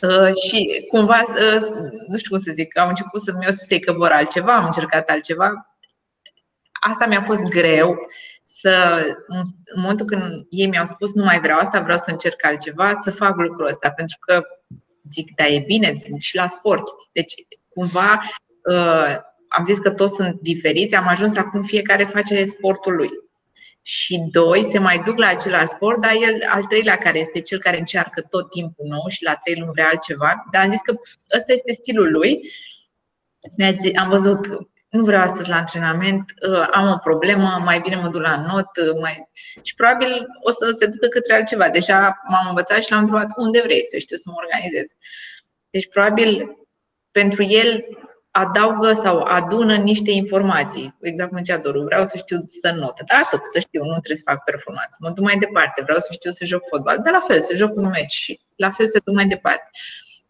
Uh, 0.00 0.34
și 0.46 0.86
cumva, 0.88 1.22
uh, 1.28 1.68
nu 2.06 2.16
știu 2.16 2.30
cum 2.30 2.38
să 2.38 2.52
zic, 2.52 2.78
au 2.78 2.88
început 2.88 3.20
să 3.20 3.32
mi-au 3.38 3.50
spus 3.50 3.78
că 3.84 3.92
vor 3.92 4.10
altceva, 4.10 4.56
am 4.56 4.64
încercat 4.64 5.10
altceva. 5.10 5.76
Asta 6.72 7.06
mi-a 7.06 7.22
fost 7.22 7.42
greu 7.42 7.96
să, 8.42 9.04
în 9.26 9.80
momentul 9.80 10.06
când 10.06 10.46
ei 10.50 10.66
mi-au 10.66 10.84
spus 10.84 11.12
nu 11.12 11.24
mai 11.24 11.40
vreau 11.40 11.58
asta, 11.58 11.80
vreau 11.80 11.98
să 11.98 12.10
încerc 12.10 12.44
altceva, 12.44 12.98
să 13.02 13.10
fac 13.10 13.36
lucrul 13.36 13.66
ăsta, 13.66 13.90
pentru 13.90 14.16
că 14.20 14.42
zic, 15.02 15.34
da, 15.34 15.46
e 15.46 15.58
bine 15.66 16.02
și 16.18 16.36
la 16.36 16.46
sport. 16.46 16.84
Deci, 17.12 17.34
cumva, 17.68 18.20
uh, 18.70 19.16
am 19.48 19.64
zis 19.64 19.78
că 19.78 19.90
toți 19.90 20.14
sunt 20.14 20.40
diferiți, 20.40 20.94
am 20.94 21.06
ajuns 21.06 21.36
acum 21.36 21.62
fiecare 21.62 22.04
face 22.04 22.44
sportul 22.44 22.94
lui 22.94 23.10
și 23.88 24.24
doi 24.30 24.64
se 24.64 24.78
mai 24.78 24.98
duc 24.98 25.18
la 25.18 25.26
același 25.26 25.66
sport, 25.66 26.00
dar 26.00 26.10
el, 26.10 26.42
al 26.48 26.64
treilea 26.64 26.96
care 26.98 27.18
este 27.18 27.40
cel 27.40 27.58
care 27.58 27.78
încearcă 27.78 28.20
tot 28.20 28.50
timpul 28.50 28.86
nou 28.86 29.08
și 29.08 29.24
la 29.24 29.34
trei 29.34 29.58
luni 29.58 29.72
vrea 29.72 29.88
altceva, 29.88 30.44
dar 30.50 30.62
am 30.62 30.70
zis 30.70 30.80
că 30.80 30.94
ăsta 31.36 31.52
este 31.52 31.72
stilul 31.72 32.10
lui. 32.10 32.52
Mi-a 33.56 33.72
zis, 33.72 33.90
am 33.96 34.08
văzut, 34.08 34.46
nu 34.88 35.04
vreau 35.04 35.22
astăzi 35.22 35.48
la 35.48 35.56
antrenament, 35.56 36.24
uh, 36.48 36.68
am 36.72 36.90
o 36.90 36.98
problemă, 36.98 37.60
mai 37.64 37.80
bine 37.80 37.96
mă 37.96 38.08
duc 38.08 38.22
la 38.22 38.40
not, 38.40 38.68
uh, 38.76 39.00
mai... 39.00 39.28
și 39.62 39.74
probabil 39.74 40.26
o 40.42 40.50
să 40.50 40.70
se 40.78 40.86
ducă 40.86 41.06
către 41.08 41.34
altceva. 41.34 41.68
Deja 41.68 42.22
m-am 42.28 42.46
învățat 42.48 42.82
și 42.82 42.90
l-am 42.90 43.00
întrebat 43.00 43.28
unde 43.36 43.60
vrei 43.60 43.84
să 43.90 43.98
știu 43.98 44.16
să 44.16 44.30
mă 44.30 44.36
organizez. 44.38 44.92
Deci 45.70 45.88
probabil 45.88 46.56
pentru 47.10 47.42
el 47.42 47.84
adaugă 48.42 48.92
sau 48.92 49.18
adună 49.18 49.74
niște 49.74 50.10
informații. 50.10 50.94
Exact 51.00 51.28
cum 51.28 51.38
zicea 51.38 51.58
Doru, 51.58 51.82
vreau 51.82 52.04
să 52.04 52.16
știu 52.16 52.44
să 52.46 52.72
notă. 52.72 53.04
Da, 53.06 53.16
atât, 53.24 53.40
să 53.52 53.58
știu, 53.58 53.82
nu 53.84 53.90
trebuie 53.90 54.16
să 54.16 54.22
fac 54.26 54.44
performanță. 54.44 54.96
Mă 55.00 55.10
duc 55.10 55.24
mai 55.24 55.38
departe, 55.38 55.82
vreau 55.82 55.98
să 55.98 56.08
știu 56.12 56.30
să 56.30 56.44
joc 56.44 56.62
fotbal. 56.70 56.98
Dar 57.04 57.12
la 57.12 57.20
fel, 57.20 57.40
să 57.42 57.56
joc 57.56 57.76
un 57.76 57.88
meci 57.88 58.12
și 58.12 58.40
la 58.56 58.70
fel 58.70 58.88
să 58.88 59.00
duc 59.04 59.14
mai 59.14 59.26
departe. 59.26 59.70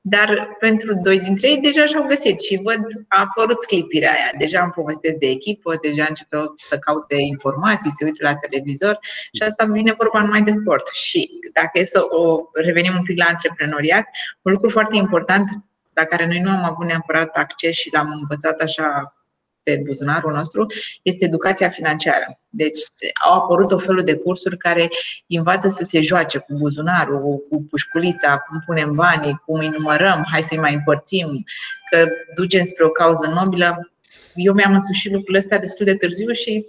Dar 0.01 0.57
pentru 0.59 0.95
doi 1.03 1.21
dintre 1.21 1.51
ei 1.51 1.61
deja 1.61 1.85
și-au 1.85 2.07
găsit 2.07 2.40
și 2.40 2.61
văd, 2.62 2.81
a 3.09 3.21
apărut 3.21 3.62
sclipirea 3.62 4.11
aia. 4.11 4.31
Deja 4.38 4.62
îmi 4.62 4.71
povestesc 4.71 5.16
de 5.16 5.27
echipă, 5.27 5.79
deja 5.83 6.05
începeau 6.09 6.55
să 6.57 6.79
caute 6.79 7.16
informații, 7.16 7.90
se 7.90 8.05
uită 8.05 8.19
la 8.29 8.35
televizor 8.35 8.99
și 9.33 9.42
asta 9.42 9.64
vine 9.64 9.95
vorba 9.99 10.21
numai 10.23 10.42
de 10.42 10.51
sport. 10.51 10.88
Și 10.88 11.31
dacă 11.53 11.79
e 11.79 11.85
să 11.85 12.01
o 12.09 12.40
revenim 12.53 12.95
un 12.97 13.03
pic 13.03 13.19
la 13.19 13.25
antreprenoriat, 13.25 14.07
un 14.42 14.53
lucru 14.53 14.71
foarte 14.71 14.97
important 14.97 15.49
la 15.96 16.04
care 16.04 16.26
noi 16.26 16.40
nu 16.40 16.50
am 16.50 16.64
avut 16.64 16.87
neapărat 16.87 17.37
acces 17.37 17.74
și 17.74 17.92
l-am 17.92 18.16
învățat 18.20 18.61
așa 18.61 19.16
pe 19.62 19.82
buzunarul 19.85 20.32
nostru, 20.32 20.66
este 21.02 21.24
educația 21.24 21.68
financiară. 21.68 22.40
Deci 22.48 22.78
au 23.24 23.38
apărut 23.38 23.72
o 23.72 23.78
felul 23.78 24.02
de 24.04 24.16
cursuri 24.16 24.56
care 24.56 24.88
învață 25.28 25.68
să 25.68 25.85
se 25.85 26.00
joace 26.00 26.38
cu 26.38 26.54
buzunarul, 26.54 27.46
cu 27.48 27.62
pușculița, 27.70 28.38
cum 28.38 28.62
punem 28.66 28.94
banii, 28.94 29.40
cum 29.46 29.59
îi 29.59 29.68
numărăm, 29.68 30.26
hai 30.30 30.42
să-i 30.42 30.59
mai 30.59 30.74
împărțim, 30.74 31.44
că 31.90 32.06
ducem 32.35 32.64
spre 32.64 32.85
o 32.85 32.90
cauză 32.90 33.26
nobilă. 33.35 33.92
Eu 34.35 34.52
mi-am 34.52 34.72
însușit 34.72 35.12
lucrul 35.12 35.35
ăsta 35.35 35.59
destul 35.59 35.87
de 35.87 35.94
târziu 35.94 36.32
și 36.32 36.66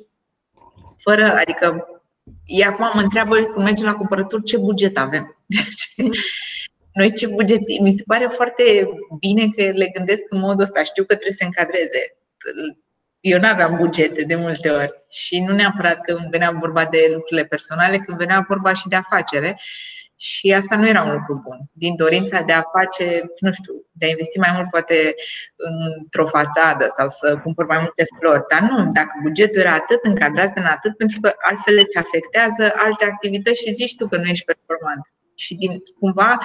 fără, 0.97 1.33
adică 1.33 1.87
ei 2.45 2.63
acum 2.63 2.91
mă 2.93 3.01
întreabă 3.01 3.35
când 3.35 3.65
mergem 3.65 3.85
la 3.85 3.93
cumpărături 3.93 4.43
ce 4.43 4.57
buget 4.57 4.97
avem. 4.97 5.37
noi 6.97 7.13
ce 7.13 7.27
buget, 7.27 7.62
mi 7.81 7.91
se 7.91 8.03
pare 8.05 8.27
foarte 8.31 8.89
bine 9.19 9.49
că 9.55 9.63
le 9.63 9.88
gândesc 9.88 10.21
în 10.29 10.39
modul 10.39 10.62
ăsta, 10.62 10.83
știu 10.83 11.03
că 11.03 11.13
trebuie 11.13 11.38
să 11.41 11.43
încadreze. 11.43 12.17
Eu 13.19 13.39
nu 13.39 13.47
aveam 13.47 13.75
bugete 13.75 14.23
de 14.23 14.36
multe 14.36 14.69
ori 14.69 14.93
și 15.10 15.39
nu 15.39 15.53
neapărat 15.53 16.01
că 16.01 16.12
îmi 16.13 16.27
venea 16.29 16.51
vorba 16.51 16.86
de 16.86 16.99
lucrurile 17.13 17.45
personale, 17.45 17.97
când 17.97 18.17
venea 18.17 18.45
vorba 18.47 18.73
și 18.73 18.88
de 18.88 18.95
afacere 18.95 19.60
și 20.15 20.53
asta 20.53 20.75
nu 20.75 20.88
era 20.88 21.03
un 21.03 21.12
lucru 21.12 21.41
bun. 21.43 21.60
Din 21.71 21.95
dorința 21.95 22.41
de 22.41 22.53
a 22.53 22.62
face, 22.62 23.31
nu 23.39 23.51
știu, 23.51 23.73
de 23.91 24.05
a 24.05 24.10
investi 24.10 24.39
mai 24.39 24.51
mult 24.53 24.69
poate 24.69 25.13
într-o 25.55 26.25
fațadă 26.25 26.86
sau 26.97 27.07
să 27.07 27.38
cumpăr 27.43 27.65
mai 27.65 27.77
multe 27.79 28.05
flori. 28.19 28.43
Dar 28.51 28.62
nu, 28.69 28.91
dacă 28.91 29.12
bugetul 29.23 29.62
era 29.62 29.73
atât, 29.73 29.99
încadrați 30.03 30.53
în 30.55 30.65
atât, 30.65 30.97
pentru 30.97 31.19
că 31.21 31.33
altfel 31.49 31.79
îți 31.83 31.97
afectează 31.97 32.73
alte 32.75 33.05
activități 33.05 33.63
și 33.63 33.73
zici 33.73 33.95
tu 33.95 34.07
că 34.07 34.17
nu 34.17 34.27
ești 34.27 34.45
performant. 34.45 35.01
Și 35.36 35.55
din, 35.55 35.79
cumva 35.99 36.38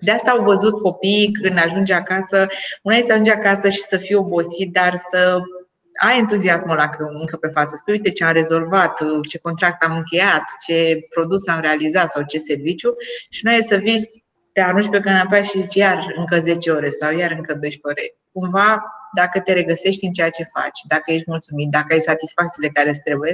de 0.00 0.10
asta 0.10 0.30
au 0.30 0.44
văzut 0.44 0.80
copiii 0.80 1.32
când 1.32 1.58
ajunge 1.58 1.92
acasă, 1.94 2.46
una 2.82 2.96
e 2.96 3.02
să 3.02 3.12
ajunge 3.12 3.32
acasă 3.32 3.68
și 3.68 3.82
să 3.82 3.96
fii 3.96 4.14
obosit, 4.14 4.72
dar 4.72 4.96
să 5.10 5.38
ai 6.02 6.18
entuziasmul 6.18 6.72
ăla 6.72 6.90
încă 6.98 7.36
pe 7.36 7.48
față. 7.48 7.76
Spui, 7.76 7.92
uite 7.92 8.10
ce 8.10 8.24
am 8.24 8.32
rezolvat, 8.32 8.98
ce 9.28 9.38
contract 9.38 9.82
am 9.82 9.96
încheiat, 9.96 10.44
ce 10.66 10.98
produs 11.14 11.46
am 11.46 11.60
realizat 11.60 12.10
sau 12.10 12.22
ce 12.22 12.38
serviciu 12.38 12.94
și 13.28 13.44
nu 13.44 13.52
e 13.52 13.62
să 13.62 13.76
vii, 13.76 14.24
te 14.52 14.60
arunci 14.60 14.88
pe 14.88 15.00
canapea 15.00 15.42
și 15.42 15.60
zici 15.60 15.74
iar 15.74 16.12
încă 16.16 16.38
10 16.38 16.70
ore 16.70 16.90
sau 16.90 17.12
iar 17.12 17.30
încă 17.30 17.54
12 17.54 17.80
ore. 17.82 18.14
Cumva, 18.32 18.82
dacă 19.14 19.40
te 19.40 19.52
regăsești 19.52 20.04
în 20.04 20.12
ceea 20.12 20.30
ce 20.30 20.48
faci, 20.54 20.80
dacă 20.88 21.12
ești 21.12 21.24
mulțumit, 21.26 21.68
dacă 21.70 21.86
ai 21.90 22.00
satisfacțiile 22.00 22.68
care 22.68 22.88
îți 22.88 23.00
trebuie, 23.00 23.32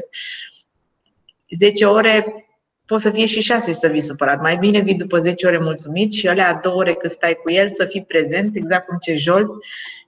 10 1.50 1.85
ore 1.85 2.45
poți 2.87 3.03
să 3.03 3.11
fie 3.11 3.27
și 3.27 3.40
șase 3.40 3.70
și 3.72 3.79
să 3.79 3.88
vii 3.88 4.01
supărat. 4.01 4.40
Mai 4.40 4.57
bine 4.57 4.81
vii 4.81 4.94
după 4.94 5.18
10 5.18 5.46
ore 5.46 5.59
mulțumit 5.59 6.12
și 6.12 6.29
alea 6.29 6.55
două 6.55 6.77
ore 6.77 6.92
cât 6.92 7.11
stai 7.11 7.38
cu 7.42 7.51
el 7.51 7.68
să 7.68 7.85
fii 7.85 8.05
prezent, 8.05 8.57
exact 8.57 8.87
cum 8.87 8.99
ce 8.99 9.16
Jolt. 9.16 9.51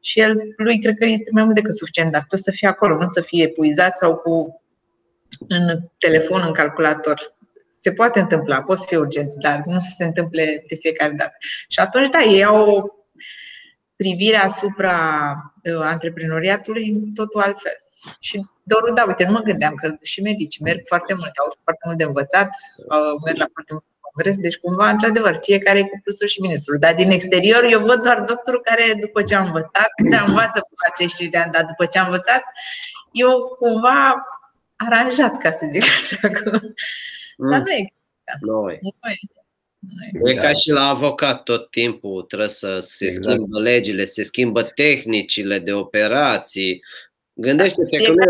Și 0.01 0.21
el, 0.21 0.55
lui, 0.57 0.81
cred 0.81 0.97
că 0.99 1.05
este 1.05 1.31
mai 1.33 1.43
mult 1.43 1.55
decât 1.55 1.75
suficient, 1.75 2.13
dar 2.13 2.25
tu 2.29 2.37
să 2.37 2.51
fii 2.51 2.67
acolo, 2.67 2.97
nu 2.97 3.07
să 3.07 3.21
fie 3.21 3.43
epuizat 3.43 3.97
sau 3.97 4.17
cu 4.17 4.63
în 5.49 5.81
telefon, 5.99 6.43
în 6.47 6.53
calculator. 6.53 7.37
Se 7.69 7.93
poate 7.93 8.21
întâmpla, 8.21 8.63
poți 8.63 8.87
fi 8.87 8.95
urgent, 8.95 9.33
dar 9.33 9.63
nu 9.67 9.79
se 9.79 10.05
întâmple 10.05 10.65
de 10.69 10.75
fiecare 10.75 11.13
dată. 11.13 11.37
Și 11.69 11.81
atunci, 11.81 12.09
da, 12.09 12.23
ei 12.23 12.45
au 12.45 12.71
o 12.71 12.85
privire 13.97 14.37
asupra 14.37 14.97
uh, 15.65 15.81
antreprenoriatului 15.81 17.01
cu 17.01 17.11
totul 17.15 17.41
altfel. 17.41 17.73
Și 18.21 18.47
doar, 18.71 18.83
da, 18.95 19.05
uite, 19.07 19.25
nu 19.25 19.33
mă 19.33 19.41
gândeam 19.41 19.75
că 19.75 19.87
și 20.03 20.21
medici 20.23 20.59
merg 20.59 20.81
foarte 20.87 21.15
mult, 21.15 21.33
au 21.43 21.49
foarte 21.63 21.83
mult 21.87 21.99
de 21.99 22.05
învățat, 22.05 22.49
merg 23.25 23.39
la 23.45 23.49
foarte 23.53 23.73
mult 23.73 23.85
congres, 24.01 24.37
deci 24.37 24.59
cumva, 24.65 24.89
într-adevăr, 24.91 25.39
fiecare 25.43 25.81
cu 25.81 26.01
plusul 26.03 26.27
și 26.27 26.41
minusul. 26.41 26.77
Dar 26.79 26.95
din 26.95 27.11
exterior, 27.11 27.63
eu 27.65 27.81
văd 27.81 28.03
doar 28.03 28.21
doctorul 28.21 28.61
care, 28.61 28.85
după 29.01 29.23
ce 29.23 29.35
a 29.35 29.43
învățat, 29.43 29.91
se 30.11 30.17
învață 30.27 30.59
până 30.69 30.81
la 30.87 30.93
35 30.95 31.31
de 31.31 31.39
ani, 31.39 31.53
dar 31.53 31.65
după 31.65 31.85
ce 31.87 31.99
a 31.99 32.05
învățat, 32.05 32.43
eu 33.13 33.31
cumva 33.59 34.15
aranjat, 34.77 35.39
ca 35.39 35.51
să 35.51 35.67
zic 35.71 35.83
așa. 35.83 36.29
Că... 36.29 36.61
Mm. 37.37 37.51
Dar 37.51 37.61
nu 37.61 37.71
e. 37.71 37.89
Nu 38.41 38.71
e. 38.71 38.79
E 40.23 40.35
da. 40.35 40.41
ca 40.41 40.53
și 40.53 40.71
la 40.71 40.89
avocat 40.89 41.43
tot 41.43 41.71
timpul 41.71 42.23
trebuie 42.23 42.49
să 42.49 42.79
se 42.79 43.05
exact. 43.05 43.25
schimbă 43.25 43.61
legile, 43.61 44.05
se 44.05 44.23
schimbă 44.23 44.63
tehnicile 44.63 45.59
de 45.59 45.73
operații. 45.73 46.83
Gândește-te 47.41 48.03
că 48.03 48.13
nu 48.13 48.25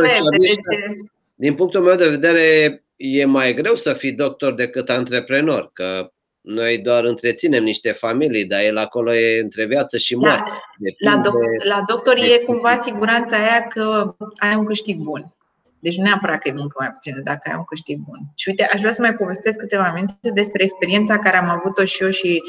din 1.34 1.54
punctul 1.54 1.80
meu 1.80 1.96
de 1.96 2.08
vedere 2.08 2.82
e 2.96 3.24
mai 3.24 3.54
greu 3.54 3.74
să 3.74 3.92
fii 3.92 4.12
doctor 4.12 4.54
decât 4.54 4.88
antreprenor, 4.88 5.70
că 5.72 6.10
noi 6.40 6.78
doar 6.78 7.04
întreținem 7.04 7.62
niște 7.62 7.92
familii, 7.92 8.44
dar 8.46 8.60
el 8.60 8.76
acolo 8.76 9.14
e 9.14 9.40
între 9.40 9.66
viață 9.66 9.96
și 9.96 10.16
moarte. 10.16 10.50
La, 10.98 11.14
la, 11.14 11.20
doc- 11.20 11.64
la 11.64 11.82
doctor 11.86 12.16
e 12.16 12.44
cumva 12.44 12.76
siguranța 12.76 13.36
aia 13.36 13.66
că 13.68 14.14
ai 14.36 14.54
un 14.54 14.64
câștig 14.64 14.96
bun. 14.98 15.34
Deci 15.80 15.96
nu 15.96 16.02
neapărat 16.02 16.38
că 16.38 16.48
e 16.48 16.52
muncă 16.52 16.76
mai 16.78 16.90
puțină, 16.90 17.20
dacă 17.24 17.50
ai 17.50 17.56
un 17.58 17.64
câștig 17.64 17.98
bun. 17.98 18.18
Și 18.34 18.48
uite, 18.48 18.68
aș 18.72 18.80
vrea 18.80 18.92
să 18.92 19.02
mai 19.02 19.14
povestesc 19.14 19.58
câteva 19.58 19.92
minute 19.94 20.30
despre 20.40 20.62
experiența 20.62 21.18
care 21.18 21.36
am 21.36 21.48
avut-o 21.48 21.84
și 21.84 22.02
eu 22.02 22.10
și 22.10 22.42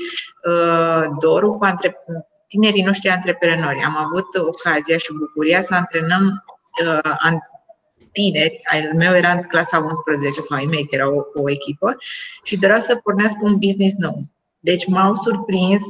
uh, 0.46 1.04
Doru 1.20 1.54
cu 1.54 1.64
antre- 1.64 2.04
tinerii 2.50 2.84
noștri 2.84 3.10
antreprenori. 3.10 3.84
Am 3.86 3.98
avut 3.98 4.28
ocazia 4.48 4.98
și 4.98 5.18
bucuria 5.20 5.62
să 5.62 5.74
antrenăm 5.74 6.44
uh, 6.86 7.40
tineri, 8.12 8.60
al 8.64 8.94
meu 8.96 9.16
era 9.16 9.32
în 9.32 9.42
clasa 9.42 9.78
11 9.78 10.42
sau 10.42 10.58
ai 10.58 10.66
mei, 10.66 10.88
că 10.88 10.96
era 10.96 11.10
o, 11.10 11.22
o 11.34 11.50
echipă, 11.50 11.98
și 12.44 12.58
doreau 12.58 12.80
să 12.80 12.96
pornească 12.96 13.40
un 13.42 13.58
business 13.58 13.96
nou. 13.98 14.22
Deci 14.60 14.88
m-au 14.88 15.16
surprins 15.16 15.82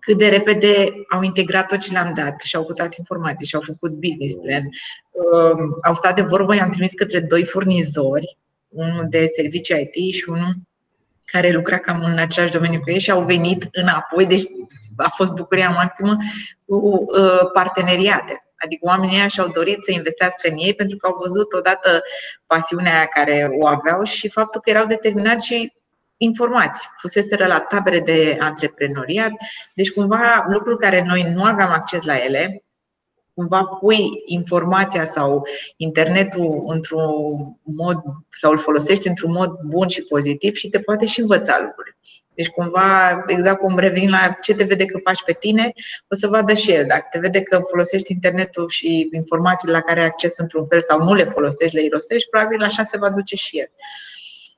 cât 0.00 0.18
de 0.18 0.28
repede 0.28 0.92
au 1.10 1.22
integrat 1.22 1.66
tot 1.66 1.78
ce 1.78 1.92
le-am 1.92 2.12
dat 2.14 2.40
și 2.40 2.56
au 2.56 2.64
căutat 2.64 2.96
informații 2.96 3.46
și 3.46 3.54
au 3.54 3.60
făcut 3.60 3.90
business 3.90 4.34
plan. 4.34 4.62
Um, 5.10 5.78
au 5.82 5.94
stat 5.94 6.16
de 6.16 6.22
vorbă, 6.22 6.54
i-am 6.54 6.70
trimis 6.70 6.92
către 6.92 7.20
doi 7.20 7.44
furnizori, 7.44 8.38
unul 8.68 9.06
de 9.08 9.26
servicii 9.26 9.90
IT 9.92 10.14
și 10.14 10.28
unul 10.28 10.54
care 11.32 11.50
lucra 11.50 11.78
cam 11.78 12.02
în 12.04 12.18
același 12.18 12.52
domeniu 12.52 12.80
cu 12.80 12.90
ei 12.90 12.98
și 12.98 13.10
au 13.10 13.22
venit 13.22 13.68
înapoi, 13.72 14.26
deci 14.26 14.42
a 14.96 15.08
fost 15.08 15.32
bucuria 15.32 15.68
maximă 15.68 16.16
cu 16.66 16.76
uh, 16.76 17.50
parteneriate. 17.52 18.40
Adică 18.56 18.86
oamenii 18.86 19.16
ăia 19.16 19.28
și-au 19.28 19.48
dorit 19.48 19.82
să 19.82 19.92
investească 19.92 20.48
în 20.48 20.56
ei 20.56 20.74
pentru 20.74 20.96
că 20.96 21.06
au 21.06 21.18
văzut 21.20 21.52
odată 21.52 22.02
pasiunea 22.46 22.94
aia 22.94 23.06
care 23.06 23.48
o 23.60 23.66
aveau 23.66 24.02
și 24.02 24.28
faptul 24.28 24.60
că 24.60 24.70
erau 24.70 24.86
determinați 24.86 25.46
și 25.46 25.72
informați. 26.16 26.88
Fuseseră 26.96 27.46
la 27.46 27.60
tabere 27.60 28.00
de 28.00 28.36
antreprenoriat, 28.40 29.30
deci 29.74 29.90
cumva 29.90 30.46
lucruri 30.48 30.78
care 30.78 31.02
noi 31.02 31.32
nu 31.34 31.44
aveam 31.44 31.70
acces 31.70 32.02
la 32.02 32.16
ele, 32.16 32.62
cumva 33.40 33.64
pui 33.64 34.22
informația 34.24 35.04
sau 35.04 35.46
internetul 35.76 36.62
într-un 36.66 37.02
mod 37.62 37.96
sau 38.30 38.50
îl 38.50 38.58
folosești 38.58 39.08
într-un 39.08 39.32
mod 39.32 39.50
bun 39.66 39.88
și 39.88 40.02
pozitiv 40.02 40.54
și 40.54 40.68
te 40.68 40.78
poate 40.78 41.06
și 41.06 41.20
învăța 41.20 41.60
lucruri. 41.62 41.96
Deci 42.34 42.48
cumva, 42.48 43.22
exact 43.26 43.60
cum 43.60 43.78
revin 43.78 44.10
la 44.10 44.36
ce 44.42 44.54
te 44.54 44.64
vede 44.64 44.84
că 44.84 44.98
faci 45.04 45.22
pe 45.22 45.32
tine, 45.32 45.72
o 46.08 46.14
să 46.14 46.26
vadă 46.26 46.54
și 46.54 46.70
el. 46.72 46.84
Dacă 46.88 47.06
te 47.10 47.18
vede 47.18 47.42
că 47.42 47.60
folosești 47.70 48.12
internetul 48.12 48.68
și 48.68 49.08
informațiile 49.12 49.72
la 49.72 49.80
care 49.80 50.00
ai 50.00 50.06
acces 50.06 50.38
într-un 50.38 50.66
fel 50.66 50.80
sau 50.80 51.02
nu 51.02 51.14
le 51.14 51.24
folosești, 51.24 51.76
le 51.76 51.82
irosești, 51.82 52.28
probabil 52.28 52.62
așa 52.62 52.82
se 52.82 52.98
va 52.98 53.10
duce 53.10 53.36
și 53.36 53.58
el. 53.58 53.70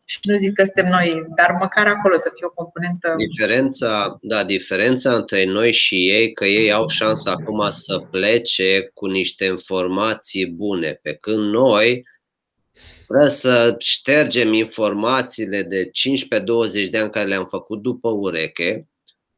Și 0.07 0.19
nu 0.23 0.37
zic 0.37 0.53
că 0.55 0.65
suntem 0.65 0.91
noi, 0.91 1.23
dar 1.37 1.57
măcar 1.61 1.87
acolo 1.87 2.17
să 2.17 2.31
fie 2.35 2.47
o 2.47 2.51
componentă. 2.51 3.15
Diferența, 3.17 4.19
da, 4.21 4.45
diferența 4.45 5.15
între 5.15 5.45
noi 5.45 5.73
și 5.73 5.95
ei, 5.95 6.33
că 6.33 6.45
ei 6.45 6.73
au 6.73 6.89
șansa 6.89 7.31
acum 7.31 7.71
să 7.71 7.99
plece 8.11 8.91
cu 8.95 9.07
niște 9.07 9.45
informații 9.45 10.47
bune, 10.47 10.99
pe 11.03 11.15
când 11.15 11.53
noi 11.53 12.03
Vreau 13.13 13.29
să 13.29 13.75
ștergem 13.79 14.53
informațiile 14.53 15.63
de 15.63 15.91
15-20 16.87 16.91
de 16.91 16.99
ani 16.99 17.11
care 17.11 17.29
le-am 17.29 17.47
făcut 17.47 17.83
după 17.83 18.09
ureche, 18.09 18.89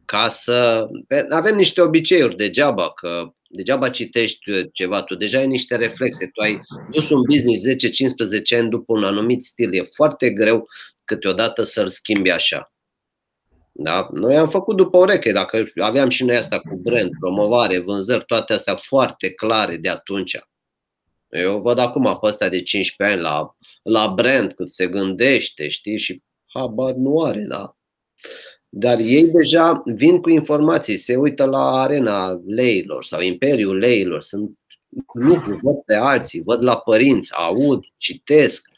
ca 0.04 0.28
să 0.28 0.88
avem 1.30 1.56
niște 1.56 1.80
obiceiuri 1.80 2.36
degeaba, 2.36 2.92
că 2.92 3.34
degeaba 3.54 3.90
citești 3.90 4.70
ceva, 4.72 5.02
tu 5.02 5.14
deja 5.14 5.38
ai 5.38 5.46
niște 5.46 5.76
reflexe, 5.76 6.26
tu 6.26 6.40
ai 6.40 6.60
dus 6.90 7.10
un 7.10 7.20
business 7.28 7.62
10-15 8.56 8.58
ani 8.58 8.70
după 8.70 8.92
un 8.92 9.04
anumit 9.04 9.42
stil, 9.42 9.74
e 9.74 9.82
foarte 9.94 10.30
greu 10.30 10.68
câteodată 11.04 11.62
să-l 11.62 11.88
schimbi 11.88 12.30
așa. 12.30 12.72
Da? 13.72 14.08
Noi 14.12 14.36
am 14.36 14.48
făcut 14.48 14.76
după 14.76 14.98
ureche, 14.98 15.32
dacă 15.32 15.62
aveam 15.80 16.08
și 16.08 16.24
noi 16.24 16.36
asta 16.36 16.60
cu 16.60 16.76
brand, 16.76 17.10
promovare, 17.20 17.78
vânzări, 17.78 18.24
toate 18.24 18.52
astea 18.52 18.76
foarte 18.76 19.30
clare 19.30 19.76
de 19.76 19.88
atunci. 19.88 20.38
Eu 21.28 21.60
văd 21.60 21.78
acum 21.78 22.18
pe 22.20 22.26
ăsta 22.26 22.48
de 22.48 22.62
15 22.62 23.16
ani 23.16 23.26
la 23.26 23.56
la 23.82 24.08
brand, 24.08 24.52
cât 24.52 24.70
se 24.70 24.86
gândește, 24.86 25.68
știi, 25.68 25.98
și 25.98 26.22
habar 26.46 26.92
nu 26.94 27.22
are, 27.22 27.40
da. 27.40 27.76
Dar 28.76 28.98
ei 28.98 29.26
deja 29.26 29.82
vin 29.84 30.20
cu 30.20 30.30
informații, 30.30 30.96
se 30.96 31.16
uită 31.16 31.44
la 31.44 31.70
arena 31.70 32.40
leilor 32.46 33.04
sau 33.04 33.20
imperiul 33.20 33.76
leilor, 33.76 34.22
sunt 34.22 34.58
lucruri, 35.12 35.60
văd 35.62 35.76
pe 35.76 35.94
alții, 35.94 36.42
văd 36.42 36.64
la 36.64 36.76
părinți, 36.76 37.32
aud, 37.34 37.84
citesc. 37.96 38.70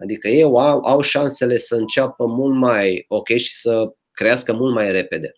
Adică 0.00 0.28
ei 0.28 0.42
au, 0.42 0.84
au 0.84 1.00
șansele 1.00 1.56
să 1.56 1.74
înceapă 1.74 2.26
mult 2.26 2.56
mai 2.56 3.04
ok 3.08 3.28
și 3.28 3.56
să 3.56 3.94
crească 4.10 4.52
mult 4.52 4.74
mai 4.74 4.92
repede. 4.92 5.32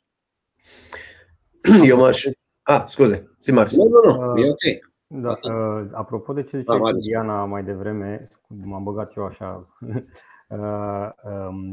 Eu 1.84 1.99
m-aș... 1.99 2.24
Ah, 2.62 2.84
scuze, 2.86 3.36
zi 3.40 3.51
Nu, 3.51 3.66
nu, 3.66 4.34
nu, 4.34 4.36
e 4.36 4.51
ok. 4.51 4.86
Da, 5.07 5.38
uh, 5.55 5.86
apropo 5.92 6.32
de 6.32 6.42
ce 6.42 6.59
zicea 6.59 6.92
Diana 6.92 7.44
mai 7.44 7.64
devreme, 7.64 8.28
m-am 8.49 8.82
băgat 8.82 9.16
eu 9.16 9.24
așa 9.24 9.76
uh, 9.80 9.88
um, 9.88 10.09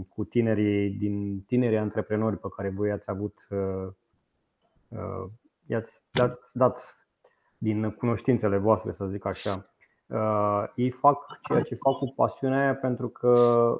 cu 0.10 0.24
tinerii 0.24 0.90
din 0.90 1.44
tinerii 1.44 1.78
antreprenori 1.78 2.38
pe 2.38 2.48
care 2.56 2.70
voi 2.70 2.92
ați 2.92 3.10
avut, 3.10 3.48
uh, 3.50 3.88
uh, 4.88 5.30
i-ați, 5.66 6.04
i-ați 6.14 6.58
dat 6.58 7.08
din 7.58 7.92
cunoștințele 7.92 8.58
voastre, 8.58 8.92
să 8.92 9.08
zic 9.08 9.26
așa. 9.26 9.70
Uh, 10.08 10.64
ei 10.76 10.90
fac 10.90 11.40
ceea 11.42 11.62
ce 11.62 11.76
fac 11.76 11.94
cu 11.94 12.14
pasiunea 12.16 12.60
aia 12.60 12.76
pentru 12.76 13.10
că 13.10 13.76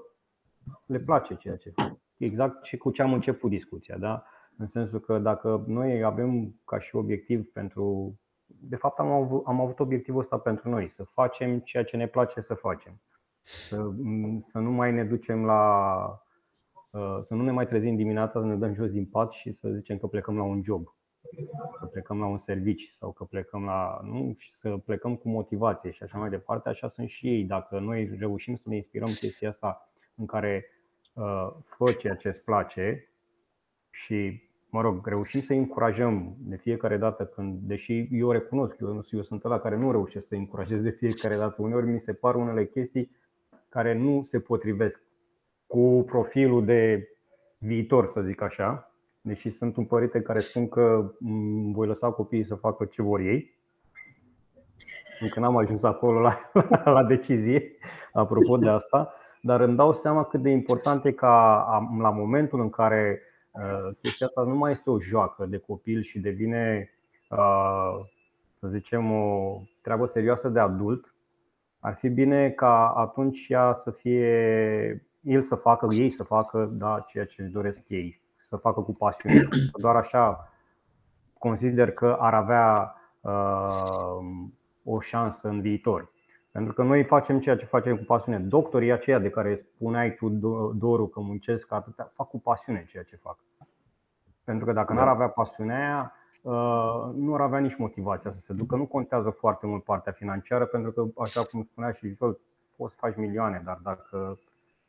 le 0.86 1.00
place 1.00 1.36
ceea 1.36 1.58
ce 1.58 1.70
fac. 1.70 1.98
Exact 2.18 2.64
ce 2.64 2.78
cu 2.78 2.92
ce 2.92 3.02
am 3.02 3.14
început 3.14 3.50
discuția, 3.50 3.98
da? 3.98 4.24
În 4.58 4.68
sensul 4.68 5.00
că 5.00 5.20
dacă 5.20 5.64
noi 5.68 6.04
avem 6.04 6.56
ca 6.66 6.80
și 6.80 6.96
obiectiv 6.96 7.52
pentru 7.52 8.16
de 8.46 8.76
fapt 8.76 9.00
am 9.00 9.12
avut, 9.12 9.48
am 9.48 9.60
avut 9.60 9.80
obiectivul 9.80 10.20
ăsta 10.20 10.38
pentru 10.38 10.70
noi, 10.70 10.88
să 10.88 11.04
facem 11.04 11.60
ceea 11.60 11.84
ce 11.84 11.98
ne 11.98 12.08
place 12.08 12.42
să 12.42 12.54
facem. 12.54 13.02
Să, 13.46 13.92
să 14.42 14.60
nu 14.60 14.72
mai 14.72 14.92
ne 14.92 15.04
ducem 15.04 15.46
la. 15.46 16.04
Uh, 16.92 17.20
să 17.22 17.34
nu 17.34 17.44
ne 17.44 17.52
mai 17.52 17.68
trezim 17.68 17.96
dimineața, 17.96 18.40
să 18.40 18.46
ne 18.46 18.56
dăm 18.56 18.74
jos 18.74 18.92
din 18.92 19.06
pat 19.06 19.32
și 19.32 19.52
să 19.52 19.70
zicem 19.70 19.98
că 19.98 20.08
plecăm 20.08 20.38
la 20.38 20.44
un 20.44 20.64
job, 20.64 20.96
că 21.80 21.86
plecăm 21.86 22.20
la 22.20 22.26
un 22.26 22.38
serviciu 22.38 22.92
sau 22.92 23.12
că 23.12 23.24
plecăm 23.24 23.64
la. 23.64 24.00
Nu, 24.04 24.34
și 24.38 24.54
să 24.54 24.78
plecăm 24.78 25.16
cu 25.16 25.30
motivație 25.30 25.92
și 25.92 26.04
așa 26.04 26.18
mai 26.18 26.30
departe. 26.30 26.70
Așa 26.70 26.88
sunt 26.88 27.10
și 27.10 27.28
ei. 27.28 27.44
Dacă 27.44 27.80
noi 27.80 28.16
reușim 28.20 28.56
să 28.56 28.64
ne 28.66 28.76
inspirăm 28.76 29.08
chestia 29.08 29.50
asta 29.50 29.90
în 30.16 30.26
care 30.26 30.66
uh, 31.14 31.52
fă 31.64 31.92
ceea 31.92 32.16
ce 32.16 32.28
îți 32.28 32.44
place 32.44 33.10
și 33.90 34.44
mă 34.70 34.82
rog, 34.82 35.08
reușim 35.08 35.42
să 35.42 35.54
încurajăm 35.54 36.36
de 36.40 36.56
fiecare 36.56 36.98
dată 36.98 37.26
când, 37.26 37.60
deși 37.62 38.08
eu 38.12 38.32
recunosc, 38.32 38.80
eu, 38.80 39.02
eu 39.12 39.22
sunt 39.22 39.44
ăla 39.44 39.60
care 39.60 39.78
nu 39.78 39.92
reușesc 39.92 40.28
să 40.28 40.36
încurajez 40.36 40.82
de 40.82 40.90
fiecare 40.90 41.36
dată, 41.36 41.62
uneori 41.62 41.86
mi 41.86 42.00
se 42.00 42.14
par 42.14 42.36
unele 42.36 42.66
chestii 42.66 43.12
care 43.76 43.94
nu 43.94 44.22
se 44.24 44.40
potrivesc 44.40 45.02
cu 45.68 46.04
profilul 46.06 46.66
de 46.66 47.10
viitor, 47.58 48.08
să 48.08 48.22
zic 48.22 48.42
așa, 48.42 48.92
deși 49.22 49.50
sunt 49.50 49.78
un 49.78 49.86
părinte 49.86 50.22
care 50.22 50.40
spun 50.40 50.70
că 50.70 51.12
voi 51.72 51.88
lăsa 51.88 52.12
copiii 52.12 52.44
să 52.44 52.56
facă 52.56 52.86
ce 52.86 53.02
vor 53.02 53.20
ei. 53.20 53.54
Încă 55.20 55.40
n-am 55.40 55.58
ajuns 55.58 55.84
acolo 55.84 56.20
la, 56.20 56.50
la, 56.54 56.92
la 56.98 57.04
decizie, 57.04 57.72
apropo 58.14 58.58
de 58.58 58.70
asta, 58.70 59.14
dar 59.42 59.62
îmi 59.62 59.76
dau 59.76 59.94
seama 59.94 60.24
cât 60.24 60.42
de 60.42 60.50
important 60.50 61.06
e 61.06 61.12
ca 61.12 61.64
la 62.00 62.10
momentul 62.10 62.60
în 62.60 62.70
care 62.70 63.22
Uh, 63.56 63.96
chestia 64.02 64.26
asta 64.26 64.44
nu 64.44 64.56
mai 64.56 64.72
este 64.72 64.90
o 64.90 65.00
joacă 65.00 65.46
de 65.46 65.58
copil 65.58 66.02
și 66.02 66.20
devine, 66.20 66.92
uh, 67.30 68.06
să 68.60 68.68
zicem, 68.68 69.12
o 69.12 69.62
treabă 69.82 70.06
serioasă 70.06 70.50
de 70.50 70.60
adult. 70.60 71.15
Ar 71.86 71.94
fi 71.94 72.10
bine 72.10 72.50
ca 72.50 72.88
atunci 72.88 73.46
ea 73.50 73.72
să 73.72 73.92
fie, 73.92 75.08
el 75.22 75.42
să 75.42 75.56
facă, 75.56 75.88
ei 75.92 76.10
să 76.10 76.24
facă 76.24 76.70
da, 76.72 77.06
ceea 77.08 77.26
ce 77.26 77.42
își 77.42 77.52
doresc 77.52 77.84
ei, 77.88 78.22
să 78.38 78.56
facă 78.56 78.82
cu 78.82 78.94
pasiune. 78.94 79.48
Doar 79.82 79.96
așa 79.96 80.52
consider 81.38 81.92
că 81.92 82.18
ar 82.20 82.34
avea 82.34 82.96
uh, 83.22 84.18
o 84.84 85.00
șansă 85.00 85.48
în 85.48 85.62
viitor. 85.62 86.12
Pentru 86.52 86.74
că 86.74 86.84
noi 86.84 87.04
facem 87.04 87.40
ceea 87.40 87.58
ce 87.58 87.66
facem 87.66 87.98
cu 87.98 88.04
pasiune. 88.04 88.40
Doctorii 88.40 88.92
aceia 88.92 89.20
de 89.20 89.30
care 89.30 89.56
spuneai 89.56 90.14
tu, 90.14 90.30
Doru, 90.76 91.08
că 91.08 91.20
muncesc 91.20 91.72
atâtea, 91.72 92.12
fac 92.16 92.28
cu 92.28 92.40
pasiune 92.40 92.86
ceea 92.88 93.04
ce 93.04 93.16
fac. 93.16 93.38
Pentru 94.44 94.66
că 94.66 94.74
dacă 94.74 94.94
da. 94.94 95.00
n-ar 95.00 95.14
avea 95.14 95.28
pasiunea 95.28 95.78
aia, 95.78 96.14
uh, 96.14 96.25
nu 97.16 97.34
ar 97.34 97.42
avea 97.42 97.60
nici 97.60 97.76
motivația 97.76 98.32
să 98.32 98.40
se 98.40 98.54
ducă. 98.54 98.76
Nu 98.76 98.86
contează 98.86 99.30
foarte 99.30 99.68
mult 99.68 99.84
partea 99.84 100.12
financiară, 100.12 100.66
pentru 100.66 100.92
că, 100.92 101.22
așa 101.22 101.44
cum 101.44 101.62
spunea 101.62 101.92
și 101.92 102.14
Joel, 102.18 102.40
poți 102.76 102.94
să 102.94 103.00
faci 103.00 103.16
milioane, 103.16 103.62
dar 103.66 103.80
dacă 103.84 104.40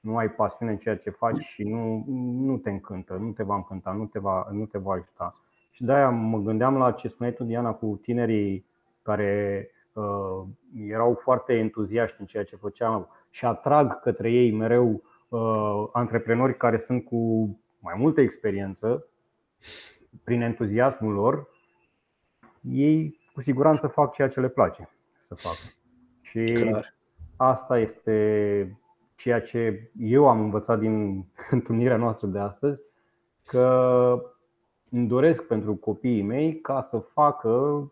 nu 0.01 0.17
ai 0.17 0.31
pasiune 0.31 0.73
în 0.73 0.79
ceea 0.79 0.97
ce 0.97 1.11
faci 1.11 1.41
și 1.41 1.63
nu, 1.63 2.05
nu 2.41 2.57
te 2.57 2.71
încântă, 2.71 3.15
nu 3.15 3.31
te 3.31 3.43
va 3.43 3.55
încânta, 3.55 3.93
nu 3.93 4.07
te 4.07 4.19
va, 4.19 4.47
nu 4.51 4.65
te 4.65 4.79
va 4.79 4.93
ajuta. 4.93 5.35
Și 5.71 5.85
de 5.85 5.93
aia 5.93 6.11
mă 6.11 6.39
gândeam 6.39 6.77
la 6.77 6.93
ce 6.93 7.09
spuneai 7.09 7.35
tu, 7.35 7.45
Diana, 7.45 7.73
cu 7.73 7.99
tinerii 8.03 8.67
care 9.03 9.71
uh, 9.93 10.43
erau 10.89 11.15
foarte 11.15 11.53
entuziaști 11.53 12.17
în 12.21 12.27
ceea 12.27 12.45
ce 12.45 12.57
făceam 12.57 13.09
și 13.31 13.45
atrag 13.45 14.01
către 14.01 14.31
ei 14.31 14.53
mereu 14.53 15.03
uh, 15.29 15.89
antreprenori 15.93 16.57
care 16.57 16.77
sunt 16.77 17.05
cu 17.05 17.49
mai 17.79 17.95
multă 17.99 18.21
experiență, 18.21 19.07
prin 20.25 20.41
entuziasmul 20.41 21.13
lor, 21.13 21.49
ei 22.61 23.21
cu 23.35 23.41
siguranță 23.41 23.87
fac 23.87 24.13
ceea 24.13 24.29
ce 24.29 24.41
le 24.41 24.49
place 24.49 24.89
să 25.19 25.35
facă. 25.35 25.73
Și 26.21 26.53
Clar. 26.53 26.95
asta 27.37 27.79
este 27.79 28.79
ceea 29.15 29.41
ce 29.41 29.91
eu 29.99 30.29
am 30.29 30.41
învățat 30.41 30.79
din 30.79 31.25
întâlnirea 31.51 31.97
noastră 31.97 32.27
de 32.27 32.39
astăzi, 32.39 32.83
că 33.45 34.23
îmi 34.91 35.09
doresc 35.09 35.43
pentru 35.47 35.75
copiii 35.75 36.23
mei 36.23 36.61
ca 36.61 36.81
să 36.81 36.99
facă 36.99 37.91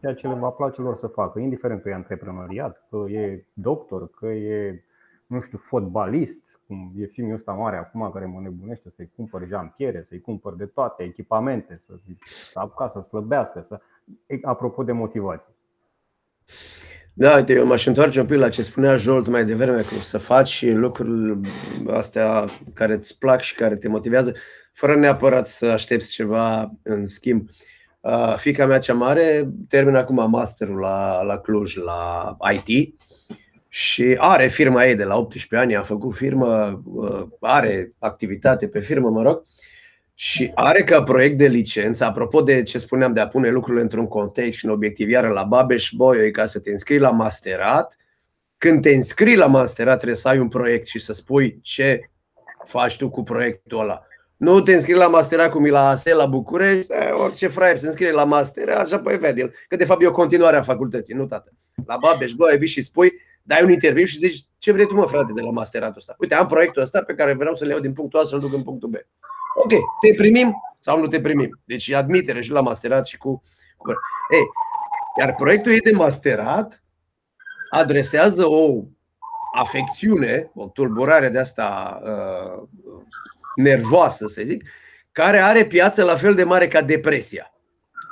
ceea 0.00 0.14
ce 0.14 0.28
le 0.28 0.34
va 0.34 0.50
place 0.50 0.80
lor 0.80 0.94
să 0.94 1.06
facă, 1.06 1.38
indiferent 1.38 1.82
că 1.82 1.88
e 1.88 1.94
antreprenoriat, 1.94 2.86
că 2.90 3.10
e 3.10 3.44
doctor, 3.52 4.10
că 4.10 4.26
e, 4.26 4.84
nu 5.32 5.40
știu, 5.40 5.58
fotbalist, 5.58 6.60
cum 6.66 6.92
e 6.96 7.06
filmul 7.06 7.34
ăsta 7.34 7.52
mare 7.52 7.76
acum 7.76 8.10
care 8.12 8.26
mă 8.26 8.40
nebunește 8.40 8.90
să-i 8.96 9.12
cumpăr 9.16 9.46
jampiere, 9.46 10.02
să-i 10.02 10.20
cumpăr 10.20 10.54
de 10.54 10.64
toate 10.64 11.02
echipamente, 11.02 11.80
să, 11.86 11.92
să 12.52 12.68
ca 12.76 12.88
să 12.88 13.00
slăbească, 13.00 13.60
să... 13.60 13.80
apropo 14.42 14.82
de 14.82 14.92
motivație. 14.92 15.52
Da, 17.14 17.36
uite, 17.36 17.52
eu 17.52 17.66
m-aș 17.66 17.86
întoarce 17.86 18.20
un 18.20 18.26
pic 18.26 18.36
la 18.36 18.48
ce 18.48 18.62
spunea 18.62 18.96
Jolt 18.96 19.26
mai 19.26 19.44
devreme, 19.44 19.82
că 19.82 19.94
să 19.94 20.18
faci 20.18 20.64
lucruri 20.66 21.40
astea 21.86 22.44
care 22.72 22.94
îți 22.94 23.18
plac 23.18 23.40
și 23.40 23.54
care 23.54 23.76
te 23.76 23.88
motivează, 23.88 24.34
fără 24.72 24.96
neapărat 24.96 25.46
să 25.46 25.66
aștepți 25.66 26.12
ceva 26.12 26.72
în 26.82 27.06
schimb. 27.06 27.48
Uh, 28.00 28.34
fica 28.36 28.66
mea 28.66 28.78
cea 28.78 28.94
mare 28.94 29.50
termină 29.68 29.98
acum 29.98 30.30
masterul 30.30 30.78
la, 30.78 31.22
la 31.22 31.38
Cluj, 31.38 31.76
la 31.76 32.36
IT 32.52 32.94
și 33.74 34.16
are 34.18 34.46
firma 34.46 34.86
ei 34.86 34.94
de 34.94 35.04
la 35.04 35.16
18 35.16 35.56
ani, 35.56 35.76
a 35.76 35.82
făcut 35.82 36.14
firmă, 36.14 36.82
uh, 36.84 37.26
are 37.40 37.92
activitate 37.98 38.68
pe 38.68 38.80
firmă, 38.80 39.10
mă 39.10 39.22
rog, 39.22 39.42
și 40.14 40.50
are 40.54 40.84
ca 40.84 41.02
proiect 41.02 41.38
de 41.38 41.46
licență, 41.46 42.04
apropo 42.04 42.42
de 42.42 42.62
ce 42.62 42.78
spuneam 42.78 43.12
de 43.12 43.20
a 43.20 43.26
pune 43.26 43.50
lucrurile 43.50 43.82
într-un 43.82 44.06
context 44.06 44.58
și 44.58 44.64
în 44.64 44.70
obiectiv, 44.70 45.08
iară 45.08 45.28
la 45.28 45.42
Babeș 45.42 45.90
Boio, 45.90 46.30
ca 46.30 46.46
să 46.46 46.58
te 46.58 46.70
înscrii 46.70 46.98
la 46.98 47.10
masterat, 47.10 47.96
când 48.58 48.82
te 48.82 48.90
înscrii 48.90 49.36
la 49.36 49.46
masterat 49.46 49.96
trebuie 49.96 50.18
să 50.18 50.28
ai 50.28 50.38
un 50.38 50.48
proiect 50.48 50.86
și 50.86 50.98
să 50.98 51.12
spui 51.12 51.58
ce 51.62 52.10
faci 52.66 52.96
tu 52.96 53.10
cu 53.10 53.22
proiectul 53.22 53.80
ăla. 53.80 54.02
Nu 54.36 54.60
te 54.60 54.72
înscrii 54.72 54.96
la 54.96 55.08
masterat 55.08 55.50
cum 55.50 55.64
e 55.64 55.70
la 55.70 55.88
ASE, 55.88 56.14
la 56.14 56.26
București, 56.26 56.92
orice 57.22 57.48
fraier 57.48 57.76
se 57.76 57.86
înscrie 57.86 58.10
la 58.10 58.24
masterat, 58.24 58.78
așa 58.78 58.98
păi 58.98 59.18
vede 59.18 59.52
că 59.68 59.76
de 59.76 59.84
fapt 59.84 60.02
e 60.02 60.06
o 60.06 60.12
continuare 60.12 60.56
a 60.56 60.62
facultății, 60.62 61.14
nu 61.14 61.26
tată. 61.26 61.52
La 61.86 61.96
Babeș 61.96 62.32
Boio 62.32 62.56
vii 62.58 62.68
și 62.68 62.82
spui, 62.82 63.12
dai 63.42 63.62
un 63.62 63.70
interviu 63.70 64.04
și 64.04 64.18
zici 64.18 64.46
ce 64.58 64.72
vrei 64.72 64.86
tu 64.86 64.94
mă 64.94 65.06
frate 65.06 65.32
de 65.32 65.40
la 65.40 65.50
masteratul 65.50 65.96
ăsta. 65.96 66.14
Uite, 66.18 66.34
am 66.34 66.46
proiectul 66.46 66.82
ăsta 66.82 67.02
pe 67.02 67.14
care 67.14 67.32
vreau 67.32 67.54
să 67.54 67.64
le 67.64 67.70
iau 67.70 67.80
din 67.80 67.92
punctul 67.92 68.20
A 68.20 68.24
să-l 68.24 68.40
duc 68.40 68.52
în 68.52 68.62
punctul 68.62 68.88
B. 68.88 68.94
Ok, 69.54 69.70
te 70.00 70.14
primim 70.16 70.54
sau 70.78 70.98
nu 70.98 71.06
te 71.06 71.20
primim. 71.20 71.60
Deci 71.64 71.88
e 71.88 71.96
admitere 71.96 72.40
și 72.40 72.50
la 72.50 72.60
masterat 72.60 73.06
și 73.06 73.16
cu... 73.16 73.42
cu... 73.76 73.90
Ei, 74.32 74.44
iar 75.20 75.34
proiectul 75.34 75.72
ei 75.72 75.80
de 75.80 75.92
masterat 75.92 76.82
adresează 77.70 78.46
o 78.46 78.84
afecțiune, 79.54 80.50
o 80.54 80.68
tulburare 80.68 81.28
de 81.28 81.38
asta 81.38 81.98
uh, 82.04 82.68
nervoasă, 83.54 84.26
să 84.26 84.42
zic, 84.44 84.68
care 85.12 85.38
are 85.38 85.64
piață 85.64 86.04
la 86.04 86.16
fel 86.16 86.34
de 86.34 86.44
mare 86.44 86.68
ca 86.68 86.82
depresia. 86.82 87.54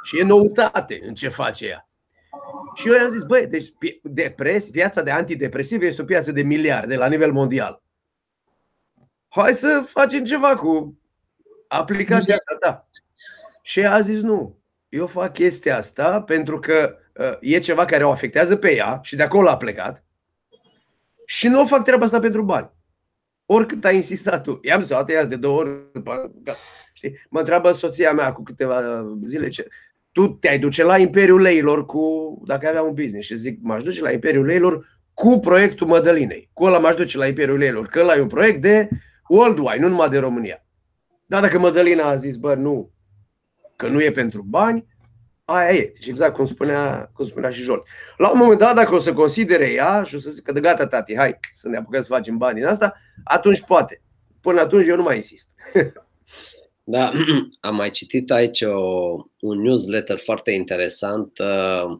Și 0.03 0.19
e 0.19 0.23
noutate 0.23 1.01
în 1.03 1.15
ce 1.15 1.29
face 1.29 1.67
ea. 1.67 1.90
Și 2.75 2.89
eu 2.89 2.95
i-am 2.95 3.11
zis, 3.11 3.23
băi, 3.23 3.47
deci 3.47 3.73
depres, 4.03 4.71
piața 4.71 5.03
de 5.03 5.11
antidepresiv 5.11 5.83
este 5.83 6.03
o 6.03 6.05
piață 6.05 6.33
de 6.33 6.43
miliarde 6.43 6.97
la 6.97 7.07
nivel 7.07 7.33
mondial. 7.33 7.83
Hai 9.29 9.55
să 9.55 9.85
facem 9.89 10.25
ceva 10.25 10.55
cu 10.55 10.99
aplicația 11.69 12.35
asta 12.35 12.57
ta. 12.61 12.89
Și 13.63 13.87
a 13.87 14.01
zis 14.01 14.21
nu, 14.21 14.59
eu 14.89 15.07
fac 15.07 15.33
chestia 15.33 15.77
asta 15.77 16.23
pentru 16.23 16.59
că 16.59 16.97
uh, 17.15 17.37
e 17.41 17.59
ceva 17.59 17.85
care 17.85 18.05
o 18.05 18.11
afectează 18.11 18.57
pe 18.57 18.75
ea 18.75 19.01
și 19.03 19.17
de 19.17 19.23
acolo 19.23 19.49
a 19.49 19.57
plecat 19.57 20.05
și 21.25 21.49
nu 21.49 21.61
o 21.61 21.67
fac 21.67 21.85
treaba 21.85 22.05
asta 22.05 22.19
pentru 22.19 22.43
bani. 22.43 22.71
Oricât 23.47 23.85
ai 23.85 23.97
insistat 23.97 24.43
tu. 24.43 24.59
I-am 24.63 24.81
zis, 24.81 24.91
o 24.91 25.03
de 25.03 25.37
două 25.37 25.59
ori. 25.59 25.91
Știi? 26.93 27.19
Mă 27.29 27.39
întreabă 27.39 27.73
soția 27.73 28.13
mea 28.13 28.33
cu 28.33 28.43
câteva 28.43 29.07
zile 29.27 29.49
ce, 29.49 29.69
tu 30.13 30.29
te-ai 30.29 30.59
duce 30.59 30.85
la 30.85 30.99
Imperiul 30.99 31.41
Leilor 31.41 31.87
cu, 31.87 32.35
dacă 32.47 32.69
avea 32.69 32.83
un 32.83 32.95
business 32.95 33.27
și 33.27 33.37
zic, 33.37 33.59
m-aș 33.63 33.83
duce 33.83 34.03
la 34.03 34.11
Imperiul 34.11 34.45
Leilor 34.45 35.01
cu 35.15 35.39
proiectul 35.39 35.87
Mădălinei. 35.87 36.51
Cu 36.53 36.65
ăla 36.65 36.79
m-aș 36.79 36.95
duce 36.95 37.19
la 37.19 37.27
Imperiul 37.27 37.59
Leilor, 37.59 37.87
că 37.87 38.01
ăla 38.01 38.17
e 38.17 38.21
un 38.21 38.29
proiect 38.29 38.61
de 38.61 38.89
worldwide, 39.29 39.81
nu 39.81 39.89
numai 39.89 40.09
de 40.09 40.19
România. 40.19 40.65
Dar 41.27 41.41
dacă 41.41 41.59
Mădălina 41.59 42.09
a 42.09 42.15
zis, 42.15 42.37
bă, 42.37 42.55
nu, 42.55 42.93
că 43.77 43.89
nu 43.89 44.03
e 44.03 44.11
pentru 44.11 44.43
bani, 44.43 44.87
aia 45.45 45.71
e. 45.71 45.91
Deci 45.93 46.07
exact 46.07 46.35
cum 46.35 46.45
spunea, 46.45 47.11
cum 47.15 47.27
spunea 47.27 47.51
și 47.51 47.63
Jolt. 47.63 47.87
La 48.17 48.31
un 48.31 48.39
moment 48.39 48.59
dat, 48.59 48.75
dacă 48.75 48.95
o 48.95 48.99
să 48.99 49.13
considere 49.13 49.73
ea 49.73 50.03
și 50.03 50.15
o 50.15 50.19
să 50.19 50.31
zică, 50.31 50.53
de 50.53 50.61
gata, 50.61 50.87
tati, 50.87 51.17
hai 51.17 51.39
să 51.53 51.69
ne 51.69 51.77
apucăm 51.77 52.03
să 52.03 52.09
facem 52.13 52.37
bani 52.37 52.55
din 52.55 52.67
asta, 52.67 52.93
atunci 53.25 53.63
poate. 53.63 54.03
Până 54.41 54.61
atunci 54.61 54.87
eu 54.87 54.97
nu 54.97 55.03
mai 55.03 55.17
insist. 55.17 55.51
Da, 56.91 57.13
am 57.61 57.75
mai 57.75 57.91
citit 57.91 58.31
aici 58.31 58.61
o, 58.61 58.81
un 59.41 59.61
newsletter 59.63 60.19
foarte 60.19 60.51
interesant 60.51 61.39
uh, 61.39 61.99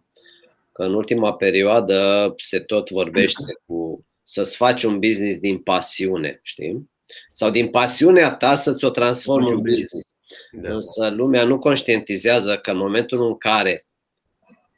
că 0.73 0.83
în 0.83 0.95
ultima 0.95 1.35
perioadă 1.35 2.35
se 2.37 2.61
tot 2.61 2.91
vorbește 2.91 3.43
cu 3.67 4.07
să-ți 4.23 4.57
faci 4.57 4.83
un 4.83 4.99
business 4.99 5.39
din 5.39 5.59
pasiune, 5.59 6.41
știi? 6.43 6.91
Sau 7.31 7.51
din 7.51 7.69
pasiunea 7.69 8.35
ta 8.35 8.55
să-ți 8.55 8.85
o 8.85 8.91
transformi 8.91 9.51
în 9.51 9.61
business. 9.61 10.15
Da. 10.51 10.73
Însă 10.73 11.09
lumea 11.09 11.45
nu 11.45 11.59
conștientizează 11.59 12.59
că 12.59 12.71
în 12.71 12.77
momentul 12.77 13.27
în 13.27 13.37
care 13.37 13.87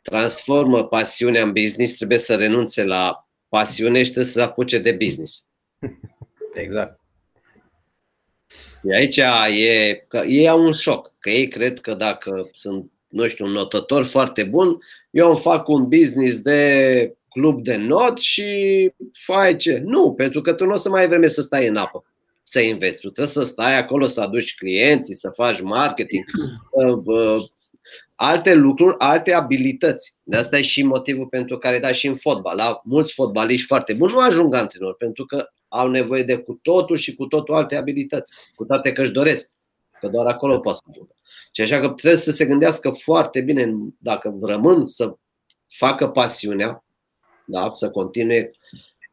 transformă 0.03 0.85
pasiunea 0.85 1.43
în 1.43 1.53
business, 1.53 1.97
trebuie 1.97 2.19
să 2.19 2.35
renunțe 2.35 2.85
la 2.85 3.29
pasiune 3.49 3.99
și 3.99 4.11
trebuie 4.11 4.33
să 4.33 4.39
se 4.39 4.41
apuce 4.45 4.79
de 4.79 4.93
business. 4.93 5.47
Exact. 6.55 7.02
Și 8.85 8.95
aici 8.95 9.17
e 9.61 10.05
că 10.09 10.23
ei 10.27 10.49
au 10.49 10.65
un 10.65 10.73
șoc, 10.73 11.13
că 11.19 11.31
ei 11.31 11.49
cred 11.49 11.81
că 11.81 11.95
dacă 11.95 12.49
sunt, 12.53 12.91
nu 13.09 13.29
știu, 13.29 13.45
un 13.45 13.53
notător 13.53 14.05
foarte 14.05 14.43
bun, 14.45 14.79
eu 15.11 15.29
îmi 15.29 15.39
fac 15.39 15.69
un 15.69 15.89
business 15.89 16.41
de 16.41 17.15
club 17.29 17.63
de 17.63 17.77
not 17.77 18.19
și 18.19 18.91
fai 19.13 19.57
ce. 19.57 19.83
Nu, 19.85 20.13
pentru 20.13 20.41
că 20.41 20.53
tu 20.53 20.65
nu 20.65 20.73
o 20.73 20.77
să 20.77 20.89
mai 20.89 21.01
ai 21.01 21.09
vreme 21.09 21.27
să 21.27 21.41
stai 21.41 21.67
în 21.67 21.77
apă 21.77 22.05
să 22.53 22.61
înveți. 22.71 23.01
Tu 23.01 23.09
trebuie 23.09 23.27
să 23.27 23.43
stai 23.43 23.79
acolo, 23.79 24.07
să 24.07 24.21
aduci 24.21 24.55
clienții, 24.55 25.15
să 25.15 25.31
faci 25.35 25.61
marketing, 25.61 26.25
să, 26.71 27.01
uh, 27.05 27.45
alte 28.23 28.55
lucruri, 28.55 28.95
alte 28.99 29.33
abilități. 29.33 30.17
De 30.23 30.37
asta 30.37 30.59
e 30.59 30.63
și 30.63 30.83
motivul 30.83 31.27
pentru 31.27 31.59
care, 31.59 31.79
da, 31.79 31.93
și 31.93 32.07
în 32.07 32.15
fotbal, 32.15 32.57
la 32.57 32.81
mulți 32.85 33.13
fotbaliști 33.13 33.67
foarte 33.67 33.93
buni 33.93 34.13
nu 34.13 34.19
ajung 34.19 34.55
antrenori, 34.55 34.97
pentru 34.97 35.25
că 35.25 35.47
au 35.69 35.89
nevoie 35.89 36.23
de 36.23 36.37
cu 36.37 36.59
totul 36.63 36.97
și 36.97 37.15
cu 37.15 37.27
totul 37.27 37.55
alte 37.55 37.77
abilități, 37.77 38.35
cu 38.55 38.65
toate 38.65 38.93
că 38.93 39.01
își 39.01 39.13
doresc, 39.13 39.51
că 40.01 40.09
doar 40.09 40.27
acolo 40.27 40.59
poate 40.59 40.79
să 40.79 40.91
ajungă. 40.91 41.15
Și 41.53 41.61
așa 41.61 41.81
că 41.81 41.89
trebuie 41.89 42.21
să 42.21 42.31
se 42.31 42.47
gândească 42.47 42.91
foarte 42.91 43.41
bine 43.41 43.75
dacă 43.99 44.39
rămân 44.43 44.87
să 44.87 45.15
facă 45.69 46.09
pasiunea, 46.09 46.85
da, 47.47 47.69
să 47.73 47.91
continue 47.91 48.51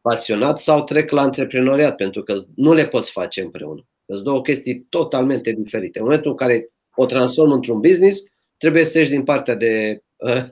pasionat 0.02 0.60
sau 0.60 0.84
trec 0.84 1.12
la 1.12 1.22
antreprenoriat, 1.22 1.96
pentru 1.96 2.24
că 2.24 2.36
nu 2.56 2.74
le 2.74 2.88
poți 2.88 3.12
face 3.12 3.42
împreună. 3.42 3.88
Sunt 4.06 4.24
două 4.24 4.42
chestii 4.42 4.86
totalmente 4.90 5.52
diferite. 5.52 6.00
În 6.00 6.06
momentul 6.06 6.32
în 6.32 6.38
care 6.38 6.70
o 6.96 7.06
transform 7.06 7.52
într-un 7.52 7.80
business, 7.80 8.24
trebuie 8.60 8.84
să 8.84 8.98
ieși 8.98 9.10
din 9.10 9.24
partea 9.24 9.56
de. 9.56 10.04
Uh, 10.18 10.44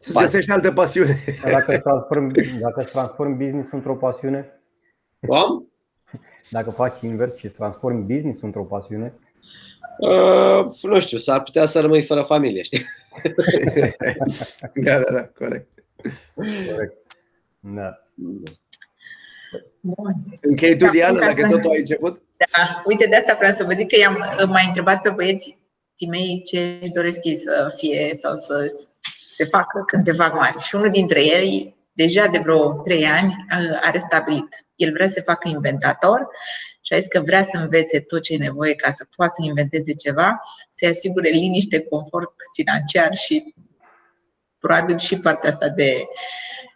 să 0.00 0.18
găsești 0.20 0.50
altă 0.50 0.72
pasiune. 0.72 1.24
Dacă 1.42 1.72
îți 1.72 1.82
transform, 1.82 2.32
dacă 2.60 2.80
îți 2.80 2.92
transform 2.92 3.36
business 3.36 3.70
într-o 3.70 3.94
pasiune? 3.94 4.60
Cum? 5.26 5.68
Dacă 6.50 6.70
faci 6.70 7.00
invers 7.00 7.36
și 7.36 7.44
îți 7.44 7.54
transformi 7.54 8.14
business 8.14 8.40
într-o 8.40 8.64
pasiune? 8.64 9.14
Uh, 9.98 10.66
nu 10.82 11.00
știu, 11.00 11.18
s-ar 11.18 11.42
putea 11.42 11.64
să 11.64 11.80
rămâi 11.80 12.02
fără 12.02 12.22
familie, 12.22 12.62
știi? 12.62 12.84
da, 14.74 14.98
da, 14.98 15.12
da, 15.12 15.26
corect. 15.26 15.68
Corect. 16.70 16.96
Da. 17.60 17.98
Bun. 19.80 20.14
Închei 20.40 20.76
tu, 20.76 20.88
Diana, 20.88 21.18
dacă 21.18 21.48
tot 21.48 21.70
ai 21.70 21.78
început? 21.78 22.22
Da, 22.36 22.82
uite, 22.84 23.06
de 23.06 23.16
asta 23.16 23.34
vreau 23.36 23.54
să 23.54 23.64
vă 23.64 23.72
zic 23.72 23.88
că 23.88 23.96
i-am 23.98 24.46
mai 24.48 24.64
întrebat 24.66 25.00
pe 25.00 25.10
băieții 25.10 25.63
mei 26.10 26.42
ce 26.44 26.78
doresc 26.94 27.24
ei 27.24 27.36
să 27.36 27.74
fie 27.76 28.18
sau 28.22 28.34
să 28.34 28.66
se 29.28 29.44
facă 29.44 29.82
când 29.86 30.04
se 30.04 30.12
fac 30.12 30.34
mari. 30.34 30.58
Și 30.58 30.74
unul 30.74 30.90
dintre 30.90 31.24
ei 31.24 31.76
deja 31.92 32.26
de 32.26 32.38
vreo 32.38 32.72
trei 32.72 33.04
ani 33.04 33.46
are 33.82 33.98
stabilit. 33.98 34.66
El 34.74 34.92
vrea 34.92 35.06
să 35.06 35.22
facă 35.24 35.48
inventator 35.48 36.28
și 36.80 36.92
a 36.94 36.98
zis 36.98 37.08
că 37.08 37.20
vrea 37.20 37.42
să 37.42 37.56
învețe 37.56 38.00
tot 38.00 38.22
ce 38.22 38.32
e 38.32 38.36
nevoie 38.36 38.74
ca 38.74 38.90
să 38.90 39.06
poată 39.16 39.32
să 39.36 39.46
inventeze 39.46 39.94
ceva, 39.94 40.38
să-i 40.70 40.88
asigure 40.88 41.28
liniște, 41.28 41.80
confort 41.80 42.32
financiar 42.54 43.14
și 43.14 43.54
probabil 44.58 44.98
și 44.98 45.18
partea 45.18 45.50
asta 45.50 45.68
de. 45.68 46.06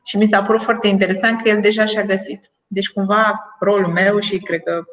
Și 0.04 0.16
mi 0.16 0.26
s-a 0.26 0.42
părut 0.42 0.62
foarte 0.62 0.88
interesant 0.88 1.42
că 1.42 1.48
el 1.48 1.60
deja 1.60 1.84
și-a 1.84 2.04
găsit. 2.04 2.50
Deci, 2.66 2.88
cumva, 2.88 3.56
rolul 3.60 3.92
meu 3.92 4.18
și 4.18 4.38
cred 4.38 4.62
că 4.62 4.84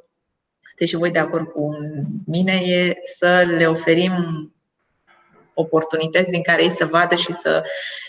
sunteți 0.75 0.91
și 0.91 0.95
voi 0.95 1.11
de 1.11 1.19
acord 1.19 1.47
cu 1.47 1.77
mine, 2.25 2.53
e 2.53 2.93
să 3.17 3.53
le 3.57 3.67
oferim 3.67 4.13
oportunități 5.53 6.29
din 6.29 6.41
care 6.41 6.63
ei 6.63 6.69
să 6.69 6.85
vadă 6.85 7.15
și 7.15 7.31
să 7.31 7.63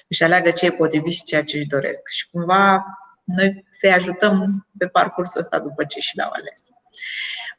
își 0.09 0.23
aleagă 0.23 0.51
ce 0.51 0.67
e 0.67 0.71
potrivit 0.71 1.13
și 1.13 1.23
ceea 1.23 1.45
ce 1.45 1.57
își 1.57 1.67
doresc. 1.67 2.09
Și 2.09 2.29
cumva 2.31 2.85
noi 3.25 3.65
să-i 3.69 3.91
ajutăm 3.91 4.67
pe 4.79 4.87
parcursul 4.87 5.41
ăsta 5.41 5.59
după 5.59 5.85
ce 5.85 6.01
și 6.01 6.17
l-au 6.17 6.31
ales. 6.33 6.65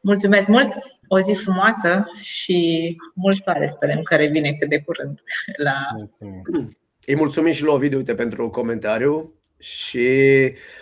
Mulțumesc 0.01 0.47
mult, 0.47 0.73
o 1.07 1.19
zi 1.19 1.33
frumoasă 1.33 2.05
și 2.21 2.95
mult 3.13 3.41
soare 3.41 3.67
sperăm 3.67 4.01
că 4.01 4.15
revine 4.15 4.53
cât 4.53 4.69
de 4.69 4.81
curând 4.81 5.21
la... 5.57 5.73
Mulțumim. 5.97 6.77
Îi 7.05 7.15
mulțumim 7.15 7.51
și 7.51 7.63
lui 7.63 7.73
Ovidiu 7.73 7.97
uite, 7.97 8.15
pentru 8.15 8.49
comentariu 8.49 9.33
și 9.59 10.09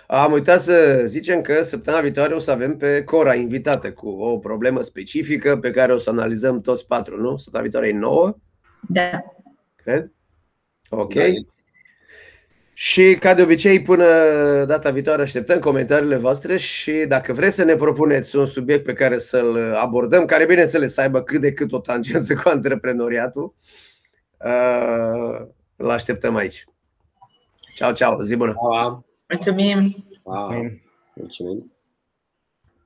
am 0.07 0.31
uitat 0.31 0.61
să 0.61 1.01
zicem 1.05 1.41
că 1.41 1.63
săptămâna 1.63 2.01
viitoare 2.01 2.33
o 2.33 2.39
să 2.39 2.51
avem 2.51 2.77
pe 2.77 3.03
Cora 3.03 3.33
invitată 3.33 3.91
cu 3.91 4.09
o 4.09 4.37
problemă 4.37 4.81
specifică 4.81 5.57
pe 5.57 5.71
care 5.71 5.93
o 5.93 5.97
să 5.97 6.09
analizăm 6.09 6.61
toți 6.61 6.85
patru, 6.85 7.21
nu? 7.21 7.37
Săptămâna 7.37 7.69
viitoare 7.69 7.87
e 7.87 7.99
nouă? 7.99 8.37
Da. 8.89 9.23
Cred? 9.75 10.11
Ok. 10.89 11.13
Da. 11.13 11.23
Și 12.77 13.17
ca 13.19 13.33
de 13.33 13.41
obicei, 13.41 13.81
până 13.81 14.05
data 14.67 14.89
viitoare 14.91 15.21
așteptăm 15.21 15.59
comentariile 15.59 16.15
voastre 16.15 16.57
și 16.57 16.91
dacă 16.91 17.33
vreți 17.33 17.55
să 17.55 17.63
ne 17.63 17.75
propuneți 17.75 18.35
un 18.35 18.45
subiect 18.45 18.83
pe 18.83 18.93
care 18.93 19.17
să-l 19.17 19.73
abordăm, 19.73 20.25
care 20.25 20.45
bineînțeles 20.45 20.93
să 20.93 21.01
aibă 21.01 21.21
cât 21.21 21.41
de 21.41 21.53
cât 21.53 21.71
o 21.71 21.79
tangență 21.79 22.33
cu 22.33 22.49
antreprenoriatul, 22.49 23.55
uh, 24.37 25.47
îl 25.75 25.89
așteptăm 25.89 26.35
aici. 26.35 26.65
Ciao, 27.75 27.91
ciao, 27.91 28.21
zi 28.23 28.35
bună! 28.35 28.55
Mulțumim! 29.27 30.05
Mulțumim! 31.15 31.74